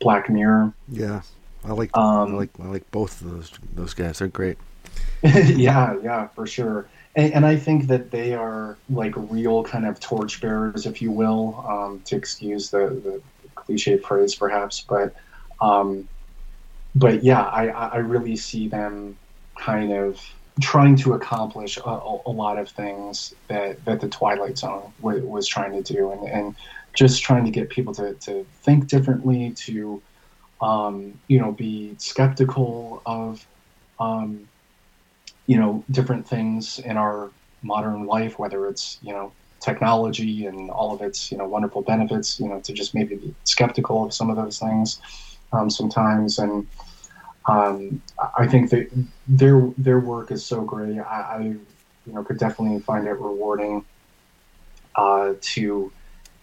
Black 0.00 0.30
Mirror. 0.30 0.72
Yeah, 0.88 1.22
I 1.64 1.72
like 1.72 1.96
um, 1.96 2.34
I 2.34 2.38
like 2.38 2.50
I 2.62 2.66
like 2.66 2.90
both 2.90 3.20
of 3.20 3.30
those 3.30 3.52
those 3.74 3.94
guys. 3.94 4.18
They're 4.18 4.28
great. 4.28 4.58
yeah, 5.22 5.96
yeah, 6.02 6.28
for 6.28 6.46
sure. 6.46 6.88
And, 7.16 7.34
and, 7.34 7.46
I 7.46 7.56
think 7.56 7.88
that 7.88 8.12
they 8.12 8.34
are 8.34 8.76
like 8.88 9.12
real 9.16 9.64
kind 9.64 9.84
of 9.84 9.98
torchbearers, 9.98 10.86
if 10.86 11.02
you 11.02 11.10
will, 11.10 11.64
um, 11.68 12.00
to 12.04 12.16
excuse 12.16 12.70
the, 12.70 12.78
the 12.78 13.20
cliche 13.68 13.98
phrase 13.98 14.34
perhaps, 14.34 14.82
but 14.88 15.14
um, 15.60 16.08
but 16.94 17.22
yeah, 17.22 17.42
I, 17.42 17.66
I 17.66 17.96
really 17.98 18.34
see 18.34 18.66
them 18.66 19.18
kind 19.60 19.92
of 19.92 20.18
trying 20.60 20.96
to 20.96 21.12
accomplish 21.12 21.76
a, 21.76 21.90
a, 21.90 22.32
lot 22.32 22.58
of 22.58 22.68
things 22.70 23.34
that, 23.48 23.84
that 23.84 24.00
the 24.00 24.08
Twilight 24.08 24.56
Zone 24.56 24.92
w- 25.00 25.24
was 25.26 25.46
trying 25.46 25.82
to 25.82 25.92
do, 25.92 26.10
and, 26.12 26.28
and 26.28 26.56
just 26.96 27.22
trying 27.22 27.44
to 27.44 27.50
get 27.50 27.68
people 27.68 27.92
to, 27.94 28.14
to 28.14 28.46
think 28.62 28.88
differently, 28.88 29.52
to 29.66 30.02
um, 30.60 31.20
you 31.28 31.38
know, 31.38 31.52
be 31.52 31.94
skeptical 31.98 33.02
of 33.04 33.46
um, 34.00 34.48
you 35.46 35.58
know 35.58 35.84
different 35.90 36.26
things 36.26 36.78
in 36.78 36.96
our 36.96 37.30
modern 37.62 38.06
life, 38.06 38.38
whether 38.38 38.66
it's 38.66 38.98
you 39.02 39.12
know 39.12 39.32
technology 39.60 40.46
and 40.46 40.70
all 40.70 40.94
of 40.94 41.02
its 41.02 41.32
you 41.32 41.38
know 41.38 41.46
wonderful 41.46 41.82
benefits 41.82 42.38
you 42.38 42.48
know 42.48 42.60
to 42.60 42.72
just 42.72 42.94
maybe 42.94 43.16
be 43.16 43.34
skeptical 43.44 44.04
of 44.04 44.14
some 44.14 44.30
of 44.30 44.36
those 44.36 44.58
things 44.58 45.00
um, 45.52 45.70
sometimes. 45.70 46.38
And 46.38 46.66
um, 47.48 48.02
I 48.36 48.46
think 48.46 48.70
that 48.70 48.88
their 49.26 49.60
their 49.78 50.00
work 50.00 50.30
is 50.30 50.44
so 50.44 50.62
great. 50.62 50.98
I, 50.98 51.20
I 51.20 51.40
you 51.40 52.12
know 52.12 52.22
could 52.24 52.38
definitely 52.38 52.80
find 52.80 53.06
it 53.06 53.12
rewarding 53.12 53.84
uh, 54.96 55.34
to 55.40 55.92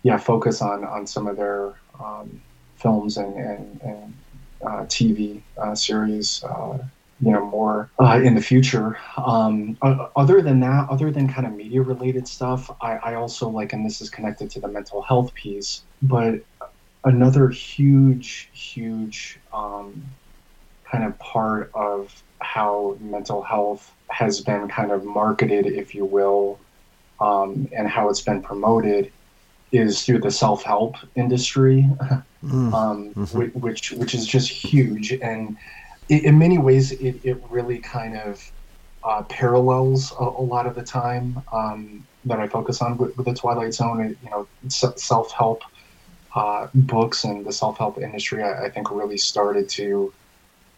yeah 0.04 0.18
focus 0.18 0.62
on 0.62 0.84
on 0.84 1.08
some 1.08 1.28
of 1.28 1.38
their 1.38 1.74
um, 2.00 2.42
films 2.78 3.18
and 3.18 3.36
and, 3.36 3.82
and 3.82 4.14
uh, 4.66 4.86
TV 4.86 5.42
uh, 5.58 5.76
series 5.76 6.44
uh, 6.44 6.80
you 7.22 7.32
know 7.32 7.46
more 7.46 7.90
uh, 8.00 8.20
in 8.24 8.36
the 8.36 8.42
future. 8.42 8.98
Um, 9.18 9.78
other 9.82 10.42
than 10.42 10.60
that, 10.62 10.90
other 10.90 11.12
than 11.12 11.32
kind 11.32 11.48
of 11.48 11.54
media 11.54 11.82
related 11.82 12.28
stuff, 12.28 12.70
I, 12.82 12.98
I 12.98 13.14
also 13.16 13.50
like, 13.50 13.74
and 13.74 13.86
this 13.86 14.02
is 14.02 14.10
connected 14.10 14.50
to 14.52 14.60
the 14.60 14.68
mental 14.68 15.02
health 15.02 15.34
piece, 15.34 15.84
but 16.02 16.42
another 17.06 17.50
huge, 17.50 18.50
huge 18.52 19.40
um, 19.54 20.04
kind 20.84 21.04
of 21.04 21.18
part 21.20 21.72
of 21.74 22.22
how 22.42 22.98
mental 23.00 23.42
health 23.42 23.92
has 24.10 24.42
been 24.42 24.68
kind 24.68 24.92
of 24.92 25.06
marketed, 25.06 25.66
if 25.66 25.96
you 25.96 26.04
will, 26.04 26.60
um, 27.22 27.68
and 27.76 27.88
how 27.88 28.10
it's 28.10 28.22
been 28.22 28.42
promoted 28.42 29.12
is 29.72 30.06
through 30.06 30.20
the 30.20 30.32
self-help 30.32 30.96
industry, 31.16 31.90
mm. 32.44 32.74
um, 32.74 33.14
mm-hmm. 33.14 33.60
which 33.60 33.92
which 33.94 34.14
is 34.14 34.26
just 34.26 34.50
huge 34.50 35.14
and 35.14 35.58
in 36.10 36.38
many 36.38 36.58
ways, 36.58 36.92
it, 36.92 37.20
it 37.24 37.42
really 37.50 37.80
kind 37.80 38.18
of 38.18 38.52
uh, 39.04 39.24
parallels 39.24 40.12
a, 40.20 40.24
a, 40.24 40.44
lot 40.44 40.66
of 40.66 40.76
the 40.76 40.84
time 40.84 41.42
um, 41.52 42.06
that 42.26 42.40
I 42.40 42.48
focus 42.48 42.82
on 42.82 42.98
with, 42.98 43.16
with 43.18 43.26
the 43.28 43.34
Twilight 43.34 43.74
Zone. 43.74 44.02
It, 44.02 44.18
you 44.24 44.30
know, 44.30 44.48
self 44.68 45.32
help 45.32 45.64
uh, 46.34 46.68
books 46.74 47.24
and 47.24 47.46
the 47.46 47.52
self 47.52 47.78
help 47.78 47.98
industry, 47.98 48.44
I, 48.44 48.66
I, 48.66 48.70
think, 48.70 48.92
really 48.92 49.18
started 49.18 49.70
to 49.70 50.14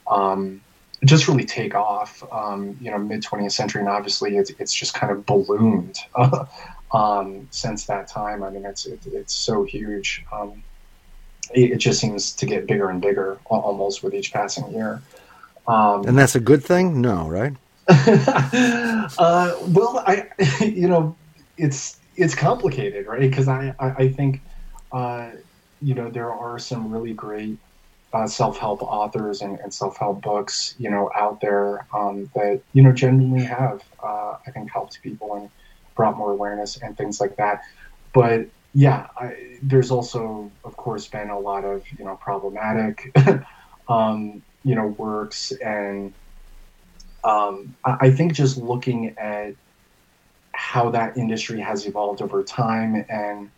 um, 0.09 0.61
just 1.05 1.28
really 1.28 1.45
take 1.45 1.73
off. 1.75 2.23
Um, 2.32 2.78
you 2.82 2.91
know, 2.91 2.97
mid 2.97 3.23
20th 3.23 3.53
century, 3.53 3.82
and 3.82 3.89
obviously, 3.89 4.38
it's, 4.38 4.51
it's 4.59 4.73
just 4.73 4.93
kind 4.93 5.11
of 5.11 5.25
ballooned 5.25 5.97
um, 6.93 7.47
since 7.51 7.86
that 7.86 8.07
time. 8.07 8.43
I 8.43 8.49
mean, 8.49 8.65
it's 8.65 8.86
it, 8.86 8.99
it's 9.07 9.34
so 9.34 9.63
huge. 9.63 10.25
Um, 10.32 10.63
it, 11.53 11.71
it, 11.71 11.77
just 11.77 11.99
seems 11.99 12.33
to 12.33 12.45
get 12.45 12.67
bigger 12.67 12.89
and 12.89 13.01
bigger 13.01 13.37
almost 13.45 14.03
with 14.03 14.13
each 14.13 14.33
passing 14.33 14.71
year. 14.73 15.01
Um, 15.67 16.05
and 16.07 16.17
that's 16.17 16.35
a 16.35 16.39
good 16.39 16.63
thing? 16.63 17.01
No, 17.01 17.27
right? 17.27 17.53
uh, 17.89 19.55
well, 19.67 20.03
I, 20.05 20.27
you 20.61 20.87
know, 20.87 21.15
it's 21.57 21.99
it's 22.15 22.35
complicated, 22.35 23.05
right? 23.05 23.19
Because 23.19 23.47
I, 23.47 23.75
I, 23.79 23.89
I 23.91 24.09
think, 24.09 24.41
uh, 24.91 25.31
you 25.81 25.93
know, 25.93 26.09
there 26.09 26.31
are 26.31 26.57
some 26.57 26.91
really 26.91 27.13
great 27.13 27.57
uh, 28.13 28.25
self-help 28.25 28.81
authors 28.81 29.41
and, 29.41 29.59
and, 29.59 29.73
self-help 29.73 30.21
books, 30.21 30.75
you 30.79 30.89
know, 30.89 31.11
out 31.15 31.41
there 31.41 31.85
um, 31.93 32.29
that 32.33 32.61
you 32.73 32.81
know 32.81 32.91
genuinely 32.91 33.43
have, 33.43 33.83
uh, 34.01 34.35
I 34.45 34.51
think, 34.51 34.71
helped 34.71 35.01
people 35.01 35.35
and 35.35 35.49
brought 35.95 36.17
more 36.17 36.31
awareness 36.31 36.77
and 36.77 36.97
things 36.97 37.19
like 37.19 37.35
that. 37.35 37.63
But 38.13 38.47
yeah, 38.74 39.07
I, 39.18 39.57
there's 39.61 39.91
also, 39.91 40.51
of 40.63 40.78
course, 40.78 41.07
been 41.07 41.30
a 41.30 41.39
lot 41.39 41.65
of 41.65 41.84
you 41.97 42.05
know 42.05 42.15
problematic 42.15 43.15
um, 43.88 44.41
you 44.63 44.76
know 44.76 44.88
works 44.88 45.51
and 45.51 46.13
um, 47.24 47.76
I, 47.84 48.11
think 48.11 48.34
just 48.34 48.57
looking 48.57 49.15
at 49.18 49.53
how 50.53 50.89
that 50.91 51.18
industry 51.18 51.59
has 51.59 51.86
evolved 51.86 52.22
over 52.22 52.41
time 52.41 53.05
and 53.09 53.49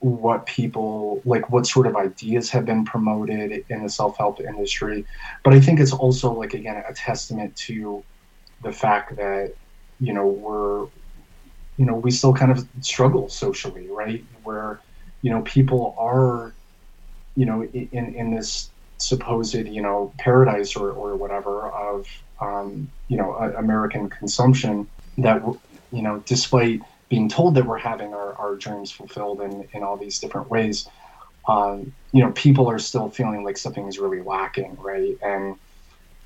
what 0.00 0.46
people 0.46 1.20
like 1.24 1.50
what 1.50 1.66
sort 1.66 1.86
of 1.86 1.96
ideas 1.96 2.48
have 2.50 2.64
been 2.64 2.84
promoted 2.84 3.64
in 3.68 3.82
the 3.82 3.88
self-help 3.88 4.40
industry. 4.40 5.04
But 5.42 5.54
i 5.54 5.60
think 5.60 5.80
it's 5.80 5.92
also 5.92 6.32
like 6.32 6.54
again 6.54 6.82
a 6.88 6.94
testament 6.94 7.56
to 7.66 8.02
the 8.62 8.72
fact 8.72 9.16
that 9.16 9.54
you 10.00 10.12
know 10.12 10.26
we're 10.26 10.86
you 11.76 11.84
know 11.84 11.94
we 11.94 12.10
still 12.10 12.32
kind 12.32 12.52
of 12.52 12.66
struggle 12.80 13.28
socially 13.28 13.88
right 13.88 14.24
where 14.48 14.82
you 15.22 15.30
know 15.30 15.42
people 15.42 15.94
are 15.98 16.56
you 17.36 17.46
know 17.46 17.62
in 17.64 18.14
in 18.14 18.34
this 18.34 18.72
supposed 18.98 19.54
you 19.54 19.82
know 19.82 20.14
paradise 20.18 20.76
or, 20.76 20.90
or 20.90 21.16
whatever 21.16 21.70
of 21.70 22.06
um, 22.40 22.92
you 23.08 23.18
know 23.18 23.32
American 23.58 24.08
consumption 24.10 24.88
that 25.18 25.42
you 25.92 26.02
know 26.02 26.22
despite 26.26 26.80
being 27.10 27.28
told 27.28 27.54
that 27.56 27.66
we're 27.66 27.78
having 27.78 28.14
our, 28.14 28.34
our 28.36 28.56
dreams 28.56 28.92
fulfilled 28.92 29.40
in, 29.42 29.68
in 29.74 29.82
all 29.84 29.98
these 29.98 30.20
different 30.20 30.50
ways 30.50 30.86
um, 31.48 31.92
you 32.12 32.22
know 32.22 32.32
people 32.32 32.68
are 32.70 32.78
still 32.78 33.10
feeling 33.10 33.44
like 33.44 33.58
something 33.58 33.88
is 33.88 33.98
really 33.98 34.22
lacking 34.22 34.76
right? 34.78 35.16
And 35.22 35.56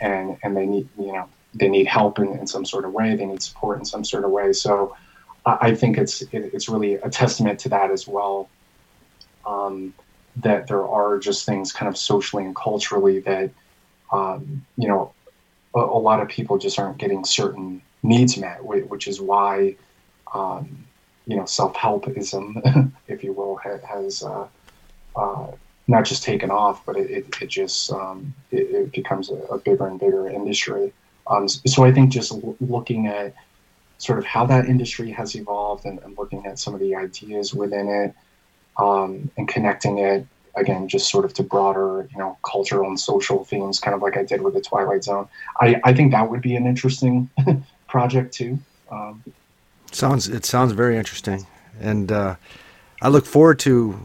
and 0.01 0.39
and 0.45 0.57
they 0.57 0.67
need 0.67 0.89
you 0.99 1.13
know 1.13 1.31
they 1.55 1.69
need 1.69 1.87
help 1.87 2.19
in, 2.19 2.39
in 2.39 2.47
some 2.47 2.65
sort 2.67 2.85
of 2.85 2.93
way. 2.93 3.17
They 3.17 3.27
need 3.27 3.43
support 3.43 3.79
in 3.79 3.87
some 3.87 4.05
sort 4.05 4.25
of 4.25 4.31
way. 4.31 4.53
So 4.53 4.95
I 5.45 5.75
think 5.75 5.99
it's 5.99 6.23
it's 6.33 6.69
really 6.69 6.95
a 6.95 7.11
testament 7.11 7.59
to 7.61 7.69
that 7.71 7.91
as 7.91 8.07
well 8.07 8.49
um, 9.45 9.93
that 10.37 10.69
there 10.69 10.87
are 10.87 11.19
just 11.19 11.47
things 11.47 11.73
kind 11.73 11.89
of 11.89 11.97
socially 11.97 12.45
and 12.45 12.55
culturally 12.55 13.21
that 13.21 13.51
um, 14.13 14.65
you 14.77 14.89
know 14.89 15.13
a, 15.75 15.81
a, 15.81 15.99
lot 15.99 16.21
of 16.21 16.29
people 16.29 16.59
just 16.59 16.79
aren't 16.79 16.99
getting 16.99 17.25
certain 17.25 17.83
needs 18.03 18.37
met, 18.39 18.65
which 18.65 19.09
is 19.09 19.21
why 19.21 19.77
um, 20.35 20.85
you 21.27 21.37
know 21.37 21.45
self-helpism, 21.45 22.93
if 23.09 23.25
you 23.25 23.33
will, 23.33 23.57
has 23.57 24.23
uh, 24.23 24.47
uh, 25.17 25.47
not 25.89 26.05
just 26.05 26.23
taken 26.23 26.51
off, 26.51 26.85
but 26.87 26.97
it, 26.97 27.11
it, 27.11 27.43
it 27.43 27.49
just 27.49 27.93
um, 27.93 28.33
it, 28.51 28.71
it, 28.71 28.93
becomes 28.93 29.31
a, 29.31 29.35
a, 29.35 29.59
bigger 29.59 29.87
and 29.87 29.99
bigger 29.99 30.29
industry. 30.29 30.93
Um, 31.27 31.49
so 31.49 31.85
I 31.85 31.93
think 31.93 32.11
just 32.11 32.33
l- 32.33 32.57
looking 32.61 33.07
at 33.07 33.35
sort 34.03 34.19
of 34.19 34.25
how 34.25 34.45
that 34.45 34.67
industry 34.67 35.13
has 35.13 35.37
evolved 35.37 35.85
and, 35.85 36.01
and 36.01 36.19
looking 36.19 36.45
at 36.45 36.59
some 36.59 36.75
of 36.75 36.81
the 36.81 36.93
ideas 36.97 37.55
within 37.55 37.89
it 37.89 38.13
um, 38.77 39.31
and 39.37 39.47
connecting 39.47 39.99
it 39.99 40.27
again 40.57 40.89
just 40.89 41.09
sort 41.09 41.25
of 41.25 41.33
to 41.33 41.43
broader 41.43 42.09
you 42.11 42.19
know 42.19 42.37
cultural 42.45 42.89
and 42.89 42.99
social 42.99 43.45
themes 43.45 43.79
kind 43.79 43.95
of 43.95 44.03
like 44.03 44.17
i 44.17 44.25
did 44.25 44.43
with 44.43 44.55
the 44.55 44.61
twilight 44.61 45.05
zone. 45.05 45.29
I, 45.61 45.81
I 45.85 45.95
think 45.95 46.11
that 46.13 46.29
would 46.29 46.43
be 46.43 46.57
an 46.57 46.67
interesting 46.67 47.31
project 47.89 48.35
too. 48.35 48.59
Um, 48.91 49.23
sounds 49.93 50.29
it 50.29 50.45
sounds 50.45 50.73
very 50.73 50.99
interesting. 50.99 51.47
And 51.81 52.11
uh, 52.11 52.35
i 53.03 53.09
look 53.09 53.25
forward 53.25 53.61
to 53.61 54.01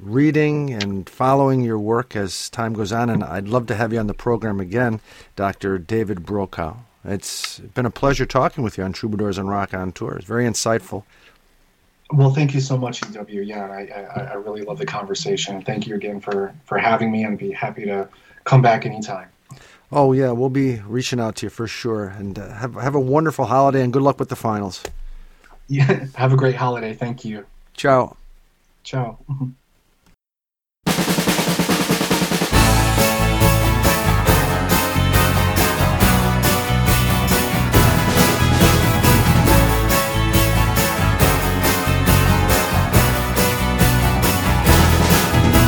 reading 0.00 0.72
and 0.72 1.08
following 1.08 1.60
your 1.60 1.78
work 1.78 2.16
as 2.16 2.50
time 2.50 2.72
goes 2.72 2.90
on. 2.90 3.10
And 3.10 3.22
i'd 3.22 3.46
love 3.46 3.66
to 3.68 3.76
have 3.76 3.92
you 3.92 4.00
on 4.00 4.08
the 4.08 4.14
program 4.14 4.58
again 4.58 5.00
dr 5.36 5.78
david 5.78 6.26
brokaw 6.26 6.78
it's 7.06 7.58
been 7.58 7.86
a 7.86 7.90
pleasure 7.90 8.26
talking 8.26 8.62
with 8.62 8.76
you 8.76 8.84
on 8.84 8.92
troubadours 8.92 9.38
and 9.38 9.48
rock 9.48 9.72
on 9.72 9.92
tour 9.92 10.16
it's 10.16 10.26
very 10.26 10.44
insightful 10.44 11.04
well, 12.12 12.30
thank 12.30 12.54
you 12.54 12.60
so 12.60 12.76
much, 12.76 13.02
EW. 13.02 13.42
Yeah, 13.42 13.64
I, 13.64 14.20
I, 14.20 14.20
I 14.26 14.34
really 14.34 14.62
love 14.62 14.78
the 14.78 14.86
conversation. 14.86 15.60
Thank 15.62 15.86
you 15.86 15.96
again 15.96 16.20
for, 16.20 16.54
for 16.64 16.78
having 16.78 17.10
me 17.10 17.24
and 17.24 17.36
be 17.36 17.50
happy 17.50 17.84
to 17.84 18.08
come 18.44 18.62
back 18.62 18.86
anytime. 18.86 19.28
Oh, 19.90 20.12
yeah, 20.12 20.30
we'll 20.30 20.48
be 20.48 20.80
reaching 20.86 21.20
out 21.20 21.36
to 21.36 21.46
you 21.46 21.50
for 21.50 21.66
sure. 21.66 22.08
And 22.08 22.38
uh, 22.38 22.48
have, 22.54 22.74
have 22.74 22.94
a 22.94 23.00
wonderful 23.00 23.46
holiday 23.46 23.82
and 23.82 23.92
good 23.92 24.02
luck 24.02 24.18
with 24.18 24.28
the 24.28 24.36
finals. 24.36 24.82
Yeah, 25.68 26.06
have 26.14 26.32
a 26.32 26.36
great 26.36 26.54
holiday. 26.54 26.94
Thank 26.94 27.24
you. 27.24 27.44
Ciao. 27.74 28.16
Ciao. 28.84 29.18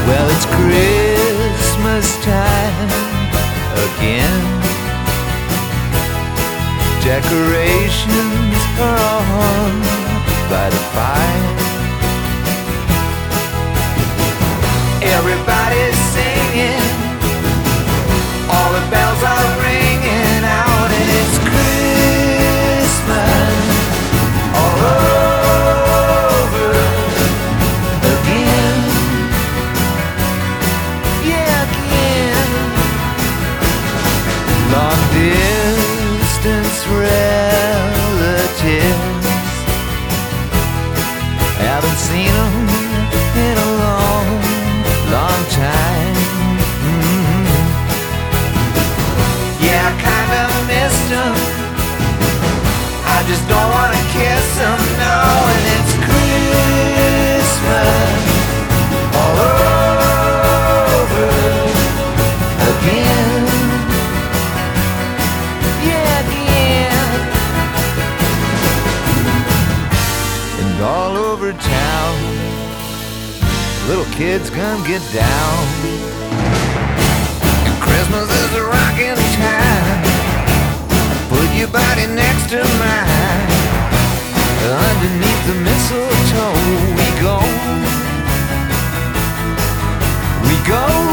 Well, 0.08 0.28
it's 0.30 0.46
Christmas 0.46 2.06
time 2.24 2.88
again. 3.88 4.40
Decorations 7.04 8.56
are 8.80 9.20
on 9.52 9.72
by 10.48 10.70
the 10.70 10.82
fire. 10.96 11.56
Everybody's 15.12 15.98
singing, 16.16 16.87
kids 74.38 74.50
come 74.50 74.86
get 74.86 75.02
down. 75.12 75.58
And 77.66 77.82
Christmas 77.82 78.28
is 78.30 78.54
a 78.54 78.62
rocking 78.62 79.18
time. 79.34 80.02
Put 81.28 81.48
your 81.56 81.68
body 81.68 82.06
next 82.06 82.50
to 82.50 82.62
mine. 82.78 83.48
Underneath 84.86 85.42
the 85.46 85.56
mistletoe, 85.66 86.54
we 86.98 87.08
go. 87.20 87.38
We 90.46 90.68
go. 90.68 91.07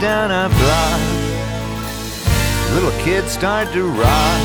Down 0.00 0.30
our 0.30 0.48
block, 0.48 1.00
little 2.74 2.92
kids 3.02 3.32
start 3.32 3.72
to 3.72 3.82
rock. 3.88 4.42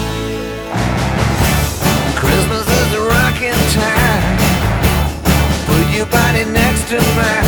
Christmas 2.16 2.66
is 2.66 2.94
a 2.94 3.02
rocking 3.02 3.62
time. 3.70 4.38
Put 5.68 5.96
your 5.96 6.08
body 6.08 6.46
next 6.46 6.90
to 6.90 6.98
mine. 6.98 7.46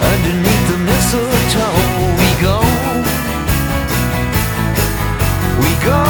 Underneath 0.00 0.64
the 0.72 0.78
mistletoe, 0.78 1.76
we 2.16 2.30
go. 2.40 2.56
We 5.60 5.70
go. 5.84 6.00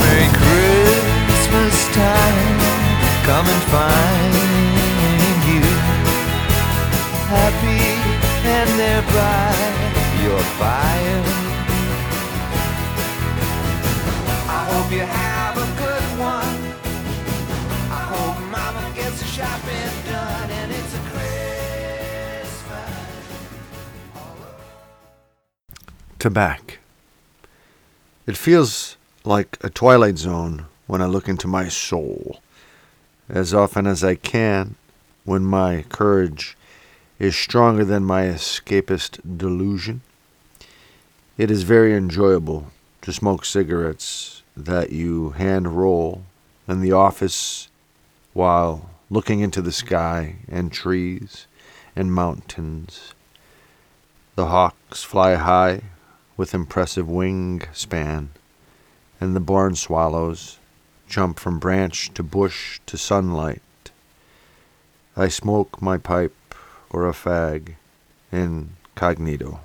Merry 0.00 0.28
Christmas 0.40 1.76
time. 1.92 2.58
Come 3.24 3.46
and 3.46 3.62
find 3.70 4.45
happy 7.36 7.84
and 8.48 8.70
there 8.80 9.04
by 9.16 9.52
your 10.24 10.42
fire. 10.60 11.22
I 14.48 14.60
hope 14.70 14.88
you 14.92 15.04
have 15.22 15.54
a 15.66 15.68
good 15.84 16.06
one. 16.34 16.56
I 17.98 18.02
hope 18.12 18.36
Mama 18.56 18.84
gets 18.94 19.18
the 19.20 19.26
shopping 19.26 19.92
done, 20.10 20.50
and 20.50 20.72
it's 20.72 20.94
a 20.94 21.02
Christmas. 21.10 22.50
Tabac. 26.18 26.78
It 28.26 28.36
feels 28.36 28.96
like 29.24 29.58
a 29.62 29.70
twilight 29.70 30.18
zone 30.18 30.66
when 30.86 31.02
I 31.02 31.06
look 31.06 31.28
into 31.28 31.46
my 31.46 31.68
soul. 31.68 32.40
As 33.28 33.52
often 33.52 33.86
as 33.86 34.02
I 34.02 34.14
can, 34.14 34.76
when 35.24 35.44
my 35.44 35.84
courage 35.88 36.56
is 37.18 37.34
stronger 37.34 37.84
than 37.84 38.04
my 38.04 38.24
escapist 38.24 39.38
delusion, 39.38 40.02
it 41.38 41.50
is 41.50 41.62
very 41.62 41.94
enjoyable 41.94 42.70
to 43.02 43.12
smoke 43.12 43.44
cigarettes 43.44 44.42
that 44.56 44.90
you 44.90 45.30
hand 45.30 45.76
roll 45.76 46.22
in 46.66 46.80
the 46.80 46.92
office 46.92 47.68
while 48.32 48.90
looking 49.08 49.40
into 49.40 49.62
the 49.62 49.72
sky 49.72 50.36
and 50.48 50.72
trees 50.72 51.46
and 51.94 52.12
mountains. 52.12 53.14
The 54.34 54.46
hawks 54.46 55.02
fly 55.02 55.36
high 55.36 55.82
with 56.36 56.54
impressive 56.54 57.08
wing 57.08 57.62
span, 57.72 58.30
and 59.20 59.34
the 59.34 59.40
barn 59.40 59.76
swallows 59.76 60.58
jump 61.08 61.38
from 61.38 61.58
branch 61.58 62.12
to 62.14 62.22
bush 62.22 62.80
to 62.86 62.98
sunlight. 62.98 63.62
I 65.16 65.28
smoke 65.28 65.80
my 65.80 65.96
pipe 65.96 66.34
or 66.90 67.08
a 67.08 67.12
fag 67.12 67.74
incognito. 68.32 69.60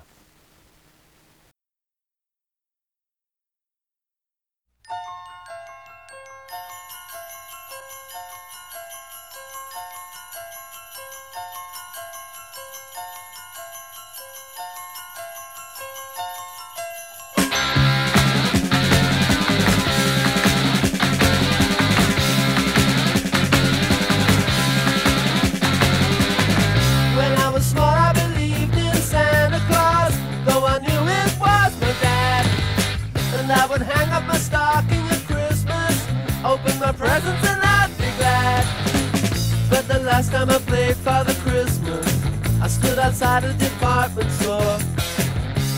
time 40.32 40.48
I 40.48 40.58
played 40.60 40.96
Father 40.96 41.34
Christmas, 41.44 42.24
I 42.62 42.66
stood 42.66 42.98
outside 42.98 43.44
a 43.44 43.52
department 43.52 44.30
store. 44.30 44.78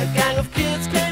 A 0.01 0.07
gang 0.15 0.39
of 0.39 0.49
kids 0.53 0.87
came. 0.87 1.04